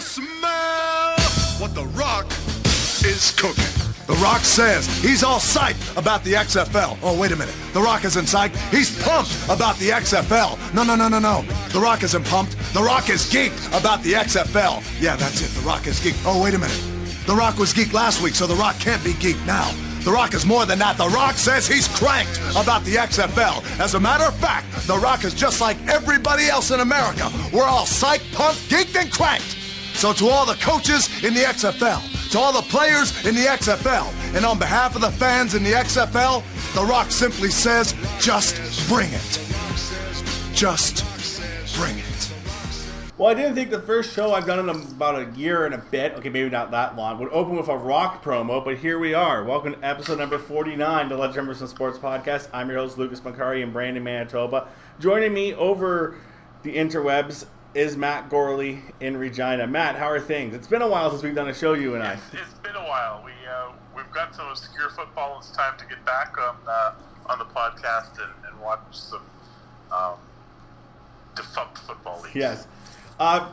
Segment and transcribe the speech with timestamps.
[0.00, 1.18] smell
[1.58, 2.26] what The Rock
[3.04, 3.64] is cooking?
[4.06, 6.98] The Rock says he's all psyched about the XFL.
[7.02, 7.54] Oh, wait a minute.
[7.74, 8.56] The Rock isn't psyched.
[8.70, 10.56] He's pumped about the XFL.
[10.72, 11.42] No, no, no, no, no.
[11.72, 12.56] The Rock isn't pumped.
[12.72, 14.82] The Rock is geeked about the XFL.
[14.98, 15.50] Yeah, that's it.
[15.60, 16.22] The Rock is geeked.
[16.24, 16.82] Oh, wait a minute.
[17.26, 19.70] The Rock was geeked last week, so The Rock can't be geeked now.
[20.04, 20.96] The Rock is more than that.
[20.96, 23.62] The Rock says he's cranked about the XFL.
[23.78, 27.30] As a matter of fact, The Rock is just like everybody else in America.
[27.52, 29.57] We're all psyched, pumped, geeked, and cranked.
[29.98, 34.14] So to all the coaches in the XFL, to all the players in the XFL,
[34.36, 38.54] and on behalf of the fans in the XFL, The Rock simply says, just
[38.88, 40.54] bring it.
[40.54, 41.02] Just
[41.76, 42.32] bring it.
[43.18, 45.78] Well, I didn't think the first show I've done in about a year and a
[45.78, 49.14] bit, okay, maybe not that long, would open with a rock promo, but here we
[49.14, 49.42] are.
[49.42, 52.46] Welcome to episode number 49 to Legend Emerson Sports Podcast.
[52.52, 54.68] I'm your host, Lucas Macari in Brandon, Manitoba.
[55.00, 56.14] Joining me over
[56.62, 59.66] the interwebs is Matt Gourlie in Regina.
[59.66, 60.54] Matt, how are things?
[60.54, 62.18] It's been a while since we've done a show, you and I.
[62.32, 63.22] It's, been a while.
[63.24, 65.38] We uh, we've got some obscure football.
[65.38, 66.92] It's time to get back on uh,
[67.26, 69.22] on the podcast and, and watch some
[69.92, 70.14] um,
[71.36, 72.34] defunct football leagues.
[72.34, 72.66] Yes.
[73.18, 73.50] Uh,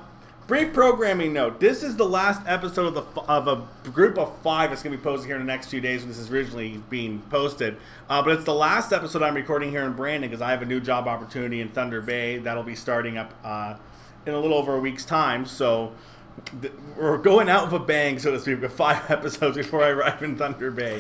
[0.48, 4.70] brief programming note: This is the last episode of the of a group of five
[4.70, 6.82] that's going to be posted here in the next few days when this is originally
[6.90, 7.78] being posted.
[8.10, 10.66] Uh, but it's the last episode I'm recording here in Brandon because I have a
[10.66, 13.76] new job opportunity in Thunder Bay that'll be starting up uh,
[14.26, 15.46] in a little over a week's time.
[15.46, 15.94] So
[16.62, 18.62] th- we're going out with a bang, so to speak.
[18.62, 21.00] With five episodes before I arrive in Thunder Bay.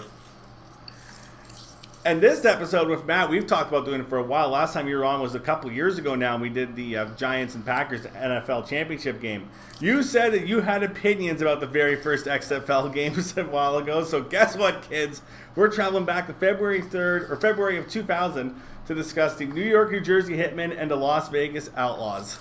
[2.05, 4.49] And this episode with Matt, we've talked about doing it for a while.
[4.49, 6.37] Last time you were on was a couple years ago now.
[6.37, 9.49] We did the uh, Giants and Packers NFL championship game.
[9.79, 14.03] You said that you had opinions about the very first XFL games a while ago.
[14.03, 15.23] So guess what, kids?
[15.55, 19.89] We're traveling back to February 3rd or February of 2000 to discuss the New York,
[19.89, 22.37] New Jersey Hitmen and the Las Vegas Outlaws.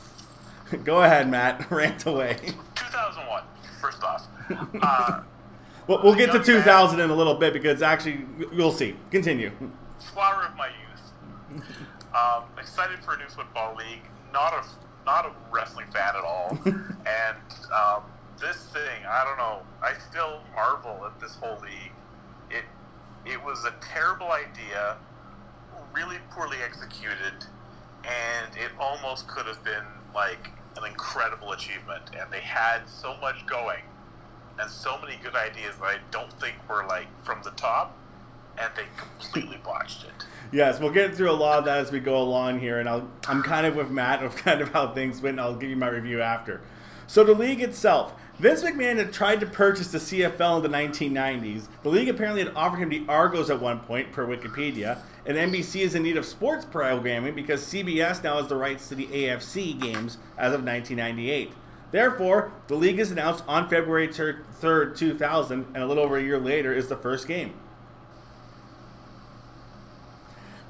[0.85, 1.71] Go ahead, Matt.
[1.71, 2.37] Rant away.
[2.75, 3.43] 2001.
[3.81, 4.27] First off,
[4.83, 5.23] uh,
[5.87, 6.65] We'll, we'll get to Young man.
[6.65, 8.97] 2000 in a little bit because actually, you'll see.
[9.11, 9.51] Continue.
[10.15, 11.63] flower of my youth.
[12.15, 14.01] Um, excited for a new football league.
[14.33, 14.65] Not a
[15.05, 16.59] not a wrestling fan at all.
[16.65, 17.37] and
[17.71, 18.03] um,
[18.41, 19.61] this thing, I don't know.
[19.83, 21.93] I still marvel at this whole league.
[22.51, 22.65] It
[23.27, 24.97] it was a terrible idea,
[25.95, 27.45] really poorly executed,
[28.05, 32.03] and it almost could have been like an incredible achievement.
[32.19, 33.83] And they had so much going
[34.59, 37.97] and so many good ideas that I don't think were like from the top,
[38.59, 40.27] and they completely botched it.
[40.53, 43.09] Yes, we'll get through a lot of that as we go along here, and I'll,
[43.27, 45.35] I'm kind of with Matt of kind of how things went.
[45.35, 46.61] and I'll give you my review after.
[47.07, 51.69] So the league itself, Vince McMahon had tried to purchase the CFL in the 1990s.
[51.85, 55.83] The league apparently had offered him the Argos at one point, per Wikipedia, and NBC
[55.83, 59.81] is in need of sports programming because CBS now has the rights to the AFC
[59.81, 61.53] games as of 1998.
[61.93, 66.41] Therefore, the league is announced on February 3rd, 2000, and a little over a year
[66.41, 67.55] later is the first game.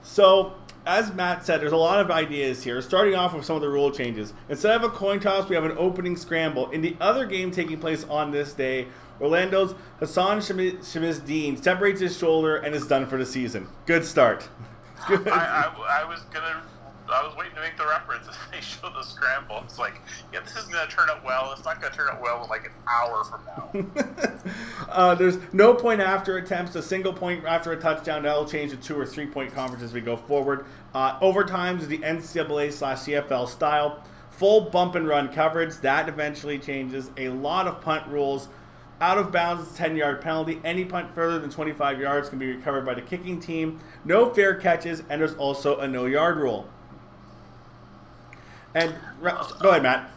[0.03, 0.53] So,
[0.87, 2.81] as Matt said, there's a lot of ideas here.
[2.83, 4.33] Starting off with some of the rule changes.
[4.49, 6.71] Instead of a coin toss, we have an opening scramble.
[6.71, 8.89] In the other game taking place on this day,
[9.21, 13.69] Orlando's Hassan Shamsid-Deen separates his shoulder and is done for the season.
[13.87, 14.49] Good start.
[15.09, 15.29] Good.
[15.29, 16.63] I, I, I was gonna,
[17.13, 19.61] I was waiting to make the reference as they show the scramble.
[19.65, 20.01] It's like,
[20.33, 21.53] yeah, this isn't gonna turn out well.
[21.53, 24.31] It's not gonna turn out well in like an hour from now.
[24.91, 26.77] Uh, there's no point after attempts.
[26.77, 28.23] A single point after a touchdown.
[28.23, 30.67] That'll change to two or three point conference as we go forward.
[30.95, 34.05] Uh, overtimes is the NCAA slash CFL style.
[34.31, 35.77] Full bump and run coverage.
[35.79, 37.11] That eventually changes.
[37.17, 38.49] A lot of punt rules.
[39.01, 40.61] Out of bounds is a 10 yard penalty.
[40.65, 43.81] Any punt further than 25 yards can be recovered by the kicking team.
[44.05, 46.69] No fair catches, and there's also a no yard rule.
[48.75, 50.11] And go ahead, Matt.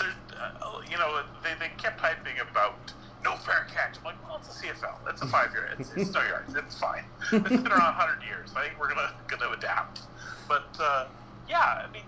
[0.00, 2.92] Uh, you know, they, they kept hyping about
[3.22, 3.98] no fair catch.
[3.98, 4.96] I'm like, well, it's a CFL.
[5.10, 5.68] It's a five year.
[5.78, 6.54] It's, it's no yards.
[6.54, 7.04] It's fine.
[7.32, 8.50] It's been around 100 years.
[8.56, 10.00] I think we're gonna gonna adapt.
[10.48, 11.06] But uh,
[11.48, 12.04] yeah, I mean,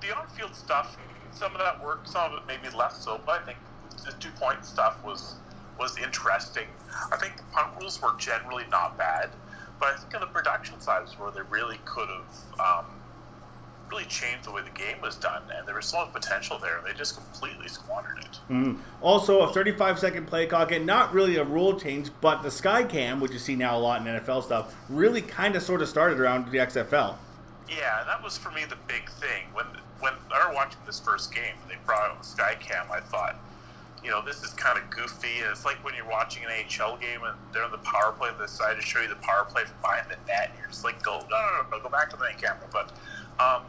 [0.00, 0.96] the on field stuff.
[1.32, 2.08] Some of that worked.
[2.08, 3.20] Some of it maybe less so.
[3.24, 3.58] But I think
[4.04, 5.34] the two point stuff was
[5.78, 6.66] was interesting.
[7.12, 9.30] I think the punt rules were generally not bad.
[9.80, 12.60] But I think on the production side is where they really could have.
[12.60, 12.99] Um,
[13.90, 16.78] really changed the way the game was done, and there was so much potential there,
[16.78, 18.38] and they just completely squandered it.
[18.48, 18.78] Mm.
[19.02, 22.84] Also, a 35 second play clock, and not really a rule change, but the sky
[22.84, 25.88] cam, which you see now a lot in NFL stuff, really kind of sort of
[25.88, 27.16] started around the XFL.
[27.68, 29.44] Yeah, that was for me the big thing.
[29.52, 29.66] When
[30.00, 33.00] when I was watching this first game, and they brought out the sky cam, I
[33.00, 33.36] thought,
[34.02, 35.28] you know, this is kind of goofy.
[35.50, 38.46] It's like when you're watching an AHL game and they're on the power play, they
[38.46, 41.02] decide to show you the power play from behind the net, and you're just like,
[41.02, 42.66] go, no, no, no, no go back to the main camera.
[42.72, 42.92] But
[43.38, 43.62] um,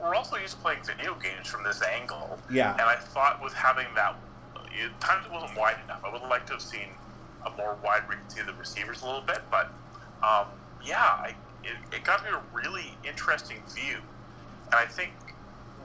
[0.00, 2.38] we're also used to playing video games from this angle.
[2.50, 2.72] Yeah.
[2.72, 4.16] And I thought with having that
[4.74, 6.02] it, times it wasn't wide enough.
[6.04, 6.88] I would like to have seen
[7.46, 9.66] a more wide can see the receivers a little bit, but
[10.22, 10.46] um,
[10.84, 13.98] yeah, I, it, it got me a really interesting view.
[14.66, 15.12] And I think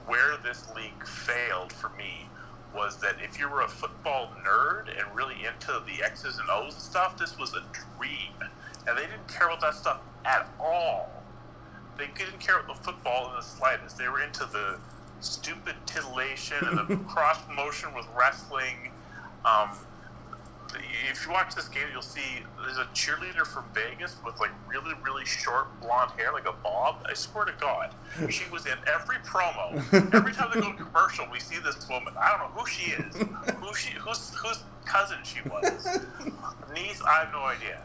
[0.06, 2.26] where this league failed for me
[2.74, 6.74] was that if you were a football nerd and really into the X's and O's
[6.74, 7.62] and stuff, this was a
[7.98, 8.32] dream.
[8.86, 11.10] And they didn't care about that stuff at all.
[11.98, 13.98] They didn't care about the football in the slightest.
[13.98, 14.80] They were into the
[15.20, 18.92] stupid titillation and the cross promotion with wrestling.
[19.44, 19.78] Um,
[21.10, 24.94] if you watch this game, you'll see there's a cheerleader from Vegas with like really,
[25.04, 27.02] really short blonde hair, like a bob.
[27.10, 27.94] I swear to God,
[28.30, 29.76] she was in every promo.
[30.14, 32.14] Every time they go to commercial, we see this woman.
[32.20, 35.86] I don't know who she is, who she, whose whose cousin she was,
[36.74, 37.00] niece.
[37.06, 37.82] I have no idea.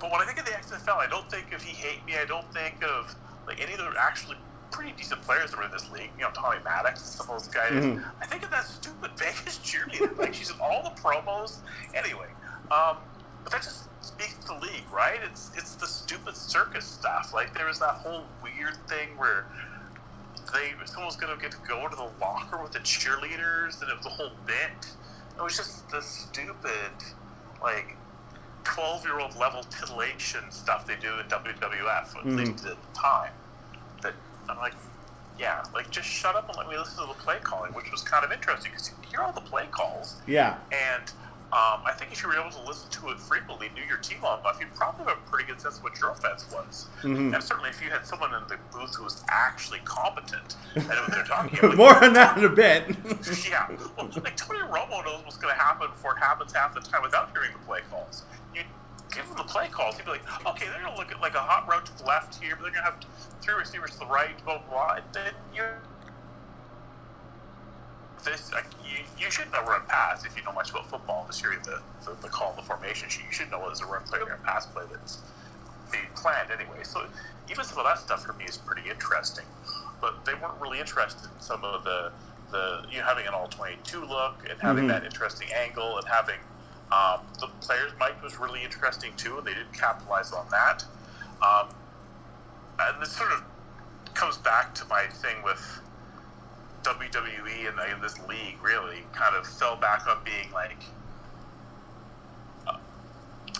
[0.00, 2.14] But when I think of the XFL, I don't think of He Hate Me.
[2.20, 3.14] I don't think of
[3.46, 4.36] like any of the actually
[4.70, 6.10] pretty decent players that were in this league.
[6.16, 7.70] You know, Tommy Maddox and some of those guys.
[7.72, 8.04] Mhm.
[8.20, 10.16] I think of that stupid Vegas cheerleader.
[10.18, 11.58] like she's in all the promos.
[11.94, 12.26] Anyway,
[12.70, 12.98] um,
[13.42, 15.20] but that just speaks to the league, right?
[15.22, 17.32] It's it's the stupid circus stuff.
[17.34, 19.46] Like there was that whole weird thing where
[20.52, 23.96] they someone was gonna get to go into the locker with the cheerleaders, and it
[23.96, 24.86] was a whole bit.
[25.36, 26.92] It was just the stupid,
[27.62, 27.96] like.
[28.64, 32.36] 12 year old level titillation stuff they do in WWF, at Mhm.
[32.36, 33.32] least at the time.
[34.02, 34.14] That
[34.48, 34.74] I'm like,
[35.36, 38.02] yeah, like just shut up and let me listen to the play calling, which was
[38.02, 40.58] kind of interesting because you hear all the play calls, Yeah.
[40.72, 41.12] and
[41.54, 44.18] um, I think if you were able to listen to it frequently, knew your team
[44.22, 46.86] well enough, you'd probably have a pretty good sense of what your offense was.
[47.02, 47.32] Mhm.
[47.32, 51.12] And certainly, if you had someone in the booth who was actually competent and what
[51.12, 52.88] they're talking about, More on that in a bit.
[53.48, 56.80] yeah, well, like Tony Romo knows what's going to happen before it happens half the
[56.80, 58.24] time without hearing the play calls.
[58.52, 58.62] You
[59.12, 61.36] give him the play calls, he'd be like, okay, they're going to look at like
[61.36, 62.98] a hot route to the left here, but they're going to have
[63.40, 64.70] three receivers to the right, blah blah.
[64.70, 64.94] blah.
[64.96, 65.62] And then you
[68.24, 71.26] this like, you, you should know run pass if you know much about football.
[71.26, 73.86] This year, the, the the call, the formation sheet, you should know whether it's a
[73.86, 75.20] run play or a pass play that's
[75.92, 76.82] being planned anyway.
[76.84, 77.06] So
[77.50, 79.46] even some of that stuff for me is pretty interesting.
[80.00, 82.12] But they weren't really interested in some of the
[82.50, 84.88] the you know, having an all twenty two look and having Mhm.
[84.88, 86.40] that interesting angle and having
[86.92, 90.84] um, the players mic was really interesting too, and they didn't capitalize on that.
[91.42, 91.68] Um,
[92.80, 93.42] and this sort of
[94.14, 95.80] comes back to my thing with
[96.84, 100.76] WWE and uh, this league really kind of fell back on being like
[102.66, 102.76] uh,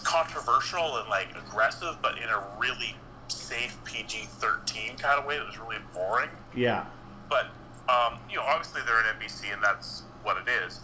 [0.02, 2.94] controversial and like aggressive, but in a really
[3.28, 6.30] safe PG 13 kind of way that was really boring.
[6.54, 6.84] yeah.
[7.28, 7.46] But,
[7.88, 10.80] um, you know, obviously they're an NBC and that's what it is.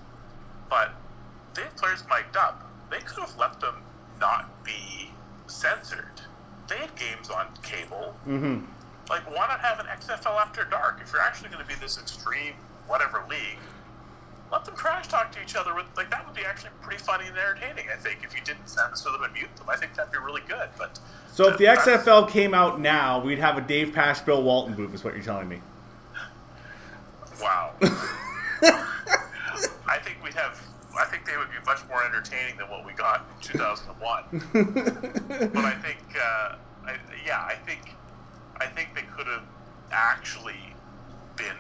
[0.69, 0.93] But
[1.55, 2.67] they have players mic'd up.
[2.91, 3.77] They could have let them
[4.19, 5.11] not be
[5.47, 6.23] censored.
[6.69, 8.65] They had games on cable Mm-hmm.
[9.11, 11.99] Like why not have an XFL after dark if you're actually going to be this
[11.99, 12.55] extreme
[12.87, 13.59] whatever league?
[14.51, 17.27] Let them trash talk to each other with like that would be actually pretty funny
[17.27, 17.87] and entertaining.
[17.93, 20.43] I think if you didn't censor them and mute them, I think that'd be really
[20.49, 20.71] good.
[20.79, 20.99] But
[21.33, 24.95] So if the XFL came out now, we'd have a Dave Pash, Bill Walton booth,
[24.95, 25.61] is what you're telling me.
[27.43, 30.61] wow, I think we'd have.
[30.99, 34.25] I think they would be much more entertaining than what we got in 2001.
[35.53, 37.95] but I think, uh, I, yeah, I think,
[38.61, 39.43] I think they could have
[39.91, 40.75] actually
[41.37, 41.57] been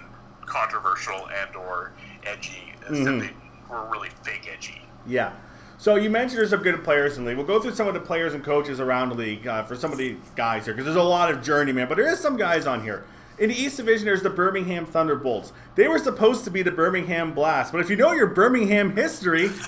[0.46, 1.92] controversial and or
[2.24, 3.20] edgy instead Mhm.
[3.20, 3.30] they
[3.68, 4.82] were really fake edgy.
[5.06, 5.32] Yeah.
[5.78, 7.38] So you mentioned there's some good players in the league.
[7.38, 9.92] We'll go through some of the players and coaches around the league uh, for some
[9.92, 12.66] of the guys here because there's a lot of journeymen, but there is some guys
[12.66, 13.04] on here.
[13.38, 15.54] In the East Division, there's the Birmingham Thunderbolts.
[15.74, 19.48] They were supposed to be the Birmingham Blast, but if you know your Birmingham history,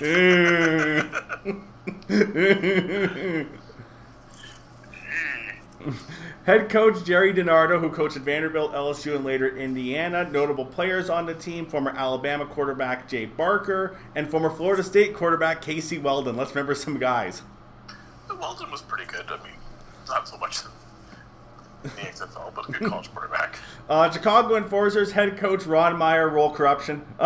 [6.45, 10.29] Head coach Gerry DiNardo, who coached at Vanderbilt, LSU, and later Indiana.
[10.29, 15.61] Notable players on the team former Alabama quarterback Jay Barker and former Florida State quarterback
[15.61, 16.35] Casey Weldon.
[16.35, 17.43] Let's remember some guys.
[18.29, 19.25] Weldon was pretty good.
[19.27, 19.55] I mean,
[20.09, 20.59] not so much
[21.83, 23.57] the XFL, but a good college quarterback.
[23.89, 27.05] Uh, Chicago Enforcers head coach Ron Meyer, role corruption.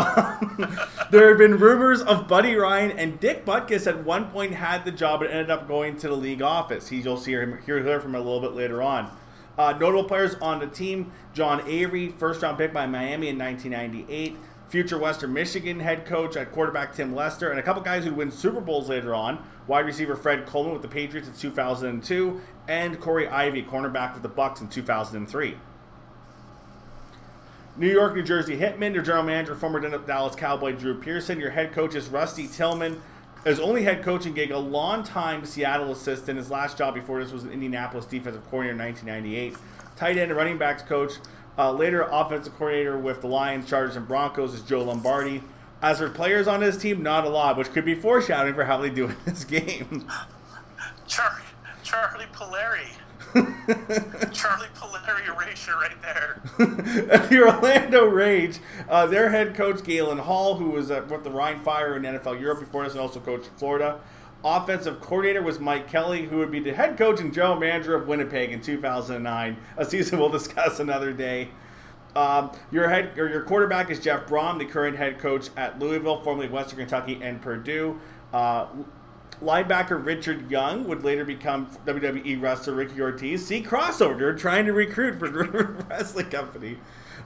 [1.11, 4.91] there have been rumors of Buddy Ryan and Dick Butkus at one point had the
[4.91, 6.89] job and ended up going to the league office.
[6.89, 9.11] He, you'll see him, hear, hear from him a little bit later on.
[9.55, 14.35] Uh, notable players on the team John Avery, first round pick by Miami in 1998.
[14.69, 18.29] Future Western Michigan head coach at quarterback Tim Lester, and a couple guys who win
[18.29, 19.41] Super Bowls later on.
[19.65, 24.29] Wide receiver Fred Coleman with the Patriots in 2002, and Corey Ivy, cornerback with the
[24.29, 25.57] Bucks in 2003.
[27.77, 31.39] New York, New Jersey Hitmen, your general manager, former Dallas Cowboy Drew Pearson.
[31.39, 33.01] Your head coach is Rusty Tillman.
[33.45, 36.37] His only head coaching gig, a long-time Seattle assistant.
[36.37, 39.57] His last job before this was an Indianapolis defensive coordinator in 1998.
[39.95, 41.13] Tight end and running backs coach.
[41.57, 45.43] Uh, later, offensive coordinator with the Lions, Chargers, and Broncos is Joe Lombardi.
[45.81, 48.77] As for players on his team, not a lot, which could be foreshadowing for how
[48.77, 50.07] they do in this game.
[51.07, 51.41] Char-
[51.83, 52.87] Charlie Puleri.
[54.33, 56.41] Charlie Puleri erasure right there.
[56.57, 58.59] the Orlando Rage,
[58.89, 62.39] uh, their head coach Galen Hall, who was uh, with the Rhein Fire in NFL
[62.39, 63.99] Europe before this, and also coached Florida.
[64.43, 68.07] Offensive coordinator was Mike Kelly, who would be the head coach and general manager of
[68.07, 71.49] Winnipeg in 2009, a season we'll discuss another day.
[72.15, 76.21] Um, your head or your quarterback is Jeff Brohm, the current head coach at Louisville,
[76.21, 77.99] formerly Western Kentucky and Purdue.
[78.33, 78.67] Uh,
[79.41, 83.45] linebacker Richard Young would later become WWE wrestler Ricky Ortiz.
[83.45, 85.29] See crossover, trying to recruit for
[85.89, 86.77] wrestling company.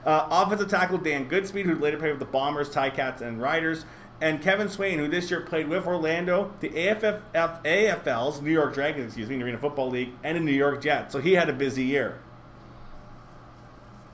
[0.04, 3.84] Uh, offensive tackle Dan Goodspeed, who later played with the Bombers, Ticats, and Riders.
[4.22, 9.06] And Kevin Swain, who this year played with Orlando, the AFF, AFL's New York Dragons,
[9.06, 11.12] excuse me, Arena Football League, and the New York Jets.
[11.12, 12.20] So he had a busy year.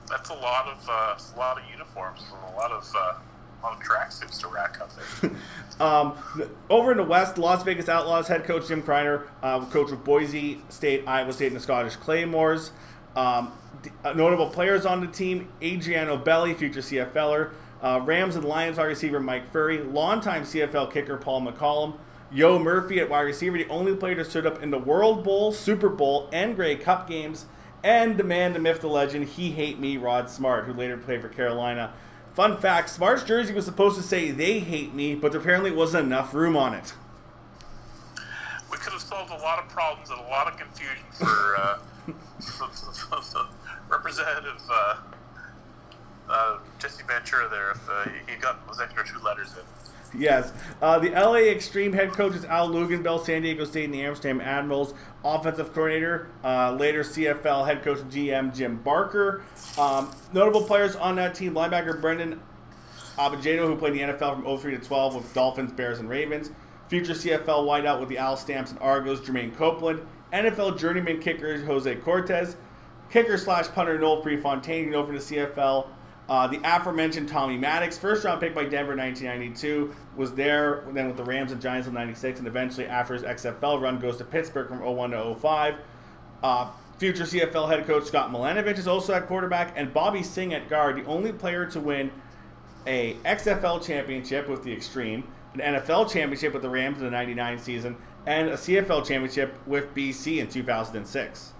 [0.09, 3.61] That's a lot of uh, a lot of uniforms and a lot of uh, a
[3.63, 4.89] lot of tracksuits to rack up
[5.21, 5.31] there.
[5.79, 6.17] Um,
[6.69, 10.59] over in the West, Las Vegas Outlaws head coach Jim Criner, uh, coach with Boise
[10.67, 12.73] State, Iowa State, and the Scottish Claymores.
[13.15, 17.51] Um, d- uh, notable players on the team: Adriano Belli, future CFLer.
[17.81, 21.97] Uh, Rams and Lions wide receiver Mike Furrey, longtime CFL kicker Paul McCallum.
[22.31, 25.51] Yo Murphy at wide receiver, the only player to stood up in the World Bowl,
[25.51, 27.45] Super Bowl, and Grey Cup games.
[27.83, 31.21] And the man, the myth, the legend, he hate me, Rod Smart, who later played
[31.21, 31.93] for Carolina.
[32.33, 36.05] Fun fact: Smart's jersey was supposed to say "They hate me," but there apparently wasn't
[36.05, 36.93] enough room on it.
[38.69, 41.79] We could have solved a lot of problems and a lot of confusion for uh,
[43.89, 44.97] Representative uh,
[46.29, 49.63] uh, Jesse Ventura there if uh, he got those extra two letters in.
[50.19, 50.51] Yes.
[50.81, 54.41] Uh, the LA Extreme head coach is Al Luginbill, San Diego State and the Amsterdam
[54.41, 54.93] Admirals.
[55.23, 59.43] Offensive coordinator, uh, later CFL head coach GM Jim Barker.
[59.77, 62.39] Um, notable players on that team linebacker Brendon
[63.17, 66.51] Ayanbadejo, who played in the NFL from 03 to 12 with Dolphins, Bears, and Ravens.
[66.87, 70.01] Future CFL wideout with the Al Stamps and Argos, Jermaine Copeland.
[70.33, 72.55] NFL journeyman kicker Jose Cortez.
[73.11, 75.87] Kicker slash punter Noel Prefontaine, known for the CFL.
[76.29, 81.07] Uh, the aforementioned Tommy Maddox, first round pick by Denver in 1992, was there then
[81.07, 84.23] with the Rams and Giants in 96, and eventually after his XFL run goes to
[84.23, 85.75] Pittsburgh from 01 to 05.
[86.43, 90.69] Uh, future CFL head coach Scott Milanovich is also at quarterback, and Bobby Singh at
[90.69, 92.11] guard, the only player to win
[92.85, 95.23] a XFL championship with the Extreme,
[95.55, 99.95] an NFL championship with the Rams in the 99 season, and a CFL championship with
[99.95, 101.53] BC in 2006.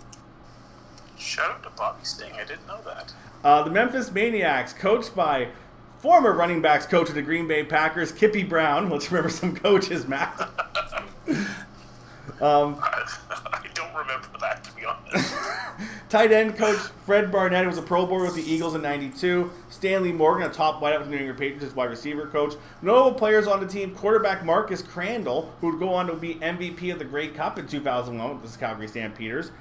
[1.18, 2.34] Shout out to Bobby Singh.
[2.34, 3.12] I didn't know that.
[3.44, 5.50] Uh, the Memphis Maniacs, coached by
[6.00, 8.90] former running backs coach of the Green Bay Packers, Kippy Brown.
[8.90, 10.38] Let's remember some coaches, Matt.
[12.42, 15.34] um, I don't remember that to be honest.
[16.10, 19.52] tight end coach Fred Barnett was a Pro Bowler with the Eagles in '92.
[19.70, 22.56] Stanley Morgan, a top wideout with the New England Patriots, wide receiver coach.
[22.82, 26.92] Notable players on the team: quarterback Marcus Crandell, who would go on to be MVP
[26.92, 29.52] of the Grey Cup in 2001 with the Calgary Stampeders.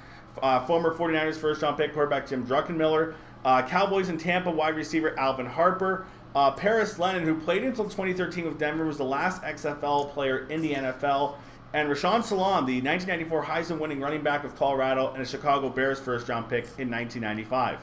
[0.41, 3.13] Uh, former 49ers first round pick quarterback Jim Druckenmiller.
[3.45, 6.05] Uh, Cowboys in Tampa wide receiver Alvin Harper.
[6.35, 10.61] Uh, Paris Lennon, who played until 2013 with Denver, was the last XFL player in
[10.61, 11.35] the NFL.
[11.73, 15.99] And Rashaan Salaam, the 1994 Heisman winning running back of Colorado and a Chicago Bears
[15.99, 17.79] first round pick in 1995.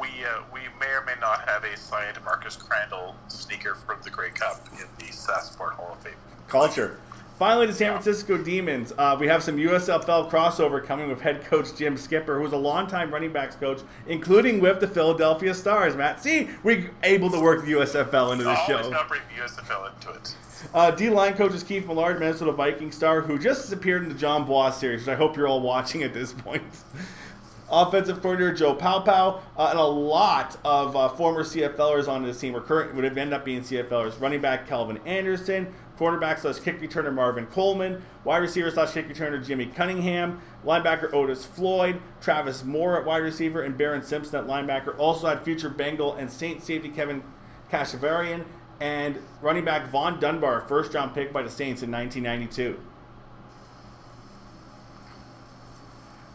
[0.00, 4.10] we uh, we may or may not have a signed Marcus Crandell sneaker from the
[4.10, 6.14] Grey Cup in the Sassport Hall of Fame.
[6.46, 6.98] Culture.
[7.38, 8.92] Finally, the San Francisco Demons.
[8.98, 13.12] Uh, we have some USFL crossover coming with head coach Jim Skipper, who's a longtime
[13.12, 15.94] running backs coach, including with the Philadelphia Stars.
[15.94, 18.90] Matt, see, we're able to work the USFL into the show.
[18.90, 20.34] got to bring the USFL into it.
[20.74, 24.16] Uh, D line coach is Keith Millard, Minnesota Viking star, who just appeared in the
[24.16, 26.64] Jon Bois series, which I hope you're all watching at this point.
[27.70, 32.56] Offensive coordinator Joe Palpow, uh, and a lot of uh, former CFLers on this team,
[32.56, 34.20] or current would have ended up being CFLers.
[34.20, 39.44] Running back Calvin Anderson, quarterback slash kick returner Marvin Coleman, wide receiver slash kick returner
[39.44, 44.96] Jimmy Cunningham, linebacker Otis Floyd, Travis Moore at wide receiver, and Baron Simpson at linebacker.
[44.96, 47.24] Also had future Bengal and Saint safety Kevin
[47.70, 48.44] Kaesviharn,
[48.80, 52.80] and running back Vaughn Dunbar, first round pick by the Saints in 1992.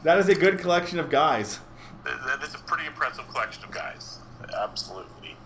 [0.03, 1.61] That is a good collection of guys.
[2.03, 4.19] That is a pretty impressive collection of guys.
[4.61, 5.37] Absolutely.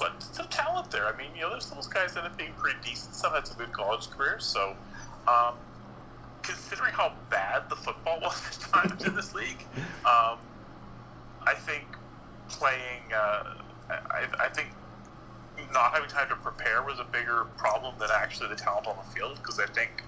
[0.00, 1.06] But some talent there.
[1.06, 3.14] I mean, you know, there's those guys that have been pretty decent.
[3.14, 4.44] Some had some good college careers.
[4.44, 4.74] So,
[5.28, 5.54] um,
[6.42, 9.62] considering how bad the football was at times in this league,
[10.06, 10.38] um,
[11.46, 11.84] I think
[12.48, 13.44] playing, uh,
[13.90, 14.68] I, I think
[15.74, 19.14] not having time to prepare was a bigger problem than actually the talent on the
[19.14, 20.04] field because I think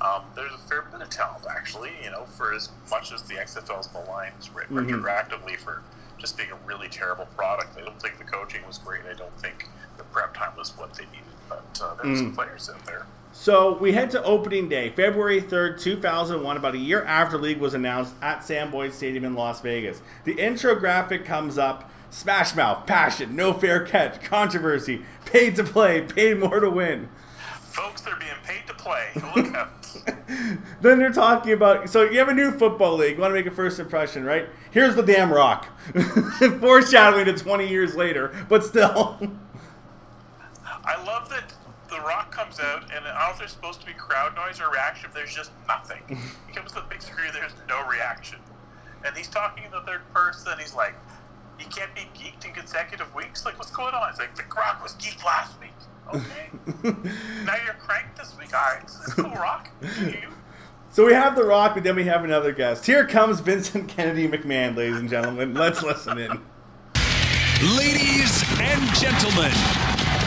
[0.00, 1.90] um, there's a fair bit of talent actually.
[2.04, 4.34] You know, for as much as the XFL is maligned
[4.70, 5.02] Mhm.
[5.02, 5.82] retroactively for
[6.22, 7.76] just being a really terrible product.
[7.76, 9.02] I don't think the coaching was great.
[9.10, 11.26] I don't think the prep time was what they needed.
[11.48, 13.06] But uh, there were some players out there.
[13.32, 17.74] So we head to opening day, February 3rd, 2001, about a year after league was
[17.74, 20.00] announced at Sam Boyd Stadium in Las Vegas.
[20.24, 26.02] The intro graphic comes up Smash Mouth, passion, no fair catch, controversy, paid to play,
[26.02, 27.08] paid more to win.
[27.62, 29.08] Folks, they're being paid to play.
[29.34, 29.68] Look.
[30.80, 33.46] Then they're talking about so you have a new football league, you want to make
[33.46, 34.48] a first impression, right?
[34.70, 35.66] Here's the damn rock.
[36.60, 39.18] Foreshadowing to 20 years later, but still.
[40.84, 41.54] I love that
[41.88, 44.60] The Rock comes out, and I don't know if there's supposed to be crowd noise
[44.60, 45.06] or reaction.
[45.08, 46.02] If there's just nothing.
[46.48, 48.38] he comes to the big screen, there's no reaction.
[49.04, 50.94] And he's talking in the third person, he's like,
[51.58, 53.44] he can't be geeked in consecutive weeks?
[53.44, 54.08] Like, what's going on?
[54.10, 55.70] It's like, The Rock was geeked last week.
[56.08, 56.50] Okay.
[57.44, 58.54] now you're cranked this week?
[58.54, 59.70] Alright, that's cool, Rock.
[60.00, 60.28] You.
[60.90, 62.84] So we have The Rock, but then we have another guest.
[62.84, 65.54] Here comes Vincent Kennedy McMahon, ladies and gentlemen.
[65.54, 66.30] Let's listen in.
[67.78, 69.52] Ladies and gentlemen,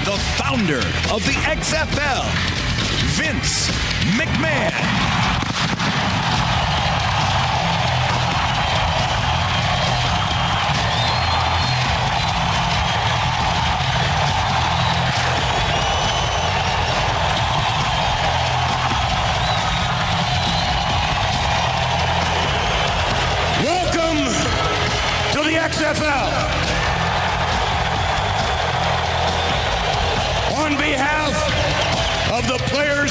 [0.05, 0.79] the founder
[1.13, 2.25] of the XFL,
[3.15, 3.69] Vince
[4.17, 5.24] McMahon.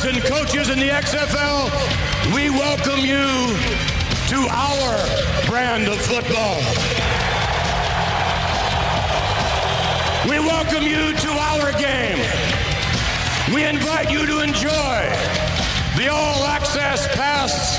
[0.06, 1.64] And coaches in the XFL,
[2.34, 3.24] we welcome you
[4.28, 6.58] to our brand of football.
[10.28, 12.18] We welcome you to our game.
[13.54, 15.08] We invite you to enjoy
[15.96, 17.78] the all access pass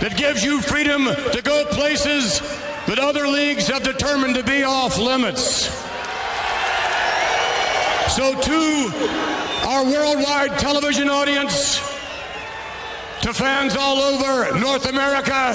[0.00, 2.40] that gives you freedom to go places
[2.86, 5.66] that other leagues have determined to be off limits.
[8.14, 9.41] So, to
[9.72, 11.78] our worldwide television audience,
[13.22, 15.54] to fans all over North America,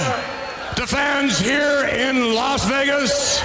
[0.76, 3.40] to fans here in Las Vegas,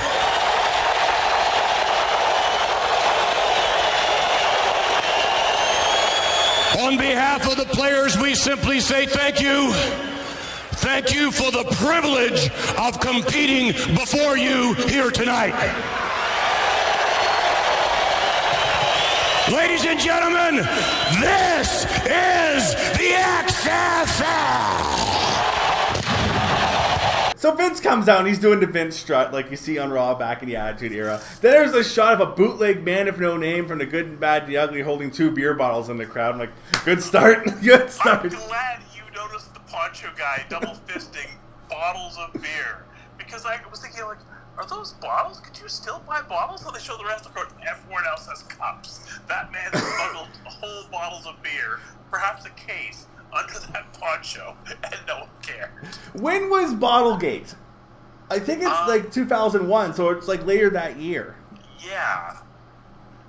[6.81, 9.73] on behalf of the players, we simply say thank you.
[10.81, 16.12] Thank you for the privilege of competing before you here tonight.
[19.51, 20.57] Ladies and gentlemen,
[21.21, 23.11] this is the
[23.43, 24.93] XFL.
[27.37, 30.15] So Vince comes out and he's doing the Vince strut like you see on Raw
[30.15, 31.21] back in the Attitude Era.
[31.41, 34.21] Then there's a shot of a bootleg man of no name from the Good and
[34.21, 36.35] Bad, the Ugly, holding two beer bottles in the crowd.
[36.35, 38.23] I'm like, good start, good start.
[38.23, 41.29] I'm glad you noticed the poncho guy double fisting
[41.69, 42.85] bottles of beer.
[43.19, 44.19] Because I was thinking, like,
[44.59, 45.41] are those bottles?
[45.41, 46.65] Could you still buy bottles?
[46.65, 47.53] And they show the rest of the court.
[47.69, 49.01] Everyone else has cups.
[49.29, 55.21] That man smuggled whole bottles of beer, perhaps a case, under that poncho, and no
[55.21, 55.71] one cared.
[56.15, 57.55] When was Bottlegate?
[58.31, 61.37] I think it's Uh, like 2001, so it's like later that year.
[61.87, 62.39] Yeah.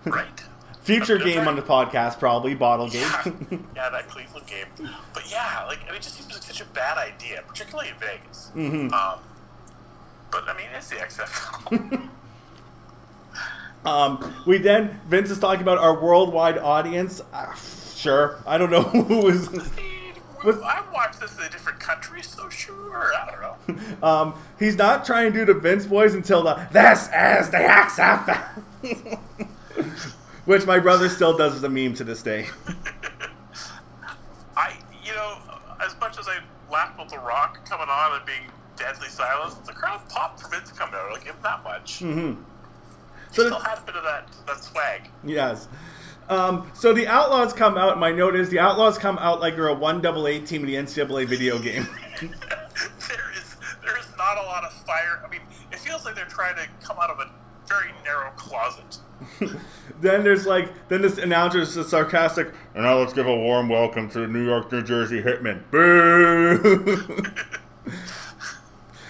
[0.06, 0.44] Right?
[0.82, 3.64] Future game on the podcast, probably Yeah, Bottlegate.
[3.76, 4.66] yeah, that Cleveland game.
[5.14, 7.96] But yeah, like I mean, it just seems like such a bad idea, particularly in
[7.96, 8.52] Vegas.
[8.54, 8.94] Mm-hmm.
[8.94, 9.20] Um,
[10.34, 12.10] but I mean, it's the XFL.
[13.86, 17.22] um, we then Vince is talking about our worldwide audience.
[17.32, 17.54] Uh,
[17.96, 19.48] sure, I don't know who was.
[20.46, 23.14] I watched this in a different country, so sure.
[23.16, 23.54] I don't know.
[24.04, 29.20] Um, he's not trying to do the Vince voice until the "This is the XFL,"
[30.46, 32.48] which my brother still does as a meme to this day.
[34.58, 34.74] I,
[35.06, 35.38] you know,
[35.80, 39.56] as much as I laughed with The Rock coming on and being deadly silence.
[39.66, 41.12] the crowd popped for Vince coming out.
[41.12, 42.00] Like, give him that much.
[42.00, 42.32] Mm-hmm.
[42.32, 45.10] He So still the- had a bit of that, that swag.
[45.24, 45.68] Yes.
[46.30, 48.00] Um, so the Outlaws come out.
[48.00, 50.68] My note is the Outlaws come out like they're a one double A team in
[50.68, 51.86] the NCAA video game.
[52.22, 55.22] there is there is not a lot of fire.
[55.26, 55.42] I mean,
[55.74, 57.30] it feels like they're trying to come out of a
[57.68, 59.00] very narrow closet.
[60.02, 62.54] then there's like then this announcer is just sarcastic.
[62.74, 65.62] And now let's give a warm welcome to the New York, New Jersey Hitmen.
[65.72, 67.26] Boo!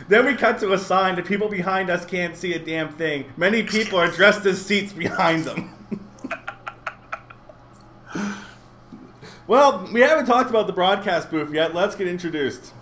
[0.07, 1.15] then we cut to a sign.
[1.15, 3.25] The people behind us can't see a damn thing.
[3.37, 5.73] Many people are dressed as seats behind them.
[9.47, 11.73] well, we haven't talked about the broadcast booth yet.
[11.73, 12.73] Let's get introduced.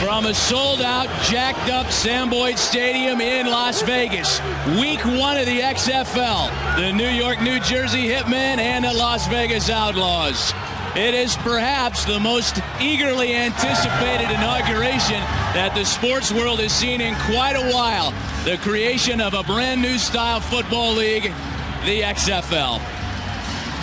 [0.00, 4.40] From a sold out, jacked up Sam Boyd Stadium in Las Vegas.
[4.80, 6.76] Week one of the XFL.
[6.76, 10.52] The New York, New Jersey Hitmen and the Las Vegas Outlaws.
[10.98, 15.20] It is perhaps the most eagerly anticipated inauguration
[15.54, 18.12] that the sports world has seen in quite a while.
[18.44, 21.32] The creation of a brand new style football league,
[21.86, 22.97] the XFL.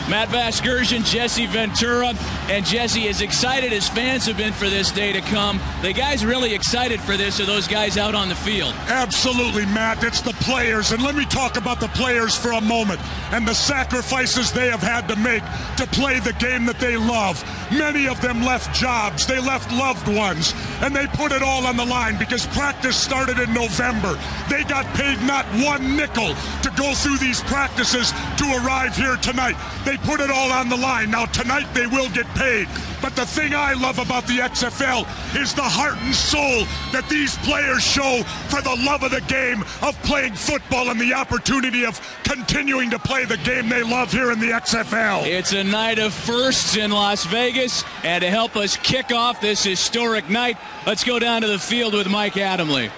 [0.09, 2.13] Matt Vasgersian, Jesse Ventura,
[2.47, 6.23] and Jesse, as excited as fans have been for this day to come, the guys
[6.23, 8.73] really excited for this are those guys out on the field.
[8.87, 10.03] Absolutely, Matt.
[10.03, 10.91] It's the players.
[10.91, 12.99] And let me talk about the players for a moment
[13.31, 15.41] and the sacrifices they have had to make
[15.77, 17.43] to play the game that they love.
[17.71, 21.77] Many of them left jobs, they left loved ones, and they put it all on
[21.77, 24.19] the line because practice started in November.
[24.49, 29.55] They got paid not one nickel to go through these practices to arrive here tonight.
[29.83, 31.11] They put it all on the line.
[31.11, 32.67] Now, tonight they will get paid.
[33.01, 35.05] But the thing I love about the XFL
[35.39, 39.61] is the heart and soul that these players show for the love of the game,
[39.81, 44.31] of playing football, and the opportunity of continuing to play the game they love here
[44.31, 45.25] in the XFL.
[45.25, 49.63] It's a night of firsts in Las Vegas, and to help us kick off this
[49.63, 52.91] historic night, let's go down to the field with Mike Adamle.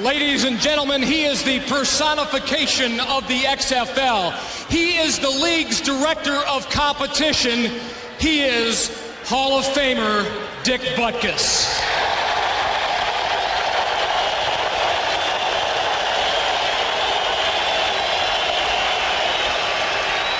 [0.00, 4.32] Ladies and gentlemen, he is the personification of the XFL.
[4.70, 7.72] He is the league's director of competition.
[8.20, 10.24] He is Hall of Famer
[10.62, 11.82] Dick Butkus.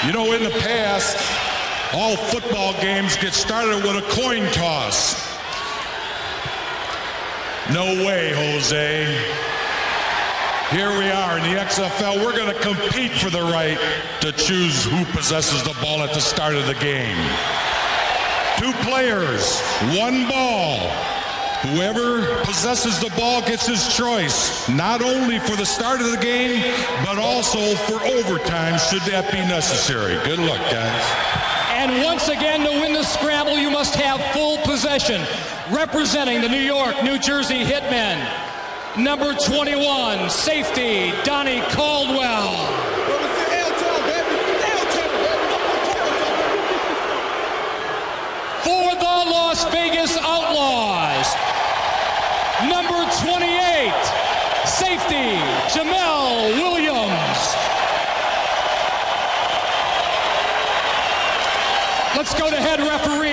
[0.07, 1.17] You know, in the past,
[1.93, 5.28] all football games get started with a coin toss.
[7.71, 9.05] No way, Jose.
[10.71, 12.25] Here we are in the XFL.
[12.25, 13.79] We're going to compete for the right
[14.23, 17.19] to choose who possesses the ball at the start of the game.
[18.57, 19.61] Two players,
[19.99, 20.79] one ball.
[21.61, 26.63] Whoever possesses the ball gets his choice, not only for the start of the game,
[27.05, 30.15] but also for overtime, should that be necessary.
[30.25, 31.49] Good luck, guys.
[31.79, 34.48] And once again, to win the scramble, you must have full
[34.79, 35.21] possession.
[35.73, 38.17] Representing the New York, New Jersey Hitmen,
[38.97, 42.55] number 21, safety, Donnie Caldwell.
[48.63, 51.27] For the Las Vegas Outlaws,
[52.71, 53.93] number 28,
[54.65, 55.43] safety,
[55.75, 57.41] Jamel Williams.
[62.17, 63.28] Let's go to head referee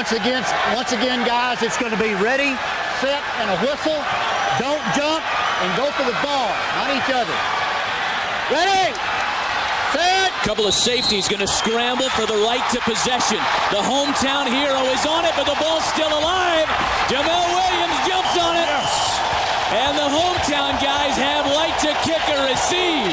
[0.00, 0.40] once again,
[0.72, 2.56] once again, guys, it's going to be ready,
[3.04, 4.00] set, and a whistle.
[4.56, 6.48] Don't jump and go for the ball,
[6.80, 7.36] not each other.
[8.48, 8.96] Ready,
[9.92, 10.32] set.
[10.40, 13.44] Couple of safeties going to scramble for the right to possession.
[13.76, 16.64] The hometown hero is on it, but the ball's still alive.
[17.12, 18.72] Jamel Williams jumps on it.
[19.84, 23.12] And the hometown guys have right to kick or receive.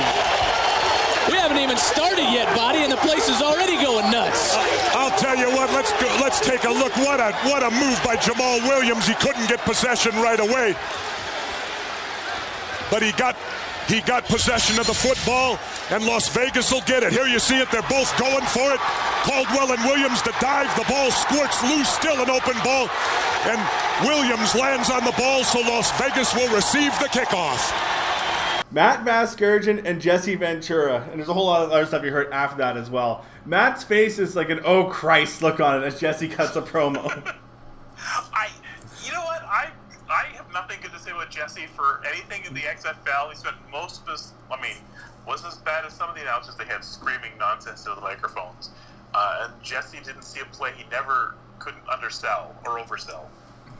[1.27, 4.55] We haven't even started yet, Body, and the place is already going nuts.
[4.95, 4.96] I'll
[5.27, 5.69] tell you what.
[5.73, 5.91] Let's
[6.23, 6.95] let's take a look.
[6.97, 9.07] What a what a move by Jamal Williams.
[9.07, 10.75] He couldn't get possession right away,
[12.89, 13.35] but he got
[13.87, 15.59] he got possession of the football,
[15.91, 17.11] and Las Vegas will get it.
[17.11, 17.69] Here you see it.
[17.71, 18.79] They're both going for it.
[19.27, 20.71] Caldwell and Williams to dive.
[20.79, 21.89] The ball squirts loose.
[21.89, 22.87] Still an open ball,
[23.51, 23.59] and
[24.07, 27.59] Williams lands on the ball, so Las Vegas will receive the kickoff.
[28.69, 32.31] Matt Vasgersian and Jesse Ventura, and there's a whole lot of other stuff you heard
[32.31, 33.25] after that as well.
[33.45, 37.05] Matt's face is like an oh Christ look on it as Jesse cuts a promo.
[37.97, 38.49] I,
[39.05, 39.41] you know what?
[39.43, 39.69] I
[40.09, 43.29] I have nothing good to say about Jesse for anything in the XFL.
[43.29, 44.75] He spent most of his, I mean,
[45.25, 48.69] wasn't as bad as some of the announcers they had screaming nonsense to the microphones.
[49.13, 53.25] Uh, and Jesse didn't see a play he never couldn't undersell or oversell.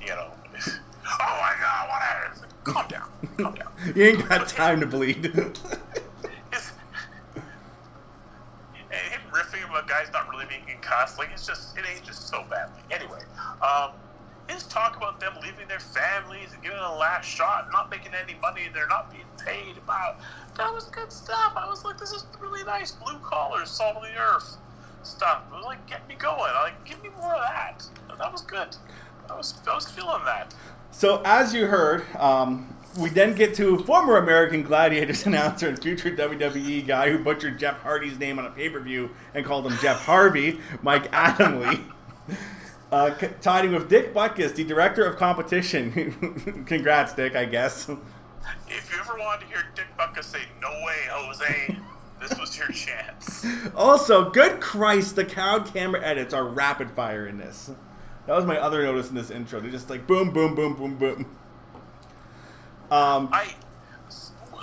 [0.02, 0.32] You know.
[1.08, 1.90] oh my God!
[1.90, 2.44] What is?
[2.64, 3.10] Calm down.
[3.38, 3.72] Calm down.
[3.96, 5.32] you ain't got time to bleed.
[6.52, 6.72] It's,
[7.36, 12.44] and him riffing about guys not really being concussed, like it's just it ages so
[12.50, 12.82] badly.
[12.90, 13.20] Anyway,
[13.62, 13.92] um,
[14.50, 18.14] his talk about them leaving their families and giving it a last shot, not making
[18.14, 20.20] any money, they're not being paid about
[20.58, 21.54] that was good stuff.
[21.56, 24.58] I was like, this is really nice, blue collar, salt of the earth
[25.04, 25.44] stuff.
[25.52, 26.40] It was like, get me going.
[26.40, 27.84] I like, give me more of that.
[28.18, 28.76] That was good.
[29.30, 30.54] I was I was feeling that.
[30.92, 36.12] So, as you heard, um, we then get to former American Gladiators announcer and future
[36.12, 39.78] WWE guy who butchered Jeff Hardy's name on a pay per view and called him
[39.82, 41.84] Jeff Harvey, Mike Adamle.
[42.90, 46.64] Uh, c- tiding with Dick Butkus, the director of competition.
[46.66, 47.90] Congrats, Dick, I guess.
[47.90, 51.78] If you ever wanted to hear Dick Butkus say, no way, Jose,
[52.22, 53.46] this was your chance.
[53.76, 57.72] Also, good Christ, the crowd camera edits are rapid fire in this.
[58.28, 59.60] That was my other notice in this intro.
[59.60, 61.26] They're just like boom, boom, boom, boom, boom.
[62.92, 63.56] Um, I,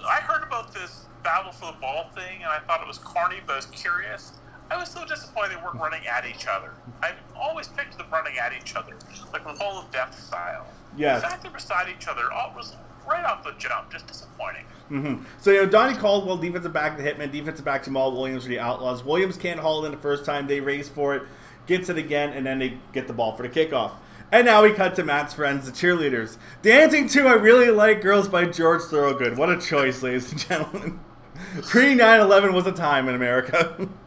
[0.06, 3.36] I heard about this battle for the ball thing, and I thought it was corny,
[3.46, 4.32] but I was curious.
[4.70, 6.70] I was so disappointed they weren't running at each other.
[7.02, 8.94] I've always picked them running at each other,
[9.32, 10.66] like with whole of death style.
[10.96, 11.22] Yes.
[11.22, 14.64] The fact they're beside each other all was right off the jump, just disappointing.
[14.90, 15.24] Mm-hmm.
[15.38, 18.48] So you know, Donnie Caldwell, defensive back, the Hitmen, defensive back to Jamal Williams for
[18.48, 19.04] the Outlaws.
[19.04, 20.46] Williams can't haul it in the first time.
[20.46, 21.22] They race for it,
[21.66, 23.92] gets it again, and then they get the ball for the kickoff.
[24.32, 26.38] And now we cut to Matt's friends, the cheerleaders.
[26.62, 29.36] Dancing to I Really Like Girls by George Thorogood.
[29.38, 31.00] What a choice, ladies and gentlemen.
[31.62, 33.88] Pre 9 11 was a time in America.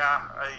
[0.00, 0.52] Yeah, I.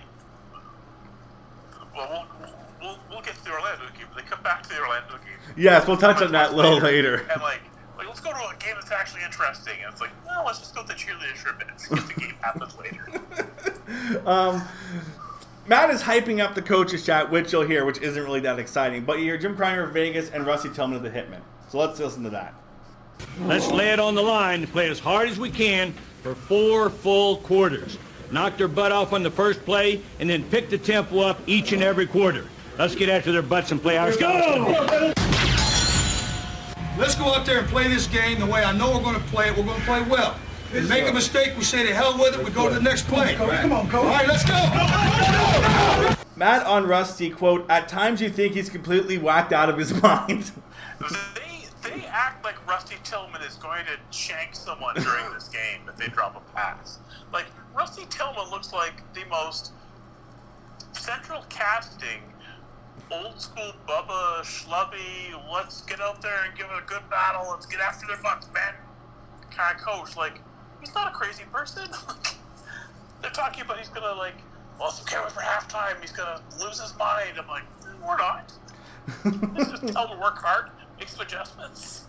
[1.95, 4.05] Well, we'll, we'll, we'll get to the Orlando game.
[4.15, 5.55] They come back to the Orlando game.
[5.57, 7.25] yes, we'll touch on that a little later.
[7.31, 7.61] And like,
[7.97, 9.73] like, let's go to a game that's actually interesting.
[9.83, 11.73] And it's like, no, let's just go to the cheerleaders for a minute.
[11.89, 13.00] Because the game happens later.
[14.25, 14.61] Um,
[15.67, 19.05] Matt is hyping up the coaches chat, which you'll hear, which isn't really that exciting.
[19.05, 21.41] But you hear Jim Criner of Vegas and Rusty Tillman of the Hitmen.
[21.69, 22.53] So let's listen to that.
[23.41, 25.93] Let's lay it on the line, play as hard as we can
[26.23, 27.97] for four full quarters.
[28.31, 31.73] Knock their butt off on the first play, and then pick the tempo up each
[31.73, 32.45] and every quarter.
[32.77, 35.13] Let's get after their butts and play our style.
[36.97, 39.27] Let's go out there and play this game the way I know we're going to
[39.27, 39.57] play it.
[39.57, 40.37] We're going to play well.
[40.73, 42.45] And make a mistake, we say to hell with it.
[42.45, 43.35] We go to the next play.
[43.35, 46.15] Come on, All right, let's go.
[46.37, 50.51] Matt on Rusty, quote, At times you think he's completely whacked out of his mind.
[51.35, 55.97] they they act like Rusty Tillman is going to shank someone during this game if
[55.97, 56.99] they drop a pass.
[57.33, 59.73] Like Rusty Tillman looks like the most
[60.93, 62.21] central casting,
[63.11, 65.33] old school Bubba Schlubby.
[65.51, 67.47] Let's get out there and give it a good battle.
[67.51, 68.73] Let's get after their butts, man.
[69.49, 70.15] Kind of coach.
[70.15, 70.39] Like
[70.81, 71.87] he's not a crazy person.
[73.21, 74.35] They're talking about he's gonna like
[74.79, 75.99] lost some cameras for halftime.
[76.01, 77.37] He's gonna lose his mind.
[77.37, 78.51] I'm like, "Mm, we're not.
[79.71, 82.05] Just tell him to work hard, make some adjustments.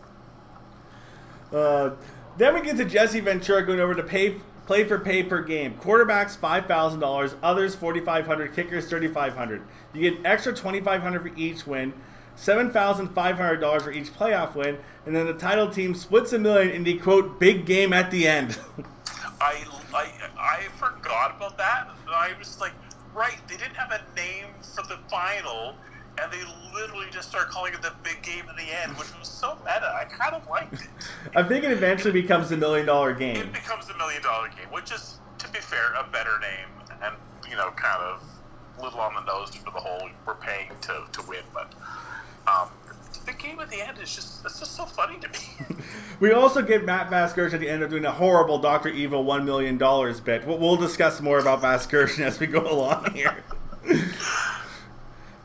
[1.52, 1.90] Uh,
[2.38, 5.74] then we get to Jesse Ventura going over to pay play for pay per game.
[5.74, 9.62] Quarterbacks five thousand dollars, others forty five hundred, kickers thirty five hundred.
[9.92, 11.92] You get extra twenty five hundred for each win,
[12.36, 16.32] seven thousand five hundred dollars for each playoff win, and then the title team splits
[16.32, 18.58] a million in the quote big game at the end.
[19.40, 21.90] I, I, I forgot about that.
[22.08, 22.72] I was like,
[23.14, 25.74] right, they didn't have a name for the final,
[26.20, 26.42] and they
[26.72, 29.92] literally just started calling it the big game at the end, which was so meta.
[29.92, 30.88] I kind of liked it.
[31.36, 33.36] I think it eventually becomes the million dollar game.
[33.36, 36.68] It becomes the million dollar game, which is, to be fair, a better name,
[37.02, 37.16] and
[37.50, 38.22] you know, kind of
[38.80, 41.72] little on the nose for the whole we're paying to, to win, but
[42.46, 42.68] um,
[43.26, 45.76] the game at the end is just it's just so funny to me.
[46.20, 49.44] We also get Matt Vasgersian at the end of doing a horrible Doctor Evil one
[49.44, 50.46] million dollars bit.
[50.46, 53.42] We'll, we'll discuss more about Vasgersian as we go along here.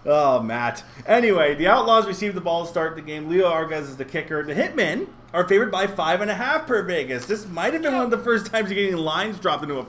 [0.05, 0.83] oh, Matt.
[1.07, 3.27] Anyway, the Outlaws receive the ball to start the game.
[3.27, 4.43] Leo Araguz is the kicker.
[4.43, 7.25] The Hitmen are favored by five and a half per Vegas.
[7.25, 9.87] This might have been one of the first times you're getting lines dropped into a,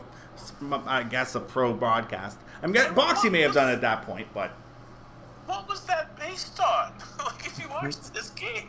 [0.87, 2.39] I guess, a pro broadcast.
[2.63, 4.53] I'm guessing Boxy may have done it at that point, but
[5.49, 6.93] what was that based on?
[7.25, 8.69] like, if you watch this game,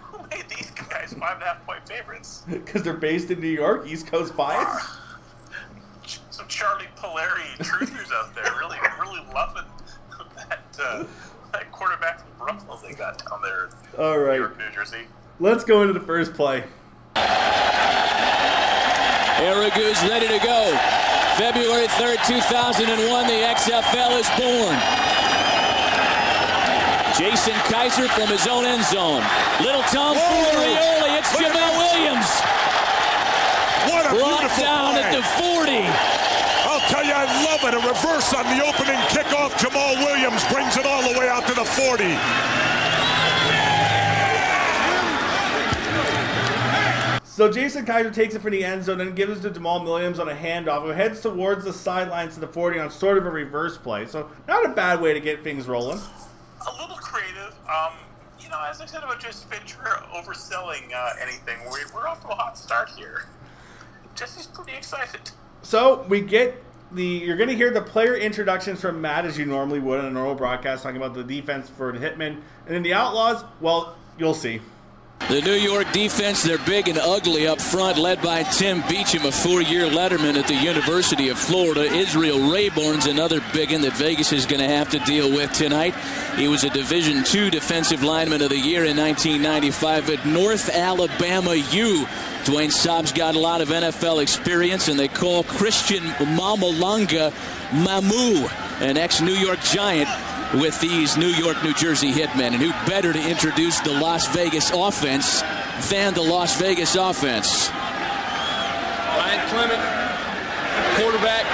[0.00, 2.44] who made these guys five and a half point favorites?
[2.48, 4.86] because they're based in New York, East Coast bias.
[6.30, 9.64] Some Charlie Puleri truthers out there, really, really loving
[10.36, 11.04] that uh,
[11.52, 13.70] that quarterback from Brooklyn they got down there.
[13.98, 14.34] All right.
[14.34, 15.06] New York, New Jersey.
[15.40, 16.64] Let's go into the first play.
[19.38, 20.76] Arago's ready to go.
[21.36, 25.21] February 3rd, 2001, the XFL is born.
[27.18, 29.22] Jason Kaiser from his own end zone.
[29.60, 32.28] Little Tom Furioli, it's Jamal Williams.
[33.86, 35.02] What a Brought beautiful down play.
[35.02, 35.84] at the 40.
[36.72, 37.74] I'll tell you, I love it.
[37.74, 39.52] A reverse on the opening kickoff.
[39.60, 42.16] Jamal Williams brings it all the way out to the 40.
[47.24, 50.18] So Jason Kaiser takes it for the end zone and gives it to Jamal Williams
[50.18, 53.30] on a handoff, who heads towards the sidelines to the 40 on sort of a
[53.30, 54.06] reverse play.
[54.06, 55.98] So not a bad way to get things rolling.
[57.72, 57.94] Um,
[58.40, 62.28] you know, as I said about Jesse Ventura overselling uh, anything, we, we're off to
[62.28, 63.28] a hot start here.
[64.14, 65.30] Jesse's pretty excited.
[65.62, 69.46] So we get the you're going to hear the player introductions from Matt as you
[69.46, 72.82] normally would on a normal broadcast, talking about the defense for the Hitmen, and then
[72.82, 73.44] the Outlaws.
[73.60, 74.60] Well, you'll see.
[75.28, 79.32] The New York defense, they're big and ugly up front, led by Tim Beecham, a
[79.32, 81.84] four-year letterman at the University of Florida.
[81.84, 85.94] Israel Raybon's another big one that Vegas is going to have to deal with tonight.
[86.36, 91.54] He was a Division II Defensive Lineman of the Year in 1995 at North Alabama
[91.54, 92.04] U.
[92.44, 97.32] Dwayne Saab's got a lot of NFL experience, and they call Christian Mamalanga
[97.70, 98.50] Mamu,
[98.82, 100.08] an ex-New York Giant,
[100.54, 102.52] with these New York, New Jersey hitmen.
[102.52, 105.42] And who better to introduce the Las Vegas offense
[105.90, 107.70] than the Las Vegas offense?
[109.18, 109.82] Ryan Clement
[110.96, 111.44] quarterback.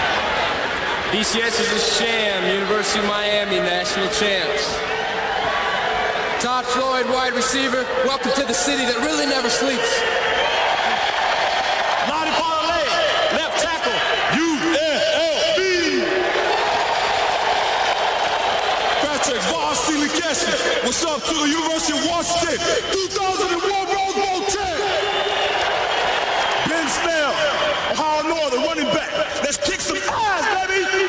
[1.13, 2.55] BCS is a sham.
[2.55, 4.75] University of Miami, national champs.
[6.43, 7.85] Todd Floyd, wide receiver.
[8.05, 10.28] Welcome to the city that really never sleeps.
[20.29, 22.61] Varsity What's up to the University of Washington?
[22.93, 24.77] 2001 Rose Bowl champ.
[26.69, 27.33] Ben Snell,
[27.97, 29.09] Ohio Northern running back.
[29.41, 31.09] Let's kick some ass, baby.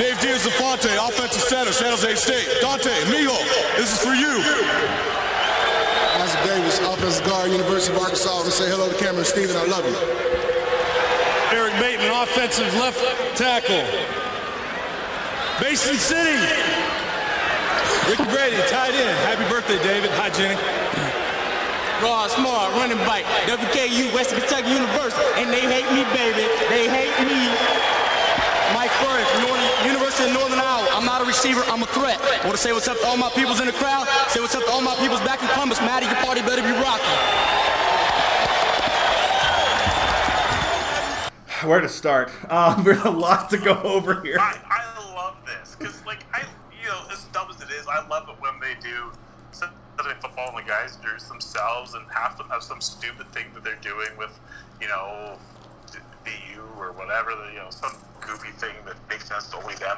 [0.00, 2.48] Dave Diaz-Infante, offensive center, San Jose State.
[2.62, 3.36] Dante, Mijo,
[3.76, 4.40] this is for you.
[6.24, 8.30] Isaac Davis, offensive guard, University of Arkansas.
[8.30, 9.56] I want to say hello to Cameron Stephen.
[9.56, 9.96] I love you.
[11.52, 13.00] Eric Bateman, offensive left
[13.36, 14.24] tackle.
[15.60, 16.36] Basin City.
[18.04, 19.16] Ricky Brady, tight end.
[19.24, 20.12] Happy birthday, David.
[20.20, 20.54] Hi, Jenny.
[22.04, 23.24] Rod Smart, running back.
[23.48, 25.24] WKU, Western Kentucky University.
[25.40, 26.44] And they hate me, baby.
[26.68, 27.48] They hate me.
[28.76, 30.92] Mike Furrey from Northern, University of Northern Iowa.
[30.92, 32.20] I'm not a receiver, I'm a threat.
[32.20, 34.04] I want to say what's up to all my peoples in the crowd.
[34.28, 35.80] Say what's up to all my peoples back in Columbus.
[35.80, 37.16] Maddie, your party better be rocking.
[41.64, 42.30] Where to start?
[42.50, 44.38] Um, there's a lot to go over here.
[44.38, 44.95] I, I
[45.26, 46.42] love this because, like, I
[46.82, 49.10] you know, as dumb as it is, I love it when they do
[50.20, 53.80] football and the guys themselves and half of them have some stupid thing that they're
[53.80, 54.38] doing with,
[54.80, 55.36] you know,
[56.26, 59.96] BU or whatever, the, you know, some goofy thing that makes sense to only them.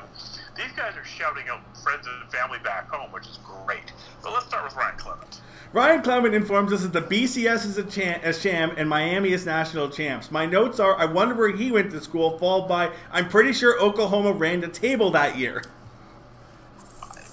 [0.57, 3.93] These guys are shouting out friends and family back home, which is great.
[4.23, 5.41] But let's start with Ryan Clement.
[5.73, 9.45] Ryan Clement informs us that the BCS is a, cha- a sham and Miami is
[9.45, 10.31] national champs.
[10.31, 13.79] My notes are I wonder where he went to school, followed by I'm pretty sure
[13.81, 15.63] Oklahoma ran the table that year.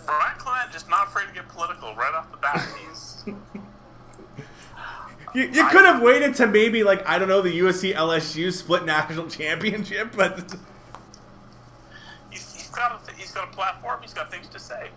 [0.07, 2.67] Ryan Clement just not afraid to get political right off the bat.
[2.89, 3.23] He's
[5.35, 8.85] You, you could have waited to maybe, like, I don't know, the USC LSU split
[8.85, 10.55] national championship, but
[12.31, 13.99] he's, he's got a, he's got a platform.
[14.01, 14.87] He's got things to say.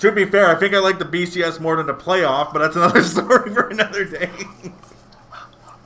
[0.00, 2.76] to be fair, I think I like the BCS more than the playoff, but that's
[2.76, 4.30] another story for another day.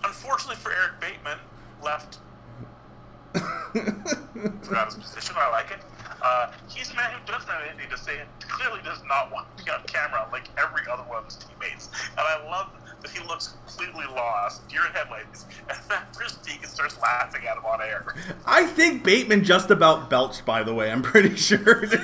[0.03, 1.38] Unfortunately for Eric Bateman,
[1.81, 2.19] left.
[3.33, 5.37] Forgot his position.
[5.38, 5.79] I like it.
[6.21, 9.47] Uh, he's a man who doesn't have anything to say and clearly does not want
[9.57, 11.91] to be on camera like every other one of his teammates.
[12.11, 12.71] And I love
[13.12, 17.64] he looks completely lost, deer in headlights, and then Chris Deacon starts laughing at him
[17.64, 18.14] on air.
[18.47, 20.90] I think Bateman just about belched, by the way.
[20.90, 21.87] I'm pretty sure.
[21.87, 22.01] Can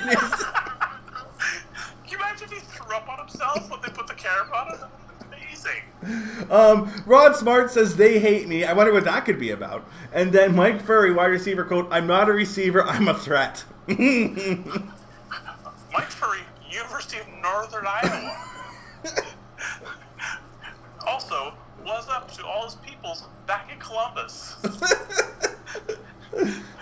[2.07, 4.87] you imagine if he threw up on himself when they put the camera on him?
[5.27, 6.51] Amazing.
[6.51, 8.63] Um, Rod Smart says they hate me.
[8.63, 9.87] I wonder what that could be about.
[10.13, 13.63] And then Mike Furrey, wide receiver, quote, I'm not a receiver, I'm a threat.
[13.87, 13.97] Mike
[16.09, 18.54] Furrey, University of Northern Iowa.
[21.15, 21.53] Also,
[21.85, 24.57] was up to all his peoples back in Columbus.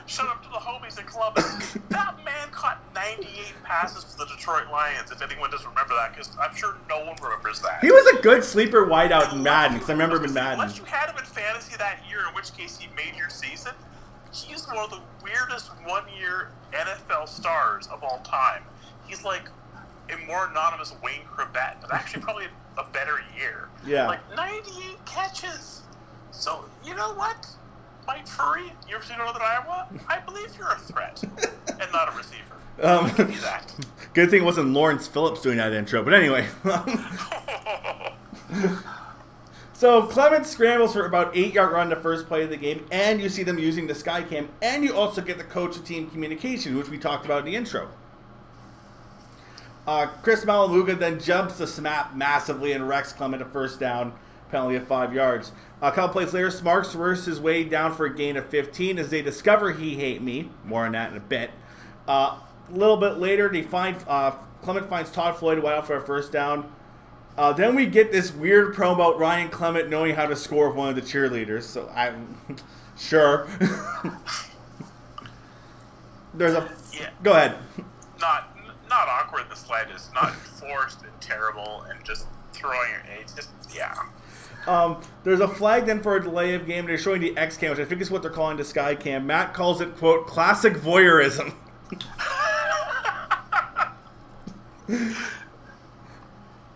[0.07, 1.77] Shut up to the homies in Columbus.
[1.89, 6.35] That man caught 98 passes for the Detroit Lions, if anyone doesn't remember that, because
[6.41, 7.83] I'm sure no one remembers that.
[7.83, 10.59] he was a good sleeper wideout in Madden, because I remember him in Madden.
[10.59, 13.73] Unless you had him in fantasy that year, in which case he made your season,
[14.33, 18.63] he's one of the weirdest one-year NFL stars of all time.
[19.05, 19.47] He's like
[20.09, 23.69] a more anonymous Wayne Corbett, but actually probably a better year.
[23.85, 24.07] Yeah.
[24.07, 25.81] Like 98 catches.
[26.31, 27.47] So you know what,
[28.07, 31.21] Mike Furrey, University of Northern Iowa, I believe you're a threat
[31.79, 32.41] and not a receiver.
[32.81, 33.73] Um, I'll give you that.
[34.13, 36.03] good thing it wasn't Lawrence Phillips doing that intro.
[36.03, 36.47] But anyway.
[39.73, 43.21] so Clement scrambles for about eight yard run the first play of the game, and
[43.21, 46.77] you see them using the Skycam, and you also get the coach of team communication,
[46.77, 47.89] which we talked about in the intro.
[49.85, 54.13] Uh, Chris Malaluga then jumps the snap massively and wrecks Clement a first down,
[54.49, 55.51] penalty of five yards.
[55.81, 59.09] A couple plays later, Smarks reverses his way down for a gain of 15 as
[59.09, 60.49] they discover he hate me.
[60.63, 61.51] More on that in a bit.
[62.07, 65.97] Uh, a little bit later, they find uh, Clement finds Todd Floyd wide out for
[65.97, 66.71] a first down.
[67.37, 70.77] Uh, then we get this weird promo about Ryan Clement knowing how to score with
[70.77, 71.63] one of the cheerleaders.
[71.63, 72.37] So I'm
[72.97, 73.47] sure.
[76.33, 76.71] There's a.
[76.93, 77.09] Yeah.
[77.21, 77.57] Go ahead.
[78.21, 78.52] not
[78.93, 83.49] not awkward in the slightest, not forced and terrible, and just throwing your it's just
[83.75, 83.95] yeah.
[84.67, 86.85] Um, there's a flag then for a delay of game.
[86.85, 89.27] They're showing the X cam, which I think is what they're calling the Sky Cam.
[89.27, 91.53] Matt calls it quote classic voyeurism.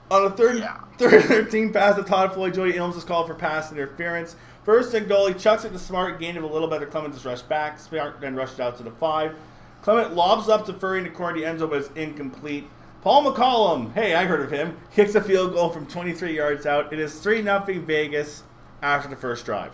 [0.09, 0.67] On a third,
[0.97, 4.37] third 13 pass to Todd Floyd, Joey Elams is called for pass interference.
[4.63, 6.85] First and goal, he chucks it to Smart, gain of a little better.
[6.85, 7.79] Clement just rushed back.
[7.79, 9.35] Smart then rushes out to the five.
[9.81, 12.67] Clement lobs up to Furrey in the corner of the end but it's incomplete.
[13.01, 16.91] Paul McCallum, hey, I heard of him, kicks a field goal from 23 yards out.
[16.91, 18.43] It is 3 0 Vegas
[18.81, 19.71] after the first drive.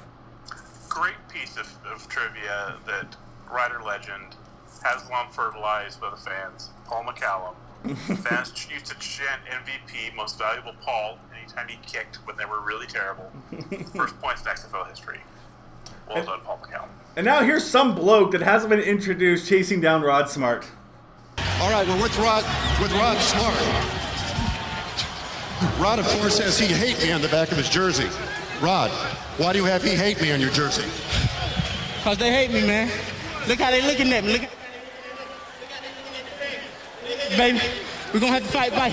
[0.89, 3.15] Great piece of, of trivia that
[3.49, 4.35] rider legend
[4.83, 7.55] has long fertilized by the fans, Paul McCallum.
[8.23, 12.87] fans used to chant MVP, most valuable Paul, anytime he kicked when they were really
[12.87, 13.31] terrible.
[13.95, 15.19] First points in XFL history.
[16.07, 16.89] Well done, Paul McCallum.
[17.15, 20.67] And now here's some bloke that hasn't been introduced chasing down Rod Smart.
[21.61, 22.43] All right, well, with Rod,
[22.81, 23.53] with Rod Smart,
[25.79, 28.09] Rod, of course, says he hate me on the back of his jersey.
[28.61, 28.91] Rod,
[29.37, 30.83] why do you have he hate me on your jersey?
[31.97, 32.91] Because they hate me, man.
[33.47, 34.33] Look how they looking at me.
[34.33, 34.49] Look
[37.37, 37.59] Baby,
[38.13, 38.91] we're going to have to fight back.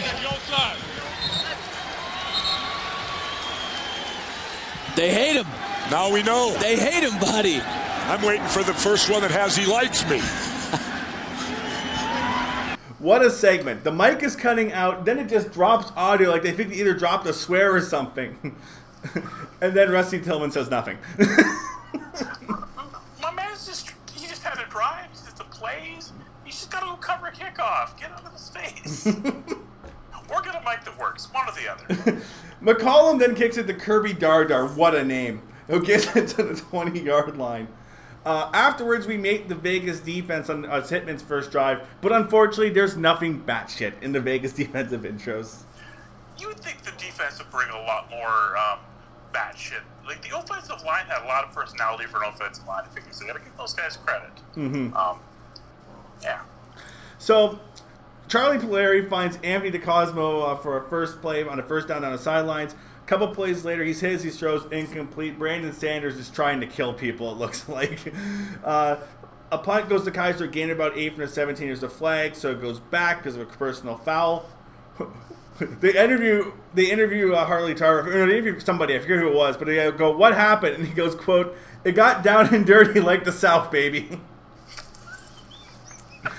[4.97, 5.47] They hate him.
[5.91, 6.55] Now we know.
[6.61, 7.61] They hate him, buddy.
[8.11, 10.21] I'm waiting for the first one that has he likes me.
[12.99, 13.85] What a segment.
[13.85, 16.93] The mic is cutting out, then it just drops audio like they think they either
[16.93, 18.57] dropped a swear or something.
[19.63, 20.99] and then Rusty Tillman says nothing.
[23.23, 25.07] My man's just, he just had a drive.
[25.13, 26.13] He just the plays.
[26.45, 27.97] He's just got to go cover a kickoff.
[27.97, 29.07] Get out of his face.
[29.07, 31.33] or get a mic that works.
[31.33, 32.21] One or the other.
[32.61, 34.75] McCallum then kicks it to Kirby Dardar.
[34.75, 35.43] What a name.
[35.69, 37.69] Who gets it to the 20 yard line.
[38.25, 42.97] Uh, afterwards, we make the Vegas defense on uh, Hitmen's first drive, but unfortunately, there's
[42.97, 45.63] nothing batshit in the Vegas defensive intros.
[46.39, 48.79] You would think the defense would bring a lot more um,
[49.33, 49.81] bad shit.
[50.07, 52.83] Like the offensive line had a lot of personality for an offensive line.
[52.85, 53.27] I think so.
[53.27, 54.31] Got to give those guys credit.
[54.55, 54.95] Mhm.
[54.95, 55.19] Um,
[56.23, 56.41] yeah.
[57.19, 57.59] So,
[58.29, 62.13] Charlie Puleri finds Anthony DeCosmo uh, for a first play on a first down on
[62.13, 62.75] the sidelines.
[63.11, 65.37] Couple plays later, he's his, he throws incomplete.
[65.37, 67.99] Brandon Sanders is trying to kill people, it looks like.
[68.63, 68.99] Uh,
[69.51, 71.67] a punt goes to Kaiser, gain about 8 from the 17.
[71.67, 74.49] There's a flag, so it goes back because of a personal foul.
[75.59, 79.35] they interview they interview uh, Harley Tarver, or they interview somebody, I forget who it
[79.35, 83.01] was, but they go, "What happened?" And he goes, "quote It got down and dirty
[83.01, 84.21] like the South, baby."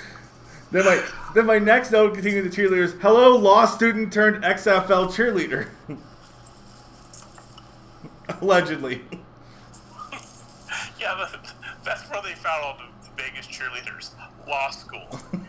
[0.71, 1.05] then my
[1.35, 2.97] then my next note continuing the cheerleaders.
[3.01, 5.67] Hello, law student turned XFL cheerleader.
[8.41, 9.01] Allegedly.
[10.99, 11.27] Yeah,
[11.83, 14.11] that's where they found all the, the Vegas cheerleaders.
[14.47, 15.19] Law school.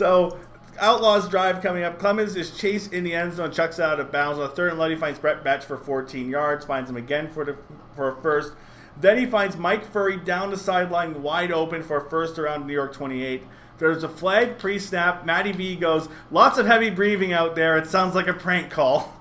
[0.00, 0.40] So,
[0.78, 1.98] Outlaws drive coming up.
[1.98, 4.38] Clemens is chased in the end zone, chucks out of bounds.
[4.38, 7.44] On the third and Luddy finds Brett Betch for 14 yards, finds him again for
[7.44, 7.58] the
[7.94, 8.54] for a first.
[8.98, 12.72] Then he finds Mike Furrey down the sideline wide open for a first around New
[12.72, 13.42] York 28.
[13.76, 15.26] There's a flag pre-snap.
[15.26, 17.76] Matty V goes, lots of heavy breathing out there.
[17.76, 19.14] It sounds like a prank call.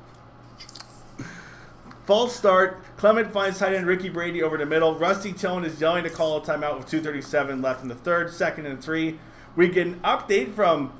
[2.10, 2.82] False start.
[2.97, 4.95] Clement finds tight end Ricky Brady over the middle.
[4.95, 8.66] Rusty Tone is yelling to call a timeout with 2.37 left in the third, second
[8.66, 9.20] and three.
[9.55, 10.91] We get an update from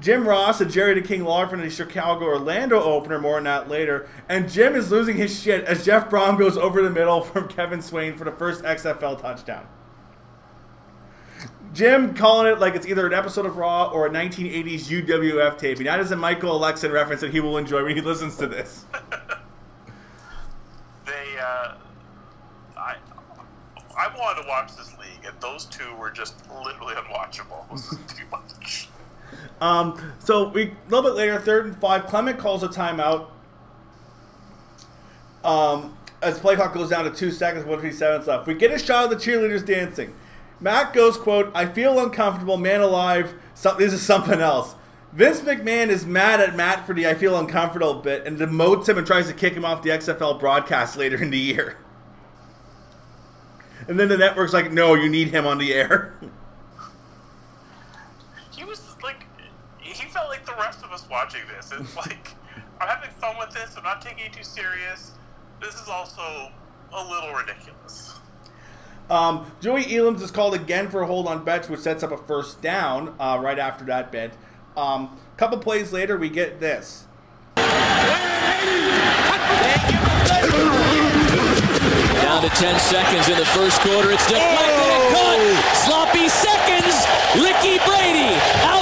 [0.00, 3.20] Jim Ross and Jerry the King Lawler from the Chicago Orlando opener.
[3.20, 4.08] More on that later.
[4.28, 7.80] And Jim is losing his shit as Jeff Brohm goes over the middle from Kevin
[7.80, 9.64] Swain for the first XFL touchdown.
[11.72, 15.84] Jim calling it like it's either an episode of Raw or a 1980s UWF taping.
[15.84, 18.86] That is a Michael Alexin reference that he will enjoy when he listens to this.
[21.48, 21.74] Uh,
[22.76, 22.96] I,
[23.96, 26.34] I wanted to watch this league, and those two were just
[26.64, 27.66] literally unwatchable.
[28.14, 28.88] Too much.
[29.60, 32.06] Um, so we a little bit later, third and five.
[32.06, 33.28] Clement calls a timeout.
[35.42, 38.46] Um, as play clock goes down to two seconds, one three seconds left.
[38.46, 40.14] We get a shot of the cheerleaders dancing.
[40.60, 43.34] Matt goes, "quote I feel uncomfortable, man alive.
[43.54, 44.74] So, this is something else."
[45.12, 48.98] Vince McMahon is mad at Matt for the "I feel uncomfortable" bit and demotes him
[48.98, 51.78] and tries to kick him off the XFL broadcast later in the year.
[53.88, 56.14] And then the network's like, "No, you need him on the air."
[58.50, 59.24] He was like,
[59.78, 61.72] he felt like the rest of us watching this.
[61.72, 62.34] It's like,
[62.80, 63.76] I'm having fun with this.
[63.76, 65.12] I'm not taking it too serious.
[65.60, 66.50] This is also
[66.92, 68.14] a little ridiculous.
[69.10, 72.18] Um, Joey Elams is called again for a hold on Betch, which sets up a
[72.18, 74.32] first down uh, right after that bit.
[74.76, 77.06] A um, couple plays later, we get this.
[82.22, 84.12] Down to 10 seconds in the first quarter.
[84.12, 85.38] It's deflected and caught.
[85.84, 86.94] Sloppy seconds.
[87.34, 88.34] Licky Brady.
[88.62, 88.77] Outlaw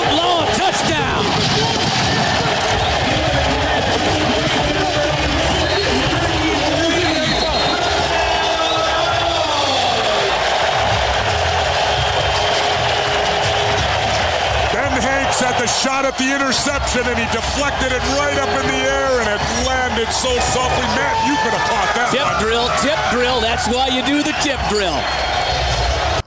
[15.67, 19.29] Hanks shot at the interception and he deflected it right up in the air and
[19.29, 20.87] it landed so softly.
[20.95, 22.11] Matt, you could have caught that.
[22.13, 22.41] Tip one.
[22.41, 23.41] drill, tip drill.
[23.41, 24.97] That's why you do the tip drill.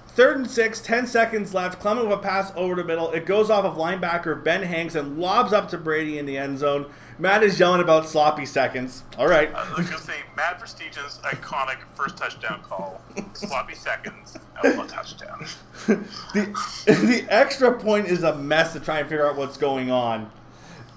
[0.10, 1.80] third and six, 10 seconds left.
[1.80, 3.12] Clement with a pass over the middle.
[3.12, 6.60] It goes off of linebacker Ben Hanks and lobs up to Brady in the end
[6.60, 6.88] zone.
[7.20, 9.04] Matt is yelling about sloppy seconds.
[9.18, 9.54] All right.
[9.54, 13.02] I was gonna say Matt Prestige's iconic first touchdown call,
[13.34, 15.46] sloppy seconds, outlaw touchdown.
[15.88, 16.56] the,
[16.86, 20.32] the extra point is a mess to try and figure out what's going on.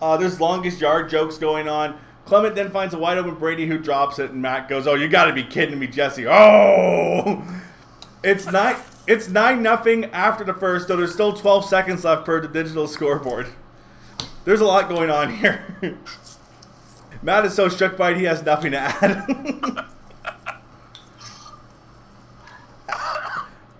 [0.01, 1.99] Uh, there's longest yard jokes going on.
[2.25, 5.09] Clement then finds a wide open Brady who drops it, and Matt goes, "Oh, you
[5.09, 7.43] got to be kidding me, Jesse!" Oh,
[8.23, 8.77] it's nine.
[9.09, 10.97] It's nine nothing after the first, though.
[10.97, 13.49] There's still 12 seconds left per the digital scoreboard.
[14.45, 15.64] There's a lot going on here.
[17.22, 19.86] Matt is so struck by it, he has nothing to add.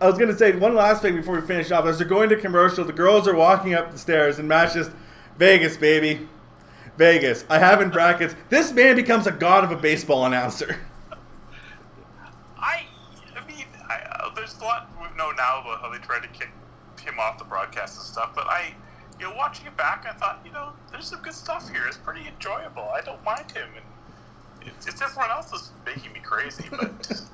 [0.01, 1.85] I was gonna say one last thing before we finish off.
[1.87, 4.91] As they're going to commercial, the girls are walking up the stairs, and Matt's just
[5.39, 6.29] Vegas, baby,
[6.97, 7.45] Vegas.
[7.49, 8.35] I have in brackets.
[8.49, 10.81] This man becomes a god of a baseball announcer.
[12.59, 12.85] I,
[13.37, 16.29] I mean, I, uh, there's a lot we know now about how they tried to
[16.29, 16.51] kick
[17.01, 18.75] him off the broadcast and stuff, but I,
[19.23, 21.83] you know, watching it back, I thought, you know, there's some good stuff here.
[21.87, 22.83] It's pretty enjoyable.
[22.93, 27.23] I don't mind him, and it's, it's everyone else that's making me crazy, but.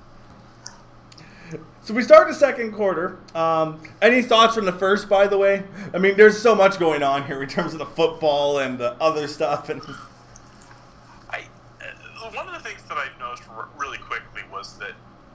[1.81, 3.19] So we start the second quarter.
[3.35, 5.63] Um, any thoughts from the first, by the way?
[5.95, 8.93] I mean, there's so much going on here in terms of the football and the
[9.01, 9.71] other stuff.
[9.71, 9.81] And
[11.31, 11.45] I,
[11.81, 14.93] uh, one of the things that I noticed r- really quickly was that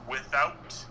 [0.08, 0.86] without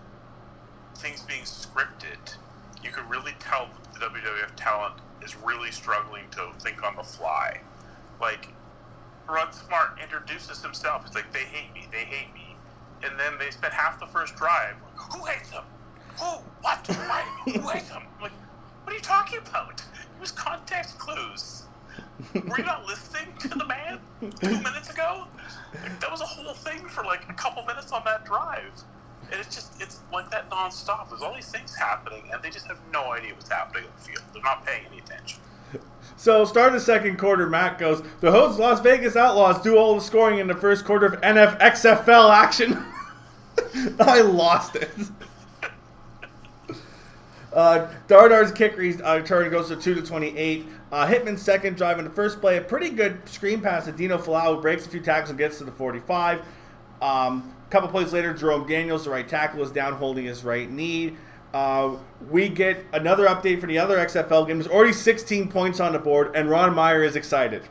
[0.97, 2.36] things being scripted,
[2.84, 7.61] you could really tell the WWF talent is really struggling to think on the fly.
[8.19, 8.49] Like,
[9.30, 11.05] Rod Smart introduces himself.
[11.05, 12.55] It's like, they hate me, they hate me.
[13.03, 14.76] And then they spent half the first drive.
[14.95, 15.63] Who hates them?
[16.19, 16.38] Who?
[16.61, 16.86] What?
[16.88, 17.24] Why?
[17.45, 18.03] Who hates them?
[18.21, 18.32] Like,
[18.84, 19.82] what are you talking about?
[19.82, 21.63] It was context clues.
[22.34, 23.99] Were you not listening to the man
[24.41, 25.28] two minutes ago?
[25.99, 28.71] That was a whole thing for like a couple minutes on that drive.
[29.34, 31.09] And it's just, it's like that nonstop.
[31.09, 34.03] There's all these things happening, and they just have no idea what's happening on the
[34.03, 34.23] field.
[34.31, 35.39] They're not paying any attention.
[36.17, 40.01] so, start the second quarter, Matt goes, The host Las Vegas Outlaws do all the
[40.01, 42.86] scoring in the first quarter of NFXFL action.
[43.99, 44.91] I lost it.
[47.51, 50.65] Uh, Dardar's kick uh, return goes to 2 to 28.
[50.91, 54.17] Uh, Hitmen's second drive in the first play, a pretty good screen pass to Dino
[54.17, 56.41] Philyaw, who breaks a few tackles and gets to the 45.
[56.99, 61.15] Um, couple plays later, Jerome Daniels, the right tackle, is down holding his right knee.
[61.53, 61.97] Uh,
[62.30, 64.59] we get another update for the other XFL game.
[64.59, 67.63] There's already 16 points on the board, and Ron Meyer is excited.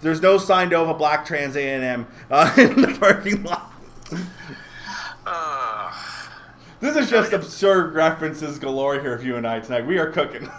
[0.00, 3.72] There's no sign of a black Trans Am uh, in the parking lot.
[6.80, 9.86] This is just absurd references galore here for you and I tonight.
[9.86, 10.48] We are cooking.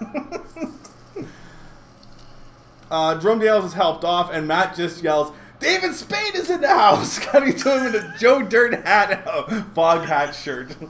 [2.92, 6.68] uh, Jerome Daniels is helped off, and Matt just yells, David Spade is in the
[6.68, 7.20] house!
[7.26, 10.76] Cutting to him in a Joe Dirt hat and a Foghat shirt.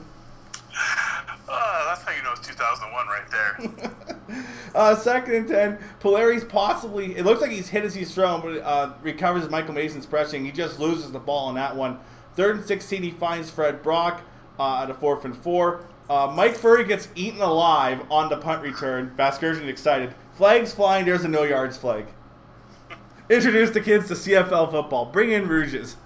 [1.50, 4.44] Uh, that's how you know it's 2001 right there.
[4.74, 5.78] uh, second and 10.
[5.98, 10.04] Puleri's possibly, it looks like he's hit as he's thrown, but uh, recovers Michael Mason's
[10.04, 10.44] pressing.
[10.44, 11.98] He just loses the ball on that one.
[12.34, 14.20] Third and 16, he finds Fred Brock
[14.58, 15.86] uh, at a fourth and four.
[16.10, 19.14] Uh, Mike Furrey gets eaten alive on the punt return.
[19.16, 20.14] Vasgersian excited.
[20.34, 21.06] Flags flying.
[21.06, 22.06] There's a no yards flag.
[23.30, 25.06] Introduce the kids to CFL football.
[25.06, 25.96] Bring in Rouges.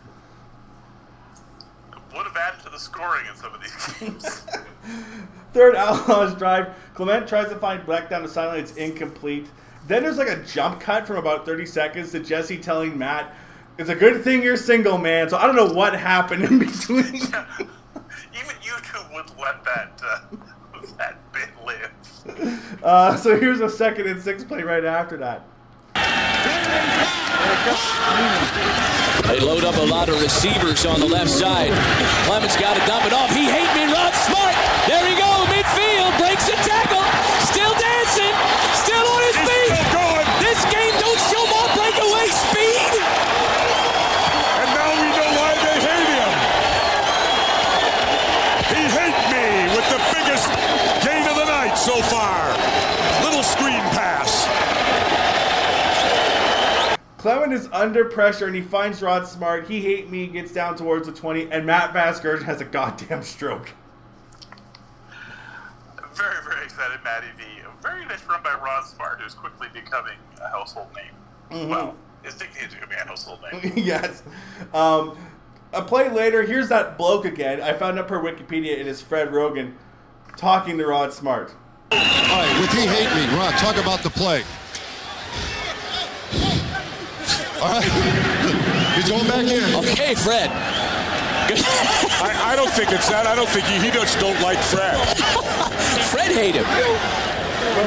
[2.15, 4.47] Would have added to the scoring in some of these games.
[5.53, 6.75] Third Outlaws drive.
[6.95, 8.61] Clement tries to find Black down the sideline.
[8.61, 9.47] It's incomplete.
[9.87, 13.35] Then there's like a jump cut from about 30 seconds to Jesse telling Matt,
[13.79, 17.05] "It's a good thing you're single, man." So I don't know what happened in between.
[17.15, 20.21] Even YouTube would let that uh,
[20.99, 22.83] that bit live.
[22.83, 25.45] Uh, so here's a second and six play right after that.
[29.29, 31.73] They load up a lot of receivers on the left side.
[32.27, 33.31] Clement's got to dump it off.
[33.31, 34.57] He hate me, Rod Smart.
[34.85, 37.07] There he go, midfield, breaks the tackle,
[37.49, 38.35] still dancing,
[38.83, 39.73] still on his feet.
[40.43, 42.93] This game don't show more breakaway speed.
[44.61, 46.33] And now we know why they hate him.
[48.75, 50.51] He hate me with the biggest
[51.01, 52.53] gain of the night so far.
[53.25, 54.45] Little screen pass.
[57.23, 59.69] Clement is under pressure and he finds Rod Smart.
[59.69, 63.71] He hate me, gets down towards the 20, and Matt Vasgersian has a goddamn stroke.
[66.17, 67.45] Very, very excited, Matty V.
[67.61, 71.13] A very nice run by Rod Smart, who's quickly becoming a household name.
[71.53, 71.69] Mhm.
[71.69, 71.95] Well,
[72.25, 73.73] his nickname is becoming a household name.
[73.77, 74.25] yes.
[74.75, 75.17] Um,
[75.73, 77.63] a play later, here's that bloke again.
[77.63, 78.77] I found up her Wikipedia.
[78.77, 79.75] It is Fred Roggin
[80.37, 81.55] talking to Rod Smart.
[81.93, 84.43] All right, with he hate me, Rod, talk about the play.
[87.63, 87.85] All right,
[88.97, 89.75] he's going back in.
[89.87, 90.51] Okay, Fred.
[92.23, 93.27] I, I don't don't think it's that.
[93.27, 94.97] I don't think he, he just don't like Fred.
[96.09, 96.65] Fred hate him.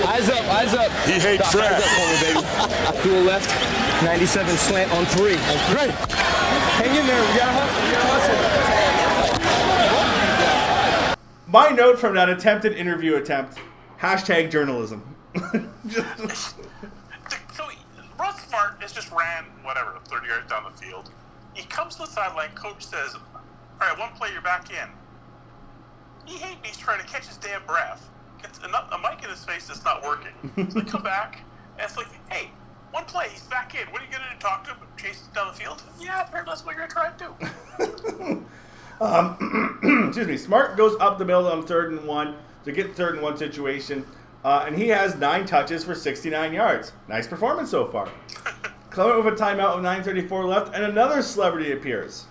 [0.06, 0.92] Eyes up, eyes up.
[1.08, 1.74] He hates Doc, Fred.
[1.74, 2.44] Eyes up for me, baby.
[3.02, 3.50] Dual left,
[4.04, 5.36] 97 slant on three.
[5.36, 5.92] That's great.
[6.78, 7.22] Hang in there.
[7.22, 7.82] We gotta hustle.
[7.82, 8.10] We gotta
[11.08, 11.18] hustle.
[11.48, 13.58] My note from that attempted interview attempt:
[14.00, 15.16] hashtag journalism.
[15.86, 16.54] So
[18.18, 21.12] Rod Smart has just ran whatever 30 yards down the field.
[21.54, 22.52] He comes to the sideline.
[22.56, 24.90] Coach says, "All right, one play, you're back in."
[26.26, 26.70] He hates me.
[26.70, 28.10] He's trying to catch his damn breath.
[28.42, 30.34] Gets a, a mic in his face that's not working.
[30.56, 31.42] So they come back,
[31.78, 32.50] and it's like, "Hey,
[32.92, 33.88] one play, he's back in.
[33.92, 34.40] What are you going to do?
[34.40, 34.80] Talk to him?
[34.98, 38.46] Chase him down the field?" Yeah, apparently that's what you're going to try and do.
[39.02, 39.76] Um,
[40.08, 40.38] excuse me.
[40.38, 44.06] Smart goes up the middle on third and one to get third and one situation,
[44.46, 46.92] uh, and he has nine touches for 69 yards.
[47.10, 48.08] Nice performance so far.
[48.92, 52.28] Clement with a timeout with 9:34 left, and another celebrity appears.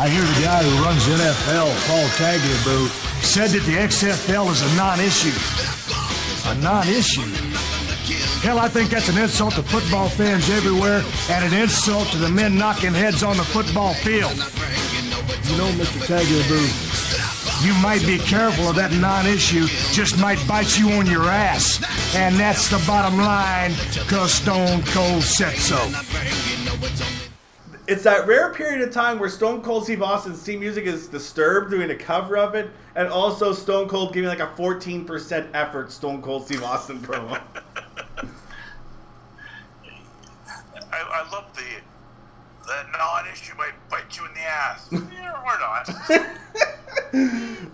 [0.00, 2.88] I hear the guy who runs NFL, Paul Tagliabue,
[3.20, 5.34] said that the XFL is a non-issue.
[6.50, 7.48] A non-issue.
[8.46, 12.28] Hell, I think that's an insult to football fans everywhere and an insult to the
[12.28, 14.38] men knocking heads on the football field.
[15.48, 16.00] You know, Mr.
[16.06, 21.82] Tagliabue, you might be careful of that non-issue, just might bite you on your ass.
[22.14, 23.72] And that's the bottom line,
[24.08, 25.76] cause Stone Cold said so.
[27.86, 31.70] It's that rare period of time where Stone Cold Steve Austin's theme music is disturbed
[31.70, 36.20] doing a cover of it, and also Stone Cold giving like a 14% effort Stone
[36.20, 37.40] Cold Steve Austin promo.
[40.92, 41.62] I, I love the
[42.68, 44.88] that non-issue might bite you in the ass.
[44.92, 45.88] yeah, or not.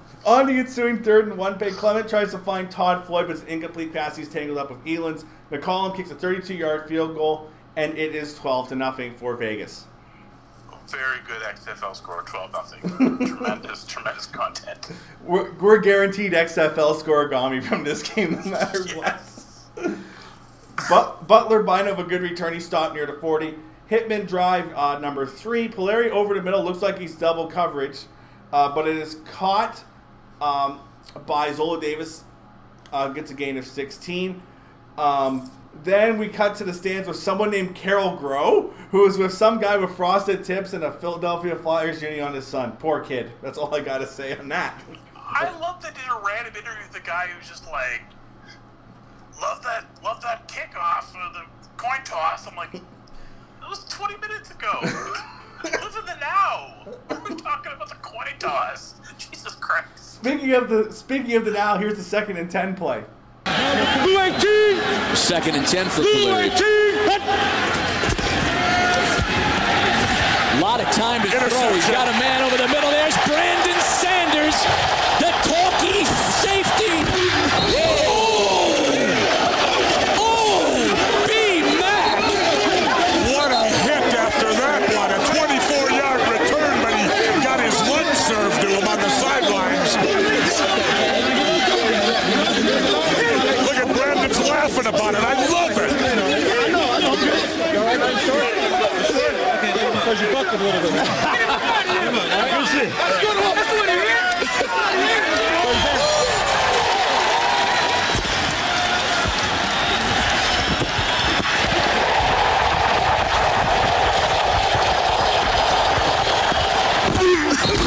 [0.27, 3.45] On the ensuing third and one play, Clement tries to find Todd Floyd, but his
[3.45, 4.17] incomplete pass.
[4.17, 5.25] He's tangled up with Elams.
[5.51, 9.87] McCallum kicks a 32-yard field goal, and it is 12 to nothing for Vegas.
[10.89, 12.81] Very good XFL score, 12 nothing.
[13.27, 14.91] tremendous, tremendous content.
[15.23, 19.21] We're, we're guaranteed XFL scoregami from this game, no matter what.
[20.89, 22.53] But, Butler Bino of a good return.
[22.53, 23.55] He stopped near the 40.
[23.91, 25.69] Hitmen drive uh, number three.
[25.69, 26.63] Puleri over the middle.
[26.63, 28.01] Looks like he's double coverage,
[28.53, 29.85] uh, but it is caught
[30.41, 30.81] um,
[31.27, 32.25] by Zola Davis.
[32.93, 34.41] Uh, gets a gain of 16.
[34.99, 35.51] Um,
[35.83, 39.59] then we cut to the stands with someone named Carol Grow, who is with some
[39.59, 42.73] guy with frosted tips and a Philadelphia Flyers uni on his son.
[42.73, 43.33] Poor kid.
[43.43, 44.81] That's all I got to say on that.
[45.17, 48.03] I love that did a random interview with the guy who's just like,
[49.41, 51.45] love that, love that kickoff or the
[51.77, 52.47] coin toss.
[52.47, 52.81] I'm like,
[53.65, 54.79] it was 20 minutes ago.
[54.83, 56.85] Live in the now.
[57.09, 58.95] We're talking about the coin toss.
[59.19, 60.17] Jesus Christ.
[60.17, 63.03] Speaking of the speaking of the now, here's the second and ten play.
[63.45, 65.17] Blue 18!
[65.17, 66.51] Second and 10 for Blue Puleri.
[70.53, 71.73] A lot of time to throw.
[71.73, 72.91] He's got a man over the middle.
[72.91, 74.57] There's Brandon Sanders,
[75.21, 76.05] the talkie
[76.41, 77.05] safety.
[77.77, 78.75] Oh!
[80.19, 80.73] Oh!
[81.29, 82.23] B-Mac!
[83.37, 85.11] What a hit after that one.
[85.13, 87.05] A 24-yard return, but he
[87.45, 89.95] got his lunch served to him on the sidelines.
[93.65, 94.39] Look at Brandon's
[95.09, 95.21] about it.
[95.21, 95.77] I love it.
[95.77, 95.83] I
[96.71, 97.13] know, I know.
[97.15, 98.17] You all right, man?
[98.25, 98.55] Short?
[99.93, 100.93] Because you buckled a little bit.
[102.55, 102.91] Good shit.
[102.95, 104.05] Let's go to Let's do it here.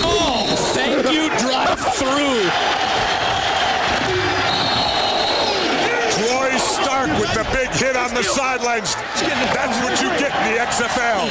[0.04, 2.42] Oh, thank you, drive through.
[6.18, 8.96] Troy Stark with the big hit on the sidelines.
[9.54, 11.30] That's what you get in the XFL.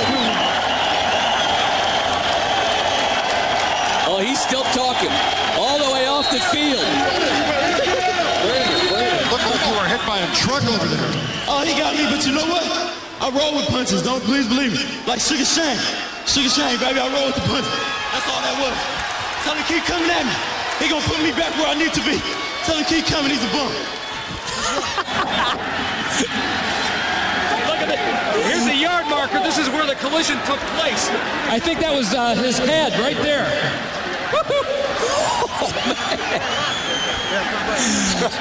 [4.07, 5.11] Oh, he's still talking.
[5.59, 6.87] All the way off the field.
[9.27, 11.11] Looked like you were hit by a truck over there.
[11.51, 12.63] Oh, he got me, but you know what?
[13.19, 14.03] I roll with punches.
[14.03, 14.87] Don't please believe me.
[15.11, 15.83] Like Sugar Shane.
[16.23, 17.75] Sugar Shane, baby, I roll with the punches.
[18.15, 18.79] That's all that was.
[19.43, 20.35] Tell him keep coming at me.
[20.79, 22.23] He gonna put me back where I need to be.
[22.63, 23.35] Tell him keep coming.
[23.35, 23.75] He's a bum.
[29.09, 29.43] Look at it.
[29.43, 29.43] Here's the yard marker.
[29.43, 31.09] This is where the collision took place.
[31.51, 33.47] I think that was uh, his head right there.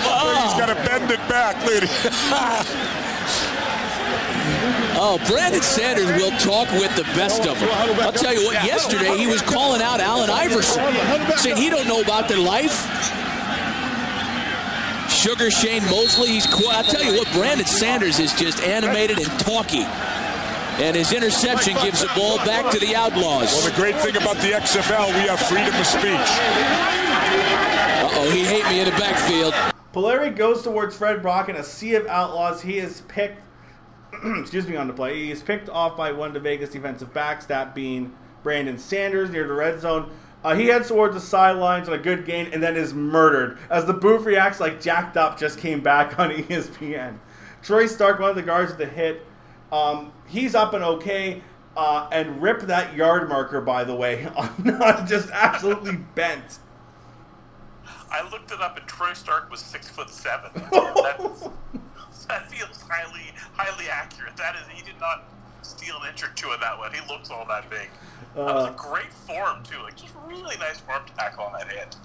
[0.08, 0.44] oh, man.
[0.44, 1.88] He's got to bend it back, lady.
[4.98, 7.70] Oh, Brandon Sanders will talk with the best of them.
[8.00, 10.82] I'll tell you what, yesterday he was calling out Allen Iverson,
[11.38, 12.72] saying he don't know about their life.
[15.12, 19.28] Sugar Shane Mosley, he's qu- I'll tell you what, Brandon Sanders is just animated and
[19.40, 19.84] talky.
[20.78, 23.54] And his interception gives the ball back to the Outlaws.
[23.54, 26.04] Well, the great thing about the XFL, we have freedom of speech.
[28.04, 29.54] Uh-oh, he hate me in the backfield.
[29.94, 32.62] Puleri goes towards Fred Brock in a sea of outlaws.
[32.62, 33.42] He is picked,
[34.38, 35.16] excuse me, on the play.
[35.24, 38.14] He is picked off by one of the Vegas defensive backs, that being
[38.44, 40.12] Brandon Sanders near the red zone.
[40.44, 43.86] Uh, he heads towards the sidelines on a good gain and then is murdered as
[43.86, 47.18] the booth reacts like jacked up just came back on ESPN.
[47.64, 49.26] Troy Stark, one of the guards with the hit,
[49.72, 51.42] um, he's up and okay.
[51.78, 56.60] Uh, and rip that yard marker, by the way, I'm not just absolutely bent.
[58.10, 60.52] I looked it up, and Troy Stark was six foot seven.
[62.28, 64.36] That feels highly, highly accurate.
[64.38, 65.26] That is, he did not
[65.66, 66.94] steal an inch or two of that one.
[66.94, 67.90] He looks all that big.
[68.36, 71.72] that was a Uh, great form too, like just really nice form tackle on that
[71.72, 71.96] hit.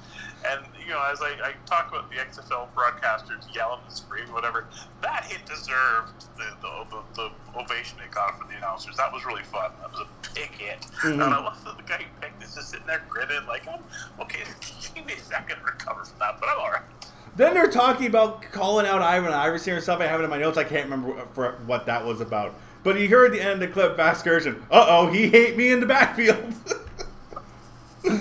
[0.49, 4.67] And you know, as I, I talk about the XFL broadcasters yelling and screaming, whatever,
[5.03, 8.97] that hit deserved the the, the, the ovation it got from the announcers.
[8.97, 9.71] That was really fun.
[9.81, 10.81] That was a big hit.
[11.03, 11.13] Mhm.
[11.15, 13.81] And I love that the guy who picked is sitting there grinning, like, I'm
[14.21, 14.41] okay.
[14.95, 16.83] Give me a second to recover from that, but I'm all right.
[17.37, 20.07] Then they're talking about calling out Ivan Iverson or something.
[20.07, 20.59] I have it in my notes.
[20.59, 22.55] I can't remember for what that was about.
[22.83, 24.63] But he heard the end of the clip, Vasgersian.
[24.71, 26.55] Uh oh, he hate me in the backfield.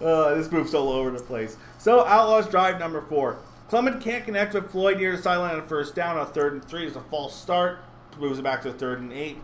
[0.00, 1.56] uh, this moves all over the place.
[1.78, 3.38] So Outlaws drive number four.
[3.68, 6.16] Clement can't connect with Floyd near the sideline on first down.
[6.16, 7.80] On third and three is a false start.
[8.18, 9.38] Moves it back to third and eight.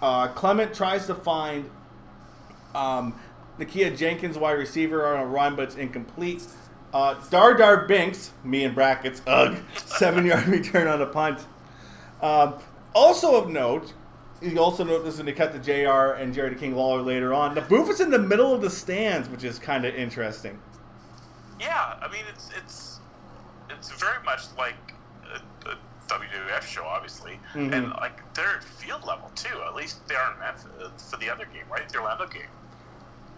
[0.00, 1.68] Uh, Clement tries to find
[2.74, 3.18] um,
[3.58, 6.44] Nakia Jenkins, wide receiver, on a run, but it's incomplete.
[6.92, 11.40] Uh, Dar Dar Binks, me in brackets, ugh, seven yard return on a punt.
[12.22, 12.54] Um,
[12.98, 13.92] also of note,
[14.42, 17.54] you also notice when they cut to JR and Jerry the King Lawler later on,
[17.54, 20.58] the booth is in the middle of the stands, which is kind of interesting.
[21.60, 23.00] Yeah, I mean it's it's
[23.70, 24.74] it's very much like
[25.32, 25.74] a, a
[26.08, 27.72] WWF show, obviously, Mhm.
[27.72, 29.60] and like they're at field level too.
[29.66, 31.88] At least they are in Memphis for the other game, right?
[31.88, 32.42] The Orlando game.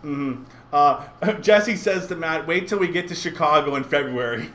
[0.03, 0.43] hmm
[0.73, 1.07] Uh,
[1.41, 4.51] Jesse says to Matt, "Wait till we get to Chicago in February."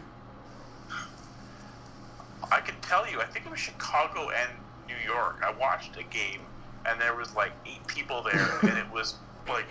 [2.51, 4.49] I can tell you, I think it was Chicago and
[4.88, 5.42] New York.
[5.46, 6.42] I watched a game,
[6.86, 9.16] and there was like eight people there, and it was
[9.48, 9.68] like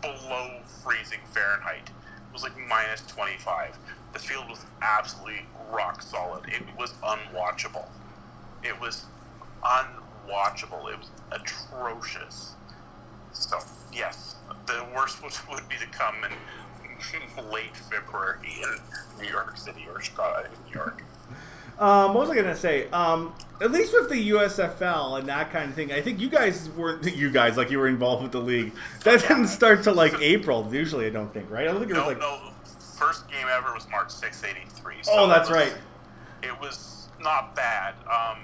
[0.00, 1.88] below freezing Fahrenheit.
[1.88, 3.78] It was like minus 25.
[4.12, 6.44] The field was absolutely rock solid.
[6.48, 7.88] It was unwatchable.
[8.62, 9.06] It was
[9.62, 10.90] unwatchable.
[10.92, 12.54] It was atrocious.
[13.32, 13.58] So,
[13.92, 16.32] yes, the worst would, would be to come in
[17.52, 21.02] late February in New York City or Chicago, in New York.
[21.78, 22.88] Um, what was I gonna say?
[22.90, 26.68] Um, at least with the USFL and that kind of thing, I think you guys
[26.70, 28.72] weren't you guys like you were involved with the league.
[29.04, 30.68] That didn't start till like April.
[30.72, 31.62] Usually, I don't think, right?
[31.68, 32.18] I don't think it was No, like.
[32.18, 32.50] no.
[32.98, 34.94] First game ever was March 6, 83.
[35.10, 35.74] Oh, that's it was- right.
[36.44, 37.94] It was not bad.
[38.06, 38.38] Um,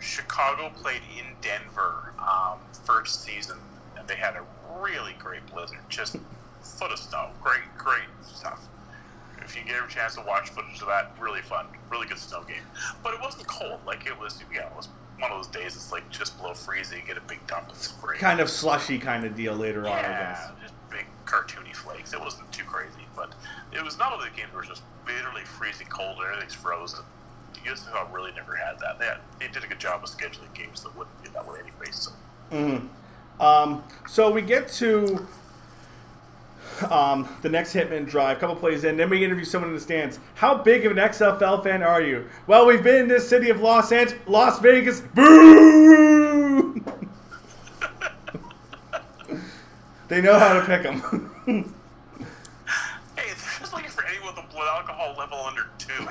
[0.00, 3.56] Chicago played in Denver um, first season,
[3.96, 4.42] and they had a
[4.80, 5.78] really great blizzard.
[5.88, 6.16] Just
[6.62, 7.30] foot of snow.
[7.42, 8.60] Great, great stuff.
[9.48, 11.66] If you get a chance to watch footage of that, really fun.
[11.90, 12.60] Really good snow game.
[13.02, 13.80] But it wasn't cold.
[13.86, 14.88] Like, it was, yeah, it was
[15.18, 17.68] one of those days it's like just below freezing, you get a big dump.
[17.70, 18.20] It's great.
[18.20, 20.50] Kind of slushy kind of deal later on, I Yeah, guess.
[20.62, 22.12] just big cartoony flakes.
[22.12, 23.32] It wasn't too crazy, but
[23.72, 27.00] it was not only the games were just literally freezing cold and everything's frozen.
[27.54, 28.98] The USFL really never had that.
[29.00, 31.58] They, had, they did a good job of scheduling games that wouldn't be that way
[31.60, 31.90] anyway.
[31.90, 32.10] So
[32.52, 32.88] Mhm.
[33.40, 35.26] Um, so we get to
[36.90, 40.18] um, the next Hitmen drive, couple plays in, then we interview someone in the stands.
[40.34, 42.28] How big of an XFL fan are you?
[42.46, 45.00] Well, we've been in this city of Los Angeles, Las Vegas.
[45.00, 46.84] Boo!
[50.08, 51.00] they know how to pick them.
[51.46, 51.64] hey,
[53.16, 56.08] they're just looking for anyone with a blood alcohol level under two.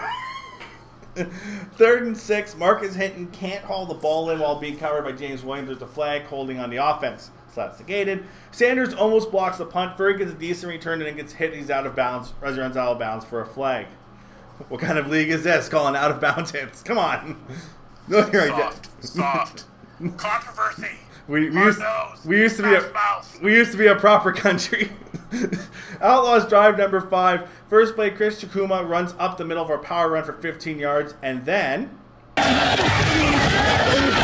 [1.78, 5.44] Third and six, Marcus Hinton can't haul the ball in while being covered by James
[5.44, 5.70] Williams.
[5.70, 7.32] There's a flag holding on the offense.
[7.58, 8.24] So that's negated.
[8.52, 9.98] Sanders almost blocks the punt.
[9.98, 11.56] Furrey gets a decent return and then gets hit.
[11.56, 12.34] He's out of bounds.
[12.44, 13.88] As runs out of bounds for a flag.
[14.70, 15.68] What kind of league is this?
[15.68, 16.84] Calling out of bounds hits.
[16.84, 17.44] Come on.
[18.10, 18.74] No, you're right.
[19.02, 19.64] Soft, soft.
[20.16, 20.92] Controversy.
[21.28, 22.24] We, we, used, nose.
[22.24, 22.92] we used to be a
[23.42, 24.94] we used to be a proper country.
[26.02, 27.50] Outlaws drive number five.
[27.70, 31.16] First play, Chris Chikuma runs up the middle of our power run for 15 yards,
[31.22, 31.98] and then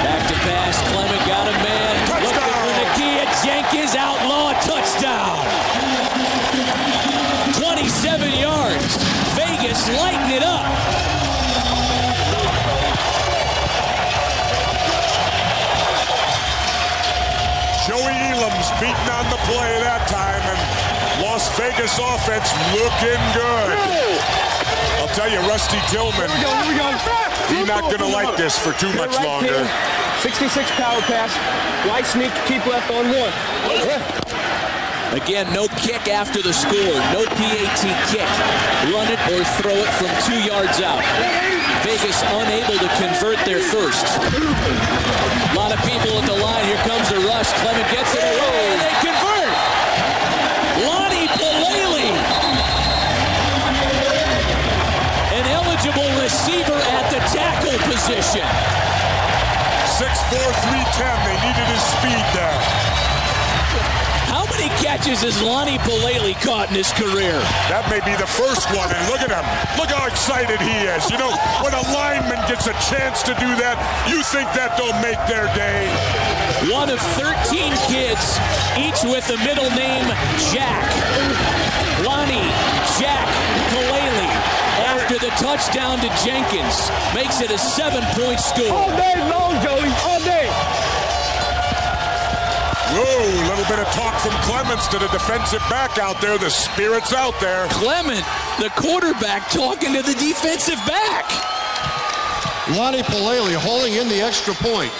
[0.03, 0.78] Back to pass.
[0.91, 1.93] Clement got a man.
[2.22, 3.95] Looking for Nakia Jenkins.
[3.95, 5.41] Outlaw touchdown.
[7.57, 8.97] 27 yards.
[9.36, 10.64] Vegas lighting it up.
[17.88, 23.76] Joey Elam's beaten on the play that time, and Las Vegas offense looking good.
[25.01, 26.30] I'll tell you, Rusty Tillman.
[26.30, 27.33] Here we go, here we go.
[27.50, 29.54] He's not going to like this for too much Right longer.
[29.54, 29.68] pin,
[30.22, 31.32] 66 power pass.
[31.88, 33.34] Right sneak, keep left on one.
[35.14, 36.98] Again, no kick after the score.
[37.14, 38.26] No PAT kick.
[38.89, 41.04] Run it or throw it from two yards out.
[41.86, 44.08] Vegas unable to convert their first.
[44.18, 46.66] A lot of people at the line.
[46.66, 47.52] Here comes the rush.
[47.62, 48.58] Clement gets it away.
[48.74, 49.54] and They convert.
[50.89, 52.10] Lonnie Palelei.
[55.38, 58.43] An eligible receiver at the tackle position.
[59.95, 61.08] 6'4", 310.
[61.24, 62.60] They needed his speed there.
[64.28, 67.39] How many catches has Lonnie Palelei caught in his career?
[67.72, 69.45] That may be the first one, and look at him.
[69.80, 71.08] Look how excited he is.
[71.08, 71.32] You know,
[71.64, 73.80] when a lineman gets a chance to do that,
[74.12, 75.88] you think that don't make their day.
[76.68, 78.36] One of 13 kids,
[78.76, 80.12] each with the middle name
[80.51, 80.91] Jack.
[82.04, 82.51] Lonnie
[82.99, 83.32] Jack
[83.72, 83.93] Kalele,
[85.04, 88.72] after the touchdown to Jenkins, makes it a seven-point score.
[88.72, 89.91] All day long, Joey.
[90.08, 90.47] All day.
[92.95, 96.38] Whoa, a little bit of talk from Clemens to the defensive back out there.
[96.38, 97.68] The spirit's out there.
[97.68, 98.24] Clement,
[98.60, 101.26] the quarterback, talking to the defensive back.
[102.70, 104.91] Lonnie Palelei holding in the extra point.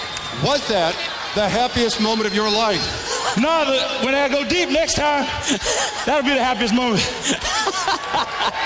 [0.44, 0.94] Was that
[1.34, 3.36] the happiest moment of your life?
[3.38, 5.24] No, the, when I go deep next time,
[6.04, 7.00] that'll be the happiest moment.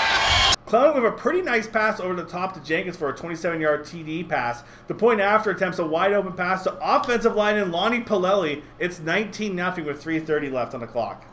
[0.69, 4.29] Clement with a pretty nice pass over the top to Jenkins for a 27-yard TD
[4.29, 4.61] pass.
[4.87, 8.61] The point after attempts a wide open pass to offensive lineman Lonnie Palelei.
[8.77, 11.25] It's 19 0 with 3:30 left on the clock.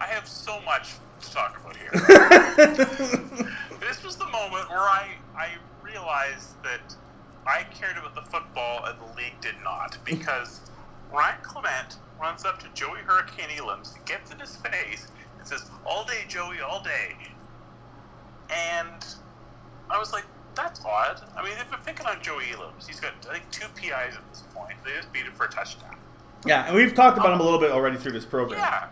[0.00, 1.90] I have so much to talk about here.
[3.78, 5.50] this was the moment where I, I
[5.80, 6.96] realized that
[7.46, 9.98] I cared about the football and the league did not.
[10.04, 10.62] Because
[11.12, 15.06] Ryan Clement runs up to Joey Hurricane Elams, gets in his face,
[15.38, 17.14] and says, All day, Joey, all day.
[18.50, 19.04] And
[19.90, 20.24] I was like,
[20.54, 21.22] That's odd.
[21.36, 22.86] I mean, they've been picking on Joey Elams.
[22.86, 24.76] He's got, I think, two PIs at this point.
[24.84, 25.96] They just beat him for a touchdown.
[26.46, 28.60] Yeah, and we've talked about um, him a little bit already through this program.
[28.60, 28.88] Yeah.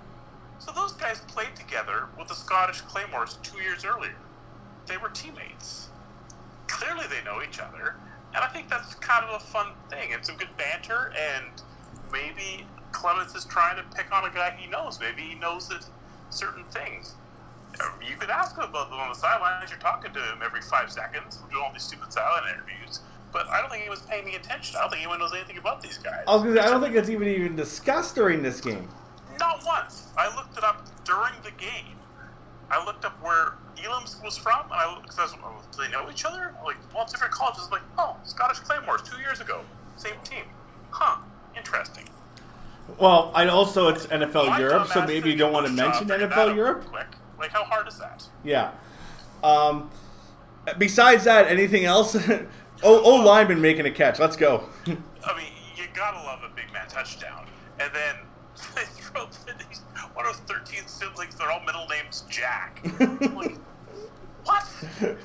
[0.58, 4.14] So those guys played together with the Scottish Claymores two years earlier.
[4.86, 5.88] They were teammates.
[6.66, 7.96] Clearly, they know each other,
[8.34, 10.10] and I think that's kind of a fun thing.
[10.12, 11.46] It's some good banter, and
[12.12, 14.98] maybe Clemens is trying to pick on a guy he knows.
[15.00, 15.84] Maybe he knows that
[16.30, 17.14] certain things.
[18.06, 19.70] You could ask him about them on the sidelines.
[19.70, 23.00] You're talking to him every five seconds, doing all these stupid sideline interviews.
[23.32, 24.76] But I don't think he was paying me attention.
[24.76, 26.24] I don't think anyone knows anything about these guys.
[26.26, 28.88] I, was say, I don't think it's even even discussed during this game.
[29.38, 30.08] Not once.
[30.18, 31.96] I looked it up during the game.
[32.70, 35.90] I looked up where Elams was from, and I looked, cause I was, do they
[35.90, 36.54] know each other?
[36.64, 37.68] Like, well, different colleges.
[37.70, 39.62] Like, oh, Scottish Claymores, two years ago,
[39.96, 40.44] same team.
[40.90, 41.18] Huh,
[41.56, 42.08] interesting.
[42.98, 46.18] Well, I also it's NFL My Europe, so maybe you don't want to mention job,
[46.18, 46.84] figure that NFL Europe.
[46.86, 47.06] Quick.
[47.42, 48.24] Like, how hard is that?
[48.44, 48.70] Yeah.
[49.42, 49.90] Um,
[50.78, 52.14] besides that, anything else?
[52.28, 52.46] oh,
[52.84, 54.20] oh, lineman making a catch.
[54.20, 54.68] Let's go.
[54.86, 57.46] I mean, you gotta love a big man touchdown.
[57.80, 58.14] And then
[58.76, 59.26] they throw
[59.68, 59.80] these,
[60.14, 62.80] one of 13 siblings, they're all middle names Jack.
[63.00, 63.58] Like,
[64.44, 64.64] what?
[65.00, 65.16] Do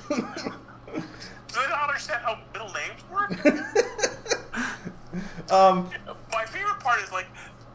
[1.54, 3.30] they not understand how middle names work?
[5.52, 5.88] Um,
[6.32, 7.26] My favorite part is like,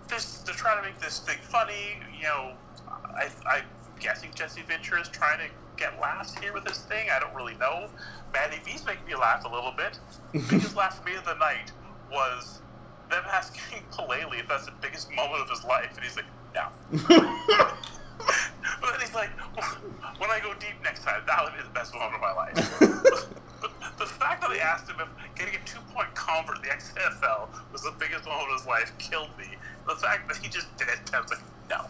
[0.09, 1.97] this, they're trying to make this thing funny.
[2.15, 2.53] You know,
[3.15, 3.63] I, I'm
[4.03, 7.07] guessing Jesse Ventura is trying to get laughs here with this thing.
[7.09, 7.89] I don't really know.
[8.33, 9.97] Matty V's making me laugh a little bit.
[10.49, 11.71] biggest laugh for me of the night
[12.11, 12.59] was
[13.09, 16.67] them asking Palelei if that's the biggest moment of his life, and he's like, no.
[17.07, 19.29] but then he's like,
[20.19, 22.53] when I go deep next time, that'll be the best moment of my life.
[23.61, 27.47] but the fact that they asked him if getting a two-point convert in the XFL
[27.71, 29.55] was the biggest moment of his life killed me.
[29.87, 31.85] The fact that he just did it, I was like, no.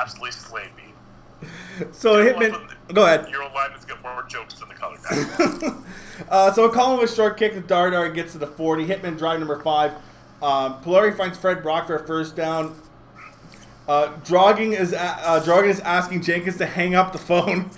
[0.00, 0.84] Absolutely slayed me.
[1.92, 3.28] so Hitmen, go ahead.
[3.30, 5.74] Your old lineman's got more jokes than the color guy.
[6.28, 8.86] Uh, so Colin with short kick to Dardar gets to the 40.
[8.86, 9.92] Hitmen drive number five.
[10.42, 12.74] Um, Puleri finds Fred Brock for a first down.
[13.86, 17.70] Uh, Drogging is a- uh, Drogging is asking Jenkins to hang up the phone.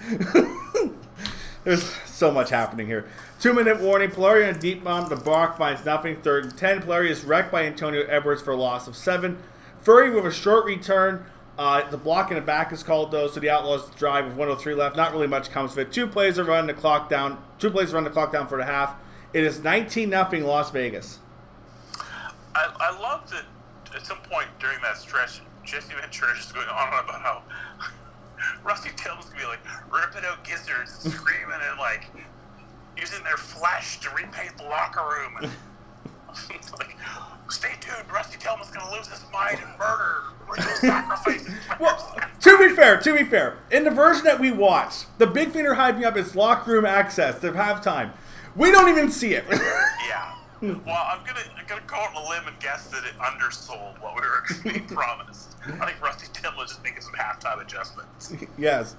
[1.64, 3.06] There's so much happening here.
[3.38, 4.10] Two minute warning.
[4.10, 5.10] Puleri on a deep bomb.
[5.10, 6.16] The Brock finds nothing.
[6.22, 6.80] Third and ten.
[6.80, 9.36] Puleri is wrecked by Antonio Edwards for a loss of seven.
[9.84, 11.26] Furrey with a short return.
[11.60, 14.74] Uh, the block in the back is called though, so the Outlaws drive with 103
[14.74, 14.96] left.
[14.96, 15.92] Not really much comes of it.
[15.92, 17.36] Two plays are running the clock down.
[17.58, 18.94] Two plays run the clock down for the half.
[19.34, 21.18] It is 19 nothing Las Vegas.
[22.54, 23.44] I, I love that
[23.94, 27.20] at some point during that stretch, Jesse Ventura is just going on and on about
[27.20, 27.42] how
[28.64, 29.60] Rusty Tillman's gonna be like
[29.92, 32.06] ripping out gizzards, screaming and like
[32.96, 35.52] using their flesh to repaint the locker room.
[36.78, 36.96] Like,
[37.50, 41.48] stay tuned, Rusty Tillman's gonna lose his mind and murder ritual sacrifices.
[42.40, 45.74] To be fair, to be fair, in the version that we watch, the big they're
[45.74, 48.12] hyping up is locker room access, the halftime.
[48.56, 49.44] We don't even see it.
[49.50, 50.34] yeah.
[50.62, 53.98] Well, I'm gonna I'm gonna go out on a limb and guess that it undersold
[54.00, 55.56] what we were being promised.
[55.64, 58.34] I think Rusty Tillman just making some halftime adjustments.
[58.58, 58.96] yes.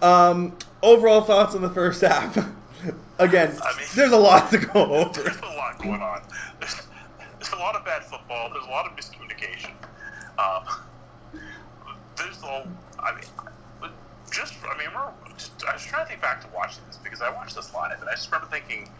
[0.00, 2.36] Um, overall thoughts on the first half.
[3.18, 3.56] Again,
[3.94, 5.22] there's a lot to go over.
[5.22, 6.22] There's a lot going on.
[7.56, 8.50] A lot of bad football.
[8.52, 9.72] There's a lot of miscommunication.
[10.38, 11.40] Um,
[12.16, 12.66] there's all.
[12.98, 13.90] I mean,
[14.30, 17.22] just I mean, we're, just, I was trying to think back to watching this because
[17.22, 18.90] I watched this live and I just remember thinking,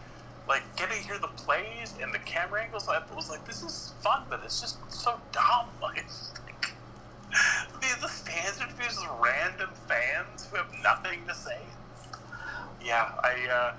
[0.47, 2.87] like, getting to hear the plays and the camera angles.
[2.87, 5.67] I was like, this is fun, but it's just so dumb.
[5.81, 6.05] Like,
[6.45, 6.73] like
[7.81, 11.59] the, the fans are just random fans who have nothing to say.
[12.83, 13.47] Yeah, I.
[13.51, 13.73] Uh,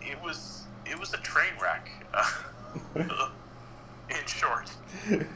[0.00, 1.88] it was it was a train wreck.
[2.96, 4.70] in short.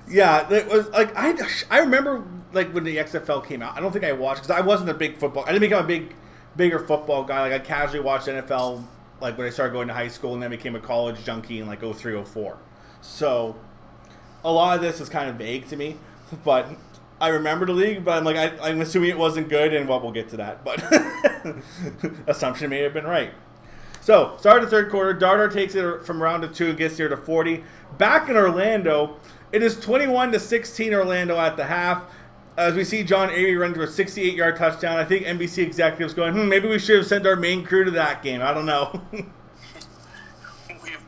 [0.08, 1.34] yeah, it was like I,
[1.70, 3.76] I remember like when the XFL came out.
[3.76, 5.44] I don't think I watched because I wasn't a big football.
[5.44, 6.14] I didn't become a big,
[6.56, 7.40] bigger football guy.
[7.40, 8.84] Like I casually watched NFL
[9.20, 11.66] like when I started going to high school, and then became a college junkie in
[11.66, 12.58] like 03, 04.
[13.00, 13.56] So
[14.44, 15.96] a lot of this is kind of vague to me,
[16.44, 16.68] but
[17.20, 18.04] I remember the league.
[18.04, 20.64] But I'm like I, I'm assuming it wasn't good, and well, we'll get to that.
[20.64, 20.82] But
[22.26, 23.32] assumption may have been right.
[24.08, 25.12] So, start of the third quarter.
[25.12, 27.62] Darter takes it from round to two, gets here to 40.
[27.98, 29.20] Back in Orlando,
[29.52, 32.04] it is 21 to 16 Orlando at the half.
[32.56, 36.14] As we see John Avery run to a 68 yard touchdown, I think NBC executives
[36.14, 38.40] going, hmm, maybe we should have sent our main crew to that game.
[38.40, 38.98] I don't know.
[39.12, 39.26] we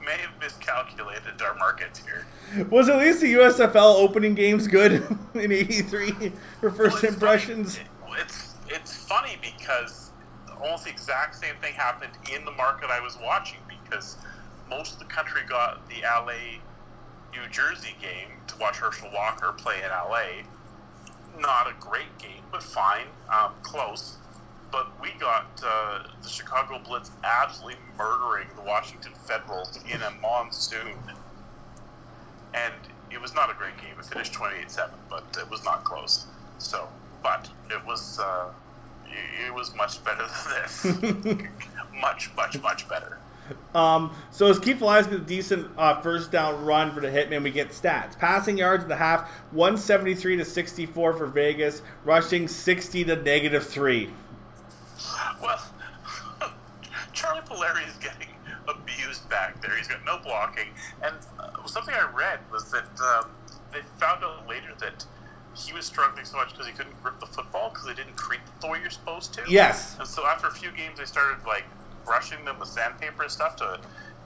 [0.05, 2.26] may have miscalculated our markets here.
[2.68, 4.92] Was at least the USFL opening games good
[5.34, 7.78] in '83 for first well, impressions?
[7.78, 8.20] Funny.
[8.20, 9.99] It's it's funny because
[10.62, 14.16] almost the exact same thing happened in the market I was watching because
[14.68, 16.61] most of the country got the LA
[17.32, 20.44] New Jersey game to watch Herschel Walker play in LA.
[21.40, 24.16] Not a great game, but fine, um, close.
[24.70, 30.96] But we got uh, the Chicago Blitz absolutely murdering the Washington Federals in a monsoon.
[32.54, 32.74] And
[33.11, 33.94] it was not a great game.
[33.98, 36.26] It finished 28 7, but it was not close.
[36.58, 36.88] So,
[37.22, 38.18] but it was.
[38.20, 38.50] Uh,
[39.46, 41.44] it was much better than this.
[42.00, 43.18] much, much, much better.
[43.74, 47.50] Um, so as Keith gets a decent uh, first down run for the Hitmen, we
[47.50, 48.18] get stats.
[48.18, 51.82] Passing yards in the half, 173 to 64 for Vegas.
[52.04, 54.11] Rushing 60 to negative 3.
[55.42, 55.61] Well,
[57.12, 58.28] Charlie Puleri is getting
[58.68, 59.76] abused back there.
[59.76, 60.68] He's got no blocking.
[61.02, 63.30] And uh, something I read was that um,
[63.72, 65.04] they found out later that
[65.55, 68.40] he was struggling so much because he couldn't grip the football because they didn't treat
[68.61, 69.42] the way you're supposed to.
[69.48, 69.96] Yes.
[69.98, 71.64] And so after a few games, they started like
[72.05, 73.80] brushing them with sandpaper and stuff to,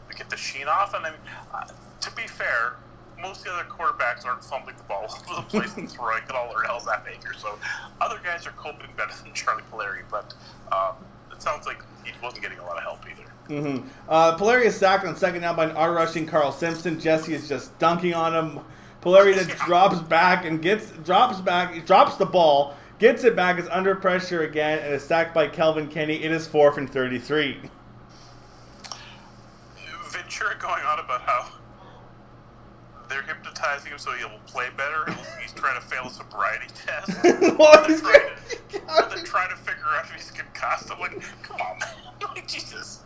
[0.08, 0.94] to get the sheen off.
[0.94, 1.14] And then,
[1.52, 1.66] uh,
[2.00, 2.76] to be fair,
[3.20, 6.22] most of the other quarterbacks aren't fumbling the ball all over the place and throwing
[6.22, 7.34] it all around that Baker.
[7.38, 7.58] So
[8.00, 10.34] other guys are coping better than Charlie Puleri, but
[10.72, 10.94] um,
[11.32, 13.30] it sounds like he wasn't getting a lot of help either.
[13.48, 13.88] Mm-hmm.
[14.08, 16.98] Uh, Puleri is sacked on second down by an R rushing Carl Simpson.
[16.98, 18.64] Jesse is just dunking on him.
[19.04, 23.68] Puleri then drops back and gets drops back, drops the ball, gets it back, is
[23.68, 26.22] under pressure again, and is sacked by Kelvin Kinney.
[26.24, 27.60] It is fourth and thirty-three.
[30.08, 31.52] Ventura going on about how
[33.10, 35.04] they're hypnotizing him so he'll play better.
[35.40, 37.08] He's trying to fail a sobriety test.
[37.58, 37.86] what?
[37.86, 40.90] They're trying, to, they're trying to figure out if he's concussed.
[40.90, 41.88] I'm like, come on, man.
[42.34, 43.02] like, Jesus.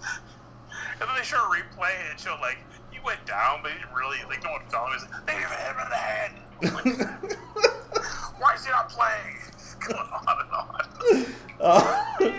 [0.92, 2.58] And then they show a replay and it showed, like,
[2.98, 4.92] he went down, but he didn't really, like, no one fell him.
[4.92, 6.32] He's like, they hit him in the head.
[6.62, 7.38] Like,
[8.40, 9.36] Why is he not playing?
[9.80, 11.26] Going on and on.
[11.60, 12.34] Uh,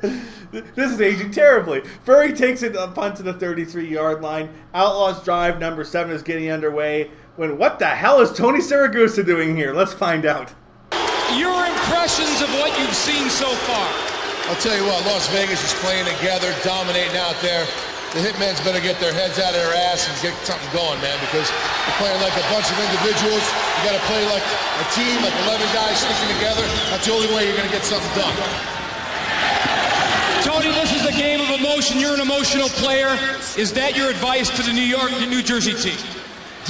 [0.74, 1.80] this is aging terribly.
[2.04, 4.50] Furrey takes it a punt to the 33 yard line.
[4.72, 7.10] Outlaws drive number seven is getting underway.
[7.36, 9.72] When what the hell is Tony Siragusa doing here?
[9.72, 10.54] Let's find out.
[11.36, 13.88] Your impressions of what you've seen so far.
[14.46, 17.66] I'll tell you what, Las Vegas is playing together, dominating out there.
[18.14, 21.18] The Hitmen's better get their heads out of their ass and get something going, man,
[21.18, 23.42] because you're playing like a bunch of individuals.
[23.42, 26.62] You got to play like a team, like 11 guys sticking together.
[26.94, 28.30] That's the only way you're going to get something done.
[30.46, 31.98] Tony, this is a game of emotion.
[31.98, 33.18] You're an emotional player.
[33.58, 35.98] Is that your advice to the New York, the New Jersey team?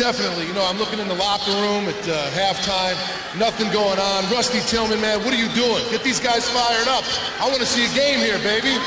[0.01, 0.49] Definitely.
[0.49, 2.97] You know, I'm looking in the locker room at uh, halftime.
[3.37, 4.25] Nothing going on.
[4.33, 5.85] Rusty Tillman, man, what are you doing?
[5.93, 7.05] Get these guys fired up.
[7.37, 8.81] I want to see a game here, baby.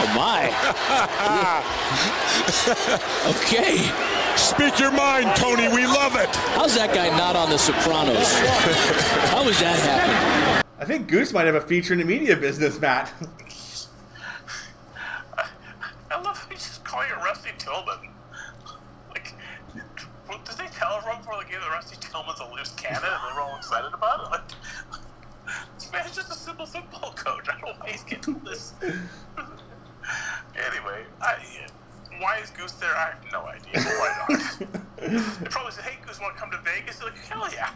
[0.00, 0.46] Oh my.
[3.34, 3.90] okay.
[4.36, 5.66] Speak your mind, Tony.
[5.74, 6.28] We love it.
[6.54, 8.32] How's that guy not on The Sopranos?
[9.30, 10.64] How was that happen?
[10.78, 13.12] I think Goose might have a feature in the media business, Matt.
[15.36, 18.10] I love how he's just calling it Rusty Tillman.
[19.10, 19.34] Like,
[20.28, 23.30] what, did they tell everyone before the game that Rusty Tillman's a loose cannon and
[23.30, 24.30] they were all excited about it?
[24.30, 25.00] Like,
[25.74, 27.48] this man's just a simple football coach.
[27.48, 28.74] I don't know why he's getting this.
[30.70, 31.36] Anyway, I,
[32.20, 32.94] why is Goose there?
[32.94, 33.72] I have no idea.
[33.74, 34.58] but Why not?
[35.40, 37.70] they probably said, "Hey, Goose, want to come to Vegas?" They're like, "Hell yeah!"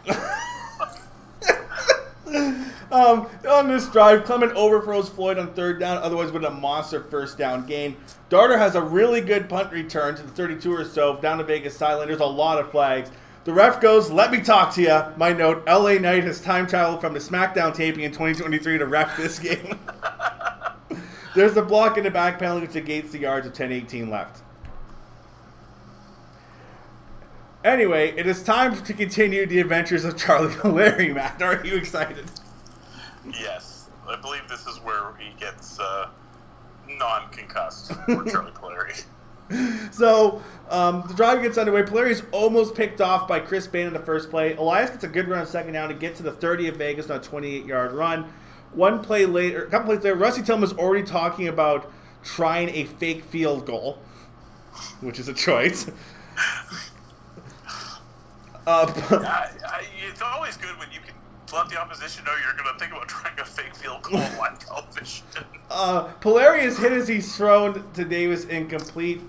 [2.91, 7.39] Um, on this drive, Clement overthrows Floyd on third down, otherwise with a monster first
[7.39, 7.97] down gain.
[8.29, 11.75] Darter has a really good punt return to the 32 or so down to Vegas
[11.75, 12.07] sideline.
[12.07, 13.09] There's a lot of flags.
[13.45, 17.01] The ref goes, "Let me talk to you." My note: LA Knight has time traveled
[17.01, 19.79] from the SmackDown taping in 2023 to ref this game.
[21.35, 24.41] There's a block in the back penalty which negates the yards of 10-18 left.
[27.63, 31.13] Anyway, it is time to continue the adventures of Charlie Puleri.
[31.13, 32.25] Matt, are you excited?
[33.39, 36.09] yes, I believe this is where he gets uh,
[36.87, 39.03] non-concussed for Charlie Puleri.
[39.91, 41.83] So um, the drive gets underway.
[41.83, 44.55] Puleri is almost picked off by Chris Bain in the first play.
[44.55, 47.09] Elias gets a good run on second down to get to the 30 of Vegas
[47.09, 48.31] on a 28 yard run.
[48.75, 51.91] One play later, a couple plays later, Rusty was already talking about
[52.23, 53.99] trying a fake field goal,
[55.01, 55.89] which is a choice.
[58.65, 61.13] Uh, I, I, it's always good when you can
[61.53, 64.57] let the opposition know you're going to think about trying a fake field goal on
[64.57, 65.25] television.
[65.69, 69.21] Uh, Puleri's hit as he's thrown to Davis incomplete.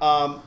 [0.00, 0.42] Um,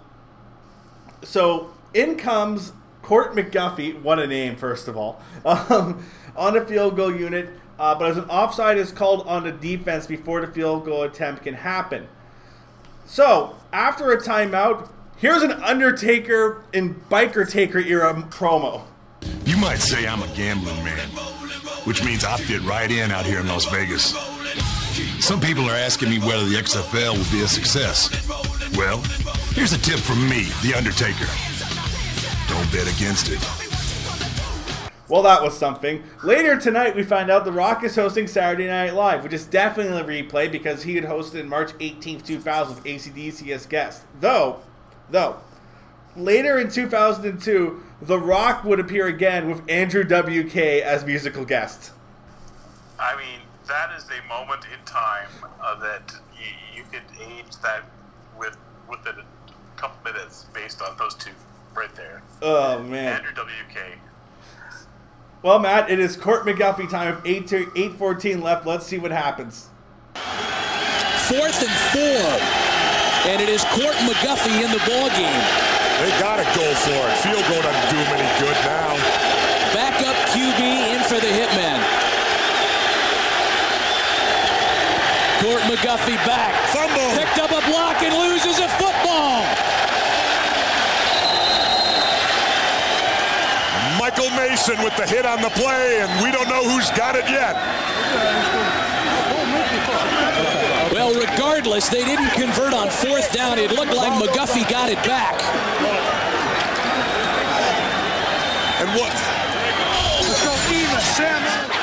[1.24, 4.02] so in comes Court McGuffey.
[4.02, 5.22] What a name, first of all.
[5.45, 7.49] Um, on a field goal unit,
[7.82, 11.41] uh, but as an offside is called on the defense before the field goal attempt
[11.41, 12.07] can happen.
[13.07, 18.84] So after a timeout, here's an Undertaker and Biker Taker era promo.
[19.45, 21.09] You might say I'm a gambling man,
[21.86, 24.15] which means I fit right in out here in Las Vegas.
[25.19, 28.11] Some people are asking me whether the XFL will be a success.
[28.77, 28.99] Well,
[29.55, 31.25] here's a tip from me, The Undertaker.
[32.47, 33.61] Don't bet against it.
[35.12, 36.03] Well, that was something.
[36.24, 39.99] Later tonight, we find out The Rock is hosting Saturday Night Live, which is definitely
[39.99, 44.05] a replay because he had hosted in March 18th, 2000 with ACDC as guest.
[44.22, 44.62] Though,
[45.09, 45.36] though,
[46.16, 51.91] later in 2002, The Rock would appear again with Andrew WK as musical guest.
[52.97, 55.28] I mean, that is a moment in time
[55.62, 57.84] uh, that you, you could age that
[58.39, 58.55] with
[58.89, 61.32] within a couple minutes based on those two
[61.76, 62.24] right there.
[62.41, 63.18] Oh, man.
[63.18, 63.99] Andrew WK.
[65.43, 68.67] Well, Matt, it is Court McGuffey time of 8 to 8:14 left.
[68.67, 69.69] Let's see what happens.
[71.25, 72.29] Fourth and four.
[73.25, 75.43] And it is Court McGuffey in the ball game.
[75.97, 77.17] They gotta go for it.
[77.25, 78.93] Field goal doesn't do them any good now.
[79.73, 80.61] Backup QB
[80.93, 81.81] in for the hitmen.
[85.41, 86.53] Court McGuffey back.
[86.69, 87.17] Fumble.
[87.17, 89.41] Picked up a block and loses a football.
[94.62, 97.55] Mason with the hit on the play, and we don't know who's got it yet.
[100.93, 103.57] Well, regardless, they didn't convert on fourth down.
[103.57, 105.41] It looked like McGuffey got it back.
[108.82, 109.12] And what?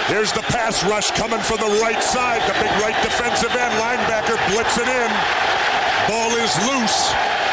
[0.07, 2.43] Here's the pass rush coming from the right side.
[2.47, 5.11] The big right defensive end linebacker blitzing in.
[6.07, 7.47] Ball is loose.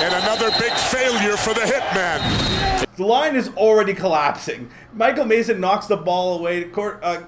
[0.00, 2.86] And another big failure for the hitmen.
[2.94, 4.70] The line is already collapsing.
[4.92, 6.64] Michael Mason knocks the ball away.
[6.64, 7.22] Court, uh,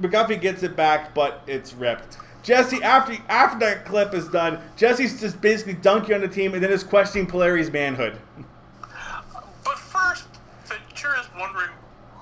[0.00, 2.16] McGuffey gets it back, but it's ripped.
[2.42, 6.62] Jesse, after after that clip is done, Jesse's just basically dunking on the team and
[6.62, 8.18] then is questioning Puleri's manhood.
[9.64, 10.26] But first,
[10.64, 11.70] Ventura is wondering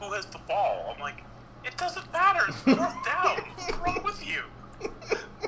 [0.00, 0.92] who has the ball.
[0.94, 1.22] I'm like,
[1.64, 2.44] it doesn't matter.
[2.48, 3.36] It's fourth down.
[3.36, 4.42] What's wrong with you?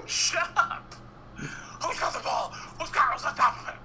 [0.06, 0.94] Shut up.
[1.36, 2.52] Who's got the ball?
[2.78, 3.80] Who's got who's on top of it?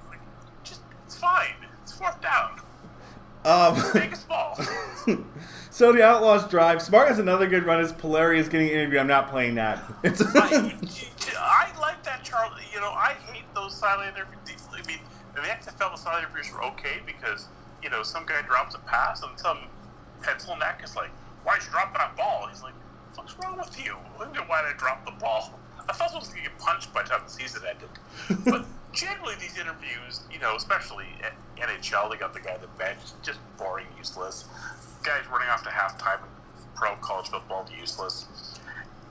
[1.22, 1.70] Like, just it's fine.
[1.84, 2.62] It's fourth down.
[3.46, 4.60] Um, Vegas ball.
[5.72, 6.82] so the Outlaws drive.
[6.82, 9.00] Smart has another good run as Puleri is getting interviewed.
[9.00, 9.82] I'm not playing that.
[10.04, 10.22] It's
[11.42, 12.64] I like that, Charlie.
[12.74, 14.68] You know, I hate those silent interviews.
[14.72, 15.00] I mean,
[15.36, 17.48] the XFL silent interviews were okay because
[17.82, 19.60] you know some guy drops a pass and some
[20.22, 21.10] pencil neck is like,
[21.44, 22.74] "Why'd you drop that ball?" He's like,
[23.16, 23.94] "What's wrong with you?
[24.18, 25.59] Why did I drop the ball?"
[25.90, 27.90] I thought I was going to get punched by the time the season ended.
[28.46, 32.68] but generally, these interviews, you know, especially at NHL, they got the guy on the
[32.78, 34.46] bench, just boring, useless.
[35.04, 36.30] Guys running off to halftime in
[36.76, 38.28] pro college football, useless.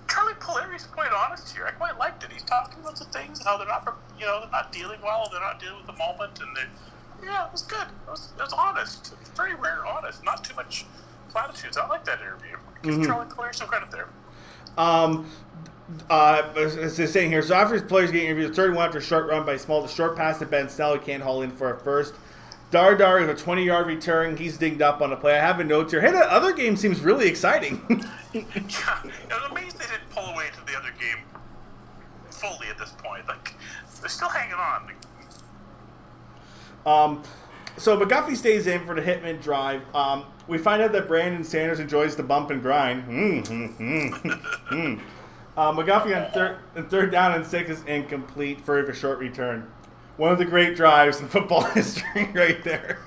[0.08, 1.66] Charlie Puleri's quite honest here.
[1.66, 2.32] I quite liked it.
[2.32, 3.84] He's talking about some things, how they're not,
[4.18, 7.46] you know, they're not dealing well, they're not dealing with the moment, and they, yeah,
[7.46, 7.86] it was good.
[8.06, 9.14] It was, it was honest.
[9.36, 10.22] Very rare, honest.
[10.24, 10.86] Not too much
[11.30, 11.76] platitudes.
[11.76, 12.56] I like that interview.
[12.82, 13.06] Give Mhm.
[13.06, 14.08] Charlie Puleri some credit there.
[14.78, 15.28] Um,
[16.10, 19.02] uh, as they're saying here, so after his players get interviewed, third one after a
[19.02, 21.78] short run by Small, the short pass to Ben Snell, can't haul in for a
[21.78, 22.14] first.
[22.70, 24.36] Dar Dar is a 20 yard return.
[24.36, 25.38] He's dinged up on the play.
[25.38, 26.02] I have a note here.
[26.02, 27.80] Hey, that other game seems really exciting.
[28.34, 31.24] yeah, I was amazed they didn't pull away to the other game
[32.30, 33.26] fully at this point.
[33.26, 33.54] Like,
[34.00, 34.92] they're still hanging on.
[36.84, 37.22] Um,
[37.78, 39.82] so McGuffey stays in for the Hitmen drive.
[39.94, 43.04] Um, we find out that Brandon Sanders enjoys the bump and grind.
[43.08, 45.00] Mm, mm, mm, mm.
[45.58, 49.68] Uh, McGuffey on third, and third down and six is incomplete for a short return.
[50.16, 53.00] One of the great drives in football history, right there.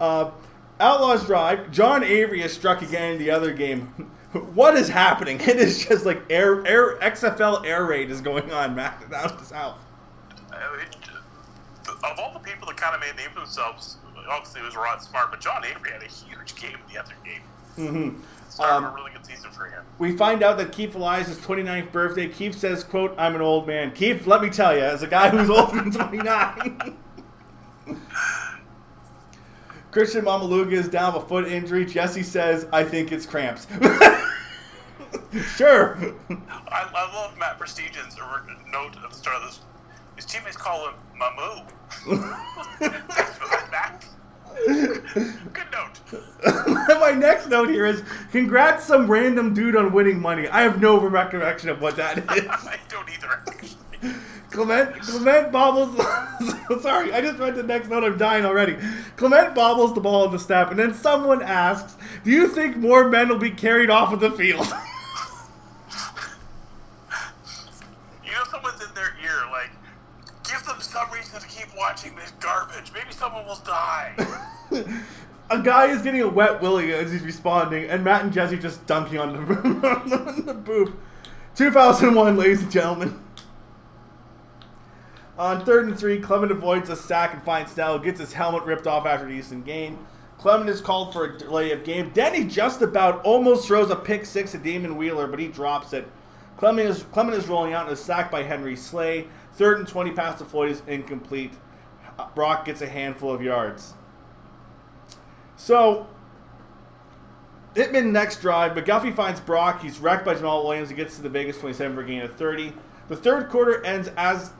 [0.00, 0.32] Uh,
[0.80, 1.70] Outlaws drive.
[1.70, 4.10] John Avery has struck again in the other game.
[4.54, 5.38] What is happening?
[5.42, 9.44] It is just like air, air XFL air raid is going on, Matt, down the
[9.44, 9.78] south.
[10.50, 10.78] Uh,
[12.02, 13.98] of all the people that kind of made a name for themselves,
[14.30, 17.12] obviously it was Rod Smart, but John Avery had a huge game in the other
[17.22, 17.42] game.
[17.76, 18.22] Mm-hmm.
[18.60, 19.84] Um, a really good season for him.
[19.98, 22.28] We find out that Keith Elias' 29th birthday.
[22.28, 23.92] Keith says, quote, I'm an old man.
[23.92, 26.96] Keith, let me tell you, as a guy who's older than 29.
[29.90, 31.84] Christian Mamaluga is down with a foot injury.
[31.84, 33.66] Jesse says, I think it's cramps.
[35.56, 35.98] sure.
[36.30, 38.16] I, I love Matt Prestige's
[38.72, 39.60] note at the start of this.
[40.16, 41.68] His teammates call him Mamu.
[42.78, 44.06] Thanks for that, Matt.
[44.66, 46.00] Good note.
[47.00, 50.48] My next note here is, congrats some random dude on winning money.
[50.48, 52.24] I have no recollection of what that is.
[52.48, 53.42] I don't either.
[53.46, 53.78] actually.
[54.50, 55.96] Clement Clement bobbles.
[56.82, 58.04] sorry, I just read the next note.
[58.04, 58.76] I'm dying already.
[59.16, 63.08] Clement bobbles the ball in the snap, and then someone asks, "Do you think more
[63.08, 64.66] men will be carried off of the field?"
[68.24, 69.70] You know, someone's in their ear, like,
[70.44, 72.92] give them some reason to keep watching this garbage.
[72.92, 74.14] Maybe someone will die.
[75.50, 78.86] a guy is getting a wet willy as he's responding, and Matt and Jesse just
[78.86, 79.38] dunking on the,
[79.88, 80.92] on the booth.
[81.54, 83.18] 2001, ladies and gentlemen.
[85.38, 88.86] On third and three, Clement avoids a sack and finds Snell, gets his helmet ripped
[88.86, 89.98] off after the Easton gain.
[90.36, 92.10] Clement is called for a delay of game.
[92.10, 96.06] Denny just about almost throws a pick six at Damon Wheeler, but he drops it.
[96.58, 99.26] Clement is, Clement is rolling out and is sacked by Henry Slay.
[99.54, 101.52] Third and 20 pass to Floyd is incomplete.
[102.34, 103.94] Brock gets a handful of yards.
[105.56, 106.06] So,
[107.74, 108.72] Hitmen next drive.
[108.72, 109.82] McGuffey finds Brock.
[109.82, 110.90] He's wrecked by Jamal Williams.
[110.90, 112.72] He gets to the Vegas 27 for gain of 30.
[113.08, 114.52] The third quarter ends as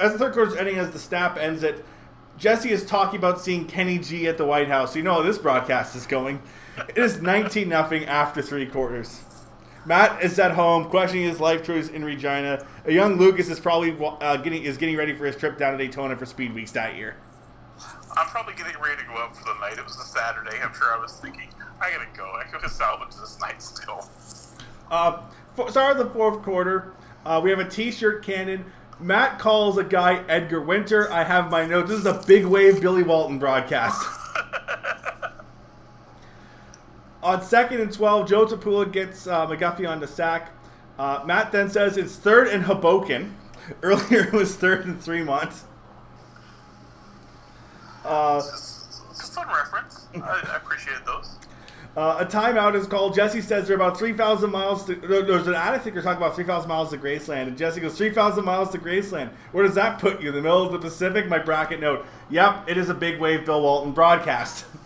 [0.00, 1.84] as the third quarter is ending as the snap ends it.
[2.36, 4.94] Jesse is talking about seeing Kenny G at the White House.
[4.94, 6.40] You know how this broadcast is going.
[6.88, 9.20] It is 19 nothing after three quarters.
[9.88, 12.66] Matt is at home questioning his life choice in Regina.
[12.84, 15.78] A young Lucas is probably uh, getting is getting ready for his trip down to
[15.78, 17.16] Daytona for Speed Weeks that year.
[18.14, 19.78] I'm probably getting ready to go out for the night.
[19.78, 20.58] It was a Saturday.
[20.62, 21.48] I'm sure I was thinking,
[21.80, 22.24] I gotta go.
[22.24, 24.06] I gotta salvage this night still.
[24.90, 25.22] Uh,
[25.58, 26.92] f- start of the fourth quarter.
[27.24, 28.66] Uh, we have a T-shirt cannon.
[29.00, 31.10] Matt calls a guy Edgar Winter.
[31.10, 31.88] I have my notes.
[31.88, 34.06] This is a big wave Billy Walton broadcast.
[37.28, 40.50] on second and 12, Joe Tuipala gets uh, McGuffey on the sack.
[40.98, 43.36] Uh, Matt then says it's third and Hoboken.
[43.82, 45.64] Earlier it was third and three months.
[48.04, 50.06] Uh, It's a fun reference.
[50.14, 50.18] I,
[50.52, 51.34] I appreciate those.
[51.96, 53.12] Uh, a timeout is called.
[53.12, 54.94] Jesse says they're about 3,000 miles to.
[54.94, 57.48] There's an ad, I think they're talking about 3,000 miles to Graceland.
[57.48, 59.30] And Jesse goes, 3,000 miles to Graceland.
[59.50, 60.28] Where does that put you?
[60.28, 61.26] In the middle of the Pacific?
[61.26, 62.06] My bracket note.
[62.30, 64.66] Yep, it is a big wave Bill Walton broadcast.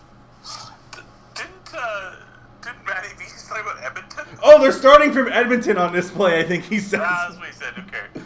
[1.35, 2.15] Didn't, uh,
[2.63, 4.25] didn't Matty V talk about Edmonton?
[4.45, 6.99] Oh, they're starting from Edmonton on this play, I think he says.
[7.01, 7.73] Ah, that's what he said.
[7.87, 8.25] Okay.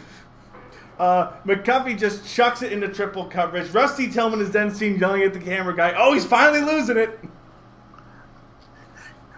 [0.98, 3.70] Uh, McGuffey just chucks it into triple coverage.
[3.70, 7.20] Rusty Tillman is then seen yelling at the camera guy, oh, he's finally losing it.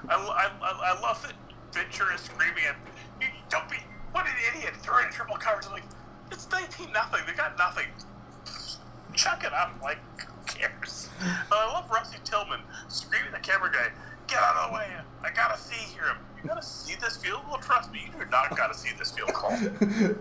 [0.09, 1.35] I, I, I love that
[1.73, 2.77] Ventura is screaming at
[3.21, 3.77] "You don't be
[4.13, 5.67] what an idiot throwing a triple coverage.
[5.67, 5.85] I'm like,
[6.33, 7.21] it's 19 nothing.
[7.27, 7.87] They got nothing.
[9.15, 9.73] Chuck it up.
[9.83, 11.11] Like, who cares?
[11.49, 13.89] But I love Rusty Tillman screaming at the camera guy,
[14.31, 14.87] get out of the way.
[15.23, 16.17] I gotta see here.
[16.43, 17.59] You gotta see this field goal?
[17.59, 19.51] Trust me, you do not gotta see this field goal.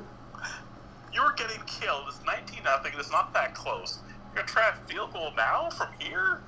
[1.14, 2.06] You're getting killed.
[2.07, 2.91] It's 19 nothing.
[2.98, 3.99] It's not that close.
[4.34, 6.41] You're gonna try a field goal now from here?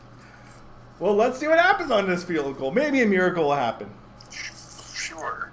[1.00, 2.72] Well, let's see what happens on this field goal.
[2.72, 3.90] Maybe a miracle will happen.
[4.32, 5.52] Sure.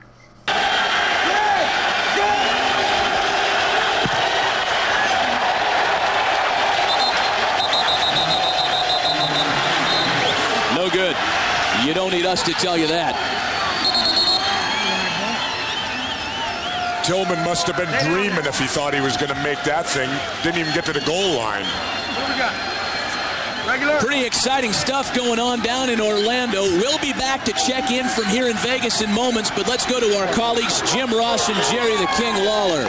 [10.74, 11.16] No good.
[11.88, 13.16] You don't need us to tell you that.
[17.02, 20.10] Tillman must have been dreaming if he thought he was going to make that thing.
[20.44, 21.64] Didn't even get to the goal line.
[21.64, 22.52] What we got?
[23.64, 23.96] Regular?
[24.04, 26.60] Pretty exciting stuff going on down in Orlando.
[26.60, 29.98] We'll be back to check in from here in Vegas in moments, but let's go
[29.98, 32.84] to our colleagues Jim Ross and Jerry the King Lawler.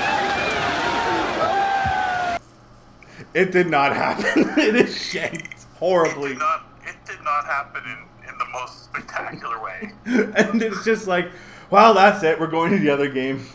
[3.33, 4.43] It did not happen.
[4.59, 6.31] it is shanked horribly.
[6.31, 8.08] It did not, it did not happen in, in the
[8.51, 9.91] most spectacular way.
[10.05, 11.31] and it's just like,
[11.69, 12.39] well, that's it.
[12.39, 13.45] We're going to the other game.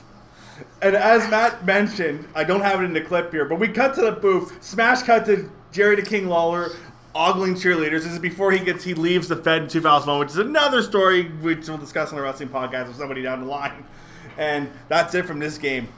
[0.82, 3.94] And as Matt mentioned, I don't have it in the clip here, but we cut
[3.96, 6.70] to the booth, smash cut to Jerry the King Lawler
[7.14, 8.02] ogling cheerleaders.
[8.02, 11.28] This is before he gets he leaves the Fed in 2001, which is another story
[11.28, 13.84] which we'll discuss on the wrestling podcast with somebody down the line.
[14.36, 15.88] And that's it from this game.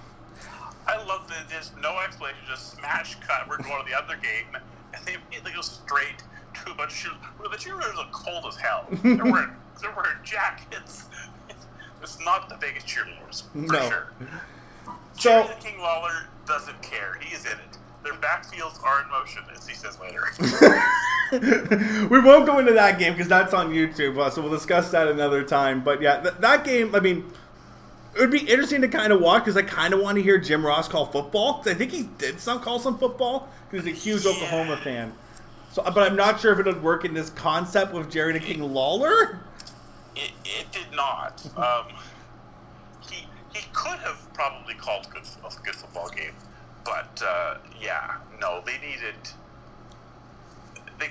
[0.86, 3.48] I love that there's no explanation, just smash cut.
[3.48, 4.56] We're going to the other game,
[4.94, 6.22] and they immediately go straight
[6.66, 7.12] to a bunch of.
[7.40, 8.86] Well, the cheerleaders are cold as hell.
[9.02, 11.04] They're wearing, they're wearing jackets.
[12.02, 13.88] It's not the biggest cheerleaders, for No.
[13.88, 14.12] sure.
[15.18, 17.16] So- King Lawler doesn't care.
[17.20, 17.78] He is in it.
[18.04, 20.22] Their backfields are in motion, as he says later.
[22.08, 25.08] we won't go into that game because that's on YouTube, uh, so we'll discuss that
[25.08, 25.82] another time.
[25.82, 27.24] But yeah, th- that game, I mean,
[28.14, 30.38] it would be interesting to kind of watch because I kind of want to hear
[30.38, 31.62] Jim Ross call football.
[31.66, 35.12] I think he did some call some football because he's a huge Oklahoma fan.
[35.76, 38.40] So, but I'm not sure if it would work in this concept with Jerry the
[38.40, 39.40] King Lawler.
[40.16, 41.46] It, it did not.
[41.54, 41.94] Um,
[43.10, 46.32] he he could have probably called good, a good football game,
[46.82, 49.16] but uh, yeah, no, they needed.
[50.98, 51.10] They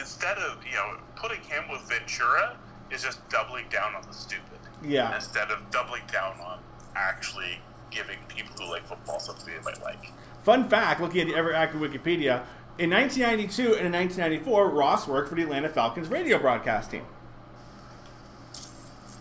[0.00, 2.56] instead of you know putting him with Ventura
[2.90, 4.60] is just doubling down on the stupid.
[4.82, 5.14] Yeah.
[5.14, 6.60] Instead of doubling down on
[6.94, 7.60] actually
[7.90, 10.10] giving people who like football something they might like.
[10.42, 12.46] Fun fact: looking at the ever active Wikipedia,
[12.78, 17.04] in 1992 and in 1994, Ross worked for the Atlanta Falcons radio broadcast team.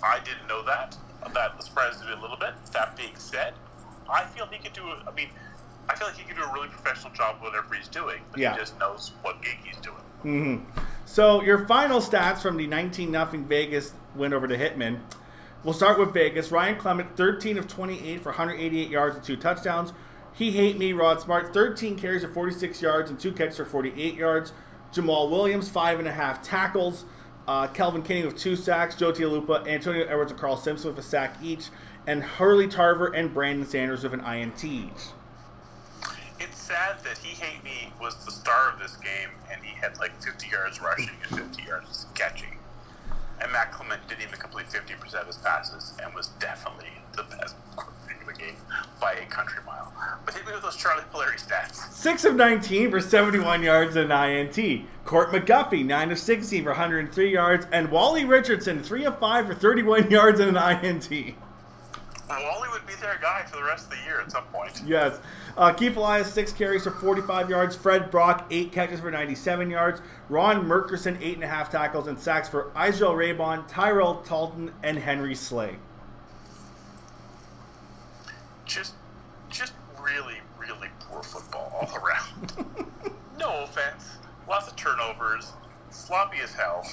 [0.03, 0.95] I didn't know that.
[1.34, 2.53] That surprised me a little bit.
[2.73, 3.53] That being said,
[4.10, 4.84] I feel he could do.
[5.07, 5.30] I mean,
[5.90, 8.40] I feel like he could do a really professional job with whatever he's doing, but
[8.40, 8.53] Yeah.
[8.53, 9.95] he just knows what gig he's doing.
[10.22, 10.57] hmm
[11.06, 14.99] So your final stats from the 19 nothing Vegas win over the Hitmen.
[15.64, 16.52] We'll start with Vegas.
[16.52, 19.94] Ryan Clement, 13 of 28 for 188 yards and two touchdowns.
[20.35, 20.91] He hate me.
[20.91, 24.51] Rod Smart, 13 carries for 46 yards and two catches for 48 yards.
[24.91, 27.05] Jamal Williams, five and a half tackles.
[27.47, 28.95] Uh, Kelvin Kinney with two sacks.
[28.95, 31.69] Joe Tuipala, Antonio Edwards, and Carl Simpson with a sack each.
[32.05, 34.91] And Hurley Tarver and Brandon Sanders with an INT each.
[36.39, 39.97] It's sad that he hate me was the star of this game, and he had
[39.99, 42.57] like 50 yards rushing and 50 yards catching.
[43.41, 47.55] And Matt Clement didn't even complete 50% of his passes, and was definitely the best
[48.99, 49.93] by a country mile.
[50.25, 51.91] But hit me with those Charlie Puleri stats.
[51.93, 54.85] 6 of 19 for 71 yards and an INT.
[55.05, 57.67] Court McGuffey, 9 of 16 for 103 yards.
[57.71, 61.35] And Wally Richardson, 3 of 5 for 31 yards and an INT.
[62.29, 64.81] Wally would be their guy for the rest of the year at some point.
[64.85, 65.19] Yes.
[65.57, 67.75] Uh, Keith Elias, 6 carries for 45 yards.
[67.75, 70.01] Fred Brock, 8 catches for 97 yards.
[70.29, 75.77] Ron Merkerson, 8.5 tackles and sacks for Israel Raybon, Tyrell Talton, and Henry Slay.
[78.65, 78.93] Just,
[79.49, 82.53] just really, really poor football all around.
[83.39, 84.17] no offense.
[84.47, 85.53] Lots of turnovers.
[85.89, 86.85] Sloppy as hell.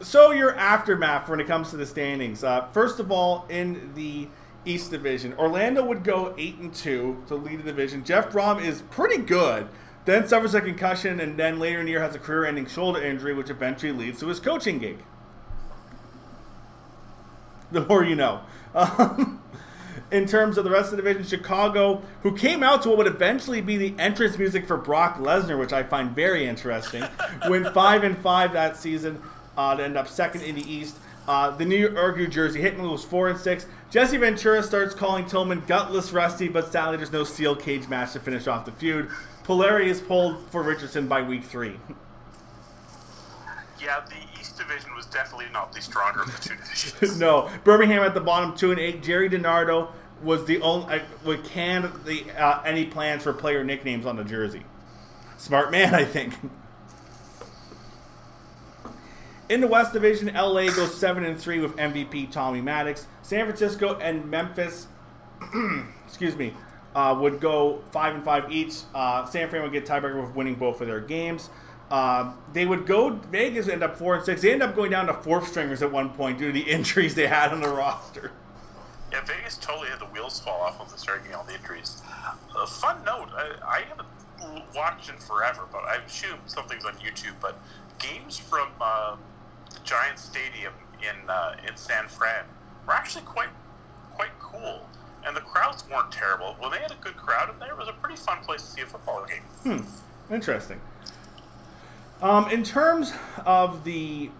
[0.00, 2.42] So your aftermath when it comes to the standings.
[2.42, 4.28] Uh, first of all, in the
[4.64, 8.04] East Division, Orlando would go eight and two to lead the division.
[8.04, 9.68] Jeff Brohm is pretty good.
[10.04, 13.34] Then suffers a concussion, and then later in the year has a career-ending shoulder injury,
[13.34, 14.98] which eventually leads to his coaching gig.
[17.70, 18.40] The more you know.
[18.74, 19.41] Um,
[20.12, 23.06] in terms of the rest of the division, Chicago, who came out to what would
[23.06, 27.02] eventually be the entrance music for Brock Lesnar, which I find very interesting,
[27.48, 29.20] went five and five that season
[29.56, 30.96] uh, to end up second in the East.
[31.26, 33.66] Uh, the New York, New Jersey Hitmen was four and six.
[33.90, 38.20] Jesse Ventura starts calling Tillman gutless rusty, but sadly there's no steel cage match to
[38.20, 39.08] finish off the feud.
[39.44, 41.76] Polarity is pulled for Richardson by week three.
[43.80, 47.18] Yeah, the East Division was definitely not the stronger of the two divisions.
[47.18, 49.02] no, Birmingham at the bottom, two and eight.
[49.02, 49.88] Gerry DiNardo
[50.22, 54.24] was the only uh, would can the uh, any plans for player nicknames on the
[54.24, 54.62] jersey.
[55.36, 56.34] Smart man, I think.
[59.48, 63.06] In the West Division, LA goes seven and three with MVP Tommy Maddox.
[63.22, 64.86] San Francisco and Memphis,
[66.06, 66.54] excuse me,
[66.94, 68.76] uh, would go five and five each.
[68.94, 71.50] Uh, San Fran would get tiebreaker with winning both of their games.
[71.90, 73.10] Um, they would go.
[73.10, 74.40] Vegas end up four and six.
[74.40, 77.14] They end up going down to fourth stringers at one point due to the injuries
[77.14, 78.32] they had on the roster.
[79.12, 82.02] Yeah, Vegas totally had the wheels fall off when they started getting all the injuries.
[82.56, 84.08] A fun note, I, I haven't
[84.74, 87.34] watched in forever, but I assume something's on YouTube.
[87.40, 87.58] But
[87.98, 89.16] games from uh,
[89.70, 92.46] the Giant Stadium in uh, in San Fran
[92.86, 93.50] were actually quite
[94.12, 94.88] quite cool,
[95.26, 96.56] and the crowds weren't terrible.
[96.58, 98.68] When they had a good crowd in there, it was a pretty fun place to
[98.68, 99.42] see a football game.
[99.62, 100.34] Hmm.
[100.34, 100.80] Interesting.
[102.22, 103.12] Um, in terms
[103.44, 104.30] of the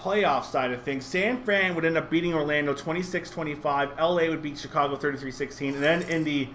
[0.00, 3.98] playoff side of things, San Fran would end up beating Orlando 26 25.
[3.98, 5.74] LA would beat Chicago 33 16.
[5.74, 6.48] And then in the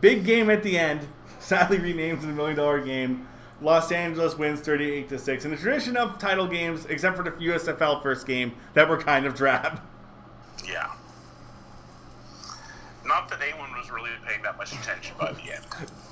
[0.00, 1.06] big game at the end,
[1.40, 3.26] sadly renamed to the million dollar game,
[3.60, 5.44] Los Angeles wins 38 to 6.
[5.44, 9.26] In the tradition of title games, except for the USFL first game, that were kind
[9.26, 9.80] of drab.
[10.66, 10.92] Yeah.
[13.04, 15.64] Not that anyone was really paying that much attention by the end.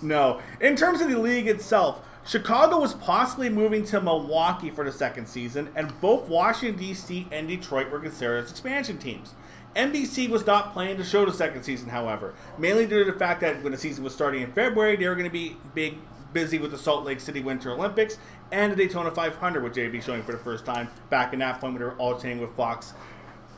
[0.02, 0.40] No.
[0.60, 5.26] In terms of the league itself, Chicago was possibly moving to Milwaukee for the second
[5.26, 7.26] season, and both Washington, D.C.
[7.32, 9.34] and Detroit were considered as expansion teams.
[9.74, 13.40] NBC was not planning to show the second season, however, mainly due to the fact
[13.40, 15.96] that when the season was starting in February, they were going to be big,
[16.32, 18.18] busy with the Salt Lake City Winter Olympics
[18.52, 21.60] and the Daytona 500, which they'd be showing for the first time back in that
[21.60, 22.92] point when they were alternating with Fox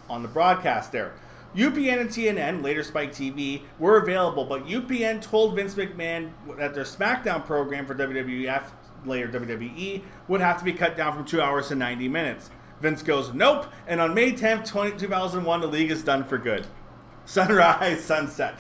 [0.09, 1.15] on the broadcast there.
[1.57, 6.85] UPN and TNN, later Spike TV, were available, but UPN told Vince McMahon that their
[6.85, 8.65] SmackDown program for WWF,
[9.05, 12.51] later WWE, would have to be cut down from two hours to 90 minutes.
[12.81, 16.67] Vince goes, nope, and on May 10th, 20, 2001, the league is done for good.
[17.27, 18.59] Sunrise, sunset.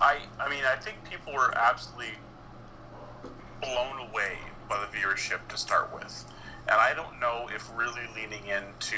[0.00, 2.14] I I mean I think people were absolutely
[3.60, 4.36] blown away
[4.68, 6.24] by the viewership to start with,
[6.66, 8.96] and I don't know if really leaning into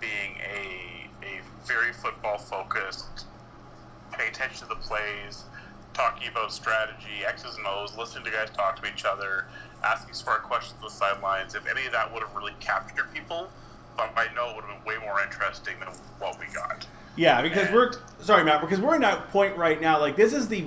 [0.00, 3.26] being a a very football focused,
[4.12, 5.44] pay attention to the plays,
[5.92, 9.46] talking about strategy, X's and O's, listening to guys talk to each other,
[9.84, 11.54] asking smart questions on the sidelines.
[11.54, 13.48] If any of that would have really captured people,
[13.96, 16.86] but I know it would have been way more interesting than what we got.
[17.16, 19.98] Yeah, because we're sorry, Matt, because we're in that point right now.
[19.98, 20.66] Like this is the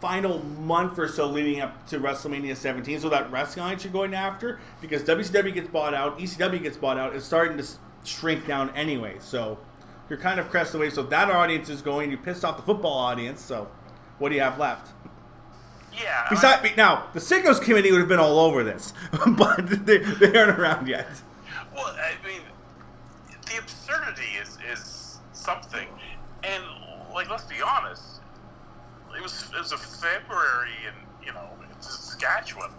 [0.00, 4.58] final month or so leading up to WrestleMania 17, so that wrestling you're going after,
[4.80, 7.66] because WCW gets bought out, ECW gets bought out, it's starting to
[8.04, 9.16] shrink down anyway.
[9.20, 9.58] So
[10.08, 10.90] you're kind of crest away.
[10.90, 12.10] So that audience is going.
[12.10, 13.40] You pissed off the football audience.
[13.40, 13.68] So
[14.18, 14.92] what do you have left?
[15.92, 16.26] Yeah.
[16.30, 18.92] Besides, me, now the Sickos committee would have been all over this,
[19.36, 21.08] but they, they aren't around yet.
[21.74, 22.42] Well, I mean,
[23.46, 25.88] the absurdity is is something,
[26.44, 26.62] and
[27.12, 28.20] like let's be honest,
[29.16, 32.70] it was it was a February in you know in Saskatchewan.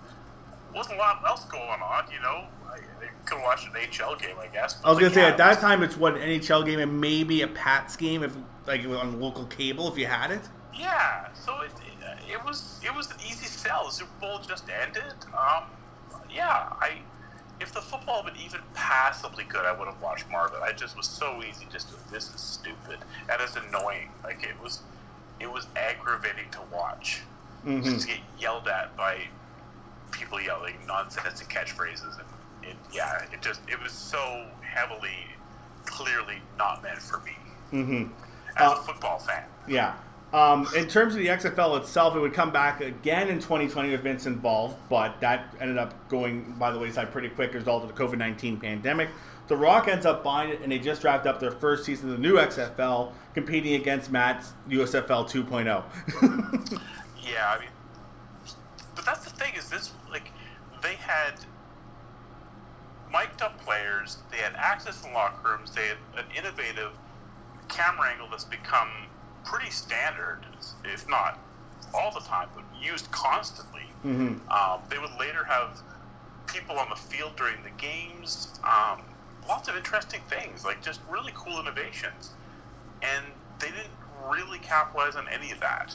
[0.73, 2.45] Wasn't a lot else going on, you know.
[2.68, 4.80] I, I could have watched an HL game, I guess.
[4.84, 6.99] I was but, gonna say yeah, at that time it's what an NHL game and
[6.99, 8.35] maybe a Pats game if
[8.65, 10.41] like on local cable if you had it.
[10.73, 11.72] Yeah, so it,
[12.31, 13.85] it was it was an easy sell.
[13.85, 15.14] The Super Bowl just ended.
[15.38, 15.64] Um,
[16.30, 16.99] yeah, I
[17.60, 20.61] if the football had been even passably good, I would have watched more of it.
[20.64, 21.68] I just was so easy.
[21.72, 22.98] Just to, this is stupid
[23.30, 24.10] and it's annoying.
[24.23, 24.81] Like it was
[25.39, 27.22] it was aggravating to watch.
[27.65, 27.84] Mhm.
[27.84, 29.27] Just to get yelled at by
[30.11, 32.27] people yelling nonsense and catchphrases and
[32.69, 35.09] it, yeah, it just it was so heavily,
[35.85, 37.31] clearly not meant for me
[37.73, 38.11] Mm-hmm.
[38.57, 39.43] as a football fan.
[39.67, 39.95] Yeah.
[40.33, 44.01] Um, in terms of the XFL itself, it would come back again in 2020 with
[44.01, 47.83] Vince involved, but that ended up going by the wayside pretty quick as a result
[47.83, 49.09] of the COVID 19 pandemic.
[49.47, 52.15] The Rock ends up buying it, and they just wrapped up their first season of
[52.17, 56.81] the new XFL, competing against Matt's USFL 2.0.
[57.23, 57.69] Yeah, I mean,
[59.02, 60.32] but that's the thing is this like
[60.84, 61.34] they had
[63.11, 66.91] mic'd up players, they had access in locker rooms, they had an innovative
[67.68, 68.90] camera angle that's become
[69.44, 70.45] pretty standard,
[70.86, 71.40] if not
[71.94, 73.86] all the time, but used constantly.
[74.06, 74.40] Mhm.
[74.49, 75.78] Um, they would later have
[76.45, 78.60] people on the field during the games.
[78.64, 79.02] Um,
[79.48, 82.32] lots of interesting things, like just really cool innovations.
[83.02, 83.26] And
[83.60, 83.91] they didn't
[84.30, 85.94] really capitalize on any of that,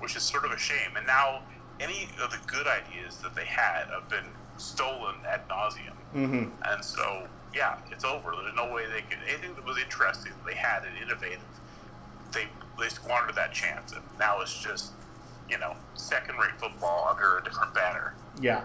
[0.00, 0.96] which is sort of a shame.
[0.96, 1.42] And now
[1.80, 4.26] any of the good ideas that they had have been
[4.58, 5.96] stolen ad nauseum.
[6.14, 6.44] mm-hmm.
[6.64, 8.32] And so, yeah, it's over.
[8.42, 11.40] There's no way they could anything that was interesting that they had and innovative.
[12.32, 12.46] They
[12.78, 14.92] they squandered that chance, and now it's just
[15.48, 18.14] you know second-rate football under a different banner.
[18.40, 18.62] Yeah.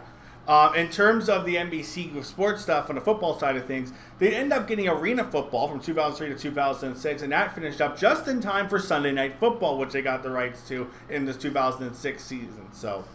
[0.48, 4.36] Um, in terms of the NBC sports stuff on the football side of things, they
[4.36, 8.42] end up getting arena football from 2003 to 2006, and that finished up just in
[8.42, 12.68] time for Sunday Night Football, which they got the rights to in this 2006 season.
[12.74, 13.06] So,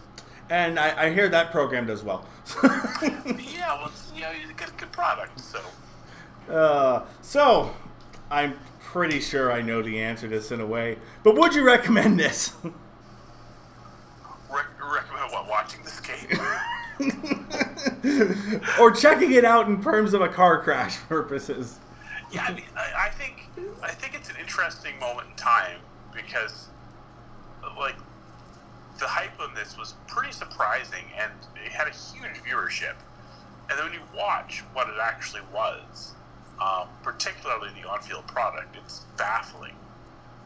[0.48, 2.27] and I, I hear that program does well.
[2.65, 5.39] yeah, well, it's, you know, you get a good product.
[5.39, 5.61] So,
[6.48, 7.73] Uh, so,
[8.28, 11.62] I'm pretty sure I know the answer to this in a way, but would you
[11.65, 12.55] recommend this?
[14.51, 16.40] rec- recommend what watching this game.
[18.81, 21.78] or checking it out in terms of a car crash purposes?
[22.32, 23.48] Yeah, I mean, I, think
[23.82, 25.81] I think it's an interesting moment in time
[26.14, 26.68] because,
[27.77, 27.97] like,
[28.98, 31.32] the hype on this was pretty surprising, and
[31.64, 32.94] it had a huge viewership.
[33.68, 36.14] And then when you watch what it actually was,
[36.60, 39.74] um, particularly the on-field product, it's baffling.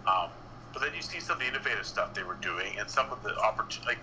[0.07, 0.31] Um,
[0.73, 3.23] but then you see some of the innovative stuff they were doing, and some of
[3.23, 3.99] the opportunity, like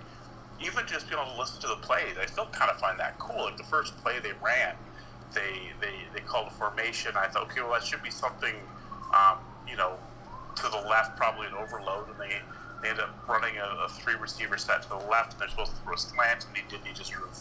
[0.64, 3.20] even just being able to listen to the plays, I still kind of find that
[3.20, 3.46] cool.
[3.46, 4.76] Like the first play they ran,
[5.36, 7.14] they they, they called a formation.
[7.18, 8.56] I thought, okay, well that should be something,
[9.14, 10.00] um, you know,
[10.58, 12.34] to the left, probably an overload, and they
[12.82, 15.76] they ended up running a, a three receiver set to the left, and they're supposed
[15.78, 16.88] to throw a slant, and he didn't.
[16.88, 17.38] He just sort of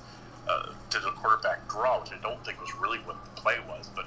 [0.49, 3.91] uh, did a quarterback draw, which I don't think was really what the play was,
[3.95, 4.07] but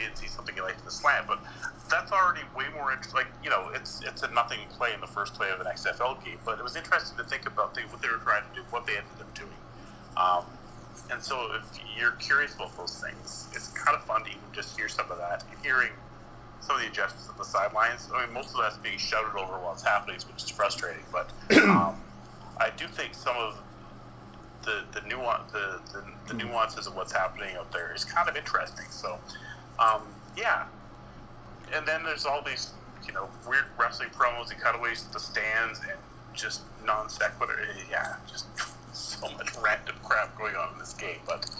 [0.00, 1.26] didn't see something he in the slant.
[1.26, 1.40] But
[1.90, 3.16] that's already way more interesting.
[3.16, 6.24] Like you know, it's it's a nothing play in the first play of an XFL
[6.24, 8.86] game, but it was interesting to think about what they were trying to do, what
[8.86, 9.50] they ended up doing.
[10.16, 10.44] Um,
[11.10, 14.76] and so, if you're curious about those things, it's kind of fun to even just
[14.78, 15.44] hear some of that.
[15.50, 15.90] And hearing
[16.60, 18.08] some of the adjustments at the sidelines.
[18.14, 21.04] I mean, most of that's being shouted over while it's happening, which is frustrating.
[21.12, 21.30] But
[21.62, 22.00] um,
[22.58, 23.60] I do think some of
[24.64, 28.36] the the nuance the, the, the nuances of what's happening out there is kind of
[28.36, 28.86] interesting.
[28.90, 29.18] So,
[29.78, 30.02] um,
[30.36, 30.64] yeah.
[31.72, 32.72] And then there's all these
[33.06, 35.98] you know weird wrestling promos and cutaways to the stands and
[36.32, 37.58] just non sequitur.
[37.90, 38.46] Yeah, just
[38.92, 41.18] so much random crap going on in this game.
[41.26, 41.50] But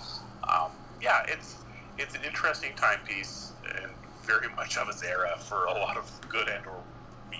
[0.48, 1.56] um, yeah, it's
[1.98, 3.90] it's an interesting timepiece and
[4.22, 6.80] very much of its era for a lot of good and or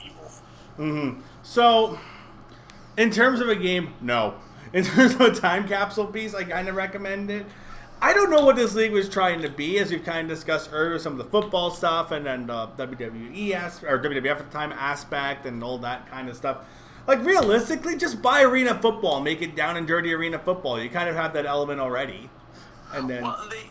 [0.05, 0.31] evil.
[0.77, 1.99] hmm So,
[2.97, 4.35] in terms of a game, no.
[4.73, 7.47] In terms of a time capsule piece, I kind of recommend it.
[8.05, 10.69] I don't know what this league was trying to be, as we've kind of discussed
[10.75, 14.73] earlier, some of the football stuff and then WWE as- or WWF at the time
[14.73, 16.59] aspect and all that kind of stuff.
[17.07, 20.79] Like realistically, just buy arena football, make it down and dirty arena football.
[20.79, 22.29] You kind of have that element already,
[22.93, 23.71] and then Well, they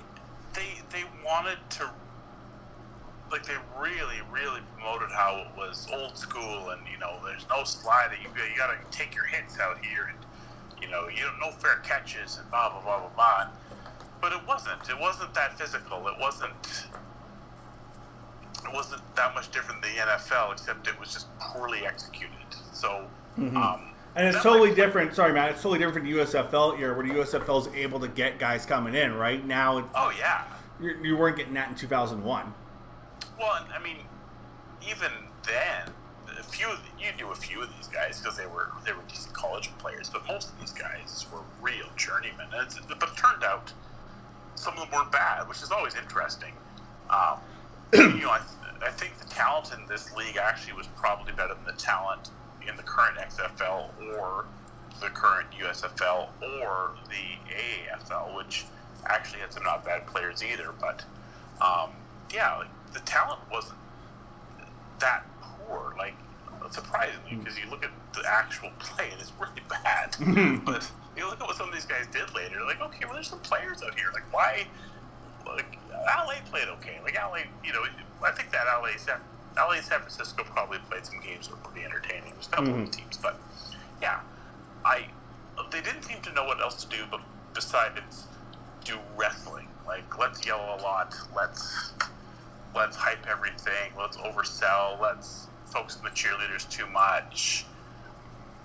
[0.53, 1.91] they they wanted to
[3.29, 7.63] like they really really promoted how it was old school and you know there's no
[7.63, 10.19] sliding you, you gotta take your hits out here and
[10.79, 13.47] you know you don't no fair catches and blah blah blah blah blah
[14.23, 16.53] but it wasn't it wasn't that physical it wasn't
[18.65, 22.31] it wasn't that much different than the NFL except it was just poorly executed
[22.71, 23.05] so
[23.37, 23.55] Mhm.
[23.57, 25.15] um And it's totally might- different.
[25.15, 25.49] Sorry, Matt.
[25.51, 28.93] It's totally different from USFL era, where the USFL is able to get guys coming
[28.93, 29.15] in.
[29.15, 30.43] Right now, it's, oh yeah
[30.79, 32.53] you, you weren't getting that in 2001.
[33.39, 33.97] Well, I mean,
[34.87, 35.11] even
[35.47, 35.89] then,
[36.39, 36.67] a few
[36.99, 40.09] you knew a few of these guys because they were they were decent college players,
[40.09, 42.47] but most of these guys were real journeymen.
[42.51, 43.73] But it turned out
[44.55, 46.53] some of them weren't bad, which is always interesting.
[47.09, 47.39] Um,
[47.93, 48.41] you know, I,
[48.81, 52.29] I think the talent in this league actually was probably better than the talent
[52.67, 54.45] in the current XFL or
[55.01, 58.65] the current USFL or the AAFL, which
[59.05, 60.73] actually had some not bad players either.
[60.79, 61.03] But
[61.61, 61.91] um,
[62.33, 63.79] yeah, like, the talent wasn't
[64.99, 65.93] that poor.
[65.97, 66.15] Like
[66.71, 70.15] surprisingly, because you look at the actual play and it's really bad.
[70.65, 72.57] but you look at what some of these guys did later.
[72.65, 74.07] Like, okay, well, there's some players out here.
[74.13, 74.65] Like, why?
[75.45, 76.99] Like, LA played okay.
[77.03, 77.83] Like, LA, you know,
[78.23, 79.19] I think that LA, San,
[79.57, 82.33] LA San Francisco probably played some games that were pretty entertaining.
[82.33, 82.83] There's a couple Mhm.
[82.83, 83.39] of teams, but
[84.01, 84.19] yeah,
[84.85, 85.07] I
[85.69, 87.21] they didn't seem to know what else to do, but
[87.53, 88.27] besides
[88.83, 89.67] do wrestling.
[89.87, 91.15] Like, let's yell a lot.
[91.35, 91.93] Let's
[92.75, 93.93] let's hype everything.
[93.97, 94.99] Let's oversell.
[94.99, 97.65] Let's focus on the cheerleaders too much.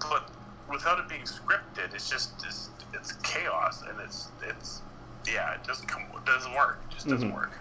[0.01, 0.29] But
[0.71, 4.83] without it being scripted, it's just it's, it's chaos, and it's it's
[5.27, 6.81] yeah, it doesn't come it doesn't work.
[6.91, 7.35] It just doesn't Mhm.
[7.35, 7.53] work.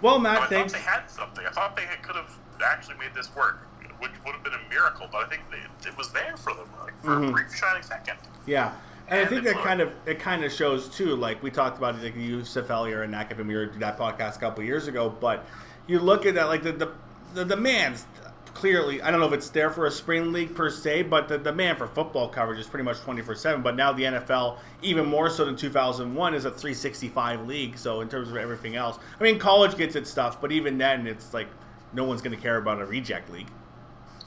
[0.00, 1.46] Well, So I Matt, thought they had something.
[1.46, 2.32] I thought they could have
[2.64, 3.60] actually made this work,
[3.98, 5.08] which would have been a miracle.
[5.10, 7.28] But I think they, it was there for them, like for Mhm.
[7.28, 8.16] a brief shining second.
[8.46, 8.72] Yeah,
[9.08, 11.14] and I think that looked- kind of it kind of shows too.
[11.16, 14.36] Like we talked about it, like the USFL era and and we did that podcast
[14.36, 15.08] a couple years ago.
[15.08, 15.44] But
[15.86, 16.92] you look at that, like the the,
[17.34, 18.06] the demands
[18.54, 19.02] clearly.
[19.02, 21.78] I don't know if it's there for a spring league per se, but the demand
[21.78, 23.62] for football coverage is pretty much twenty four seven.
[23.62, 27.08] But now the NFL, even more so than two thousand one, is a three sixty
[27.08, 27.78] five league.
[27.78, 31.06] So in terms of everything else, I mean, college gets its stuff, but even then,
[31.06, 31.48] it's like
[31.92, 33.50] no one's going to care about a reject league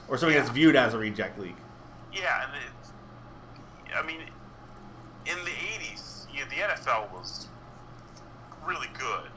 [0.08, 1.56] or something that's viewed as a reject league.
[2.12, 2.92] Yeah, and it's,
[3.94, 4.20] I mean,
[5.26, 7.48] in the '80s, you know, the NFL was
[8.66, 9.30] really good,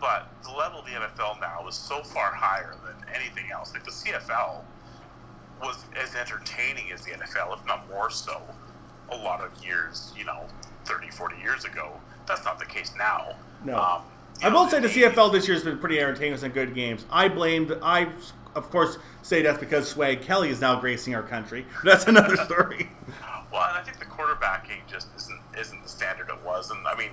[0.00, 3.72] but the level of the NFL now is so far higher than anything else.
[3.72, 4.62] Like the CFL
[5.62, 8.40] was as entertaining as the NFL, if not more so,
[9.10, 10.46] a lot of years, you know,
[10.84, 11.92] 30, 40 years ago.
[12.26, 13.34] That's not the case now.
[13.64, 13.76] No.
[13.76, 14.02] Um,
[14.42, 17.04] I will say the CFL this year has been pretty entertaining with some good games.
[17.10, 18.08] I blamed, I
[18.54, 21.66] of course say that's because Swag Kelly is now gracing our country.
[21.84, 22.90] That's another story.
[23.52, 26.96] Well, and I think the quarterbacking just isn't isn't the standard it was, and I
[26.96, 27.10] mean,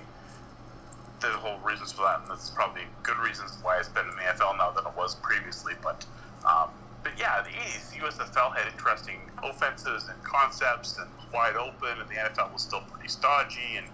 [1.20, 4.22] there's whole reasons for that, and that's probably good reasons why it's been in the
[4.22, 5.74] NFL now than it was previously.
[5.82, 6.04] But,
[6.44, 6.70] um,
[7.02, 12.14] but yeah, the '80s USFL had interesting offenses and concepts and wide open, and the
[12.14, 13.86] NFL was still pretty stodgy and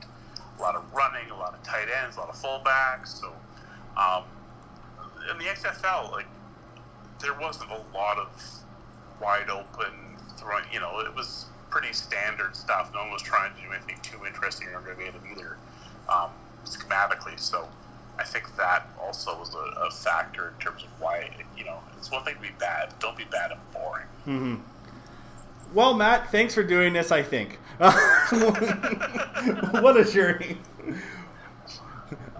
[0.58, 3.20] a lot of running, a lot of tight ends, a lot of fullbacks.
[3.20, 3.32] So,
[3.96, 4.24] um,
[5.30, 6.26] in the XFL, like
[7.20, 8.28] there wasn't a lot of
[9.20, 10.64] wide open throwing.
[10.72, 12.90] You know, it was pretty standard stuff.
[12.92, 15.56] No one was trying to do anything too interesting or innovative either,
[16.08, 16.30] um,
[16.64, 17.38] schematically.
[17.38, 17.68] So
[18.18, 21.30] I think that also was a, a factor in terms of why.
[21.56, 22.94] You know, it's one thing to be bad.
[22.98, 24.06] Don't be bad and boring.
[24.24, 24.56] hmm
[25.74, 27.12] Well, Matt, thanks for doing this.
[27.12, 27.58] I think.
[27.78, 27.96] what
[29.96, 30.58] a journey.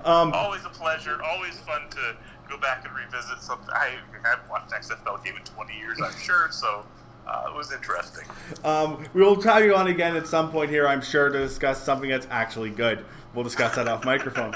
[0.05, 1.21] Um, always a pleasure.
[1.23, 2.17] Always fun to
[2.49, 3.71] go back and revisit something.
[3.73, 6.49] I haven't watched an XFL game in 20 years, I'm sure.
[6.51, 6.85] So
[7.27, 8.27] uh, it was interesting.
[8.65, 11.83] Um, we will try you on again at some point here, I'm sure, to discuss
[11.83, 13.05] something that's actually good.
[13.35, 14.55] We'll discuss that off microphone.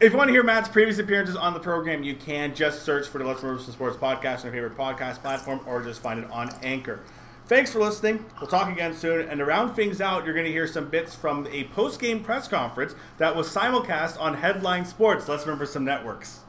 [0.00, 3.08] If you want to hear Matt's previous appearances on the program, you can just search
[3.08, 6.30] for the Let's Some Sports podcast on your favorite podcast platform or just find it
[6.30, 7.00] on Anchor.
[7.46, 8.24] Thanks for listening.
[8.40, 9.28] We'll talk again soon.
[9.28, 12.22] And to round things out, you're going to hear some bits from a post game
[12.22, 15.28] press conference that was simulcast on Headline Sports.
[15.28, 16.40] Let's remember some networks.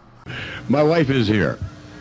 [0.67, 1.57] My wife is here,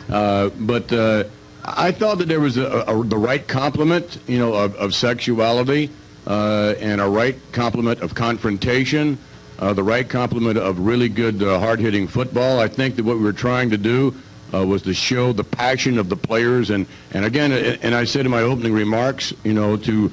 [0.09, 1.23] uh, but uh,
[1.63, 5.89] I thought that there was a, a, the right complement, you know, of, of sexuality
[6.27, 9.17] uh, and a right complement of confrontation,
[9.59, 12.59] uh, the right complement of really good, uh, hard-hitting football.
[12.59, 14.15] I think that what we were trying to do
[14.53, 16.69] uh, was to show the passion of the players.
[16.69, 20.11] And, and again, and I said in my opening remarks, you know, to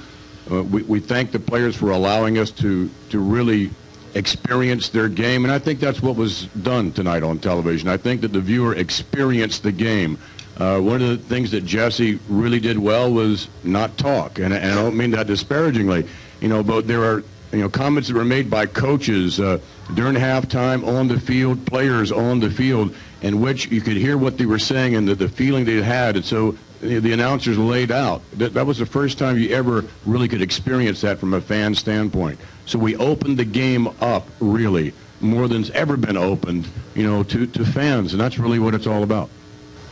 [0.51, 3.71] uh, we, we thank the players for allowing us to, to really
[4.15, 5.45] experience their game.
[5.45, 7.89] And I think that's what was done tonight on television.
[7.89, 10.19] I think that the viewer experienced the game.
[10.59, 14.73] Uh, one of the things that Jesse really did well was not talk, and, and
[14.73, 16.07] I don't mean that disparagingly,
[16.41, 17.23] you know, but there are
[17.53, 19.59] you know comments that were made by coaches uh,
[19.95, 24.39] during halftime on the field, players on the field, in which you could hear what
[24.39, 28.23] they were saying and the, the feeling they had, and so the, announcers laid out.
[28.35, 31.75] That, that was the first time you ever really could experience that from a fan
[31.75, 32.39] standpoint.
[32.67, 37.47] So we opened the game up really more than's ever been opened, you know, to,
[37.47, 39.31] to fans, and that's really what it's all about.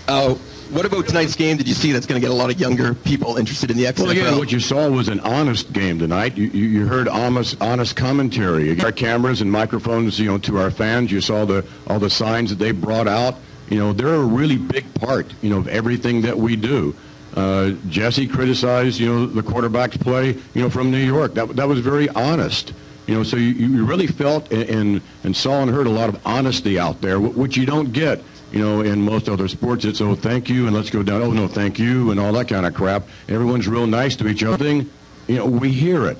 [0.06, 0.34] Uh,
[0.70, 1.56] what about tonight's game?
[1.56, 3.84] Did you see that's going to get a lot of younger people interested in the
[3.84, 4.14] XFL?
[4.14, 6.36] Well, what you saw was an honest game tonight.
[6.36, 8.80] You, you, you heard honest, honest commentary.
[8.80, 11.10] Our cameras and microphones, you know, to our fans.
[11.12, 13.36] You saw the all the signs that they brought out.
[13.68, 16.94] You know, they're a really big part, you know, of everything that we do.
[17.34, 21.34] Uh, Jesse criticized, you know, the quarterback's play, you know, from New York.
[21.34, 22.72] That that was very honest.
[23.06, 26.08] You know, so you, you really felt and, and, and saw and heard a lot
[26.08, 28.22] of honesty out there, which you don't get
[28.54, 31.32] you know, in most other sports, it's, oh, thank you, and let's go down, oh,
[31.32, 33.02] no, thank you, and all that kind of crap.
[33.28, 34.64] Everyone's real nice to each other.
[34.66, 34.86] You
[35.28, 36.18] know, we hear it.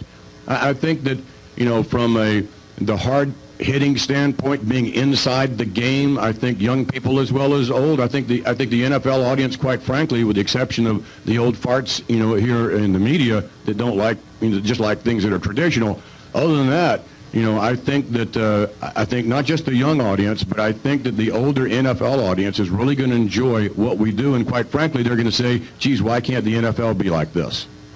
[0.49, 1.19] I, I think that,
[1.55, 2.45] you know, from a
[2.79, 7.71] the hard hitting standpoint, being inside the game, I think young people as well as
[7.71, 8.01] old.
[8.01, 11.39] I think the I think the NFL audience, quite frankly, with the exception of the
[11.39, 15.03] old farts, you know, here in the media that don't like, you know, just like
[15.03, 16.03] things that are traditional.
[16.35, 17.03] Other than that,
[17.35, 20.73] you know, I think that uh, I think not just the young audience, but I
[20.73, 24.47] think that the older NFL audience is really going to enjoy what we do, and
[24.47, 27.67] quite frankly, they're going to say, "Geez, why can't the NFL be like this?"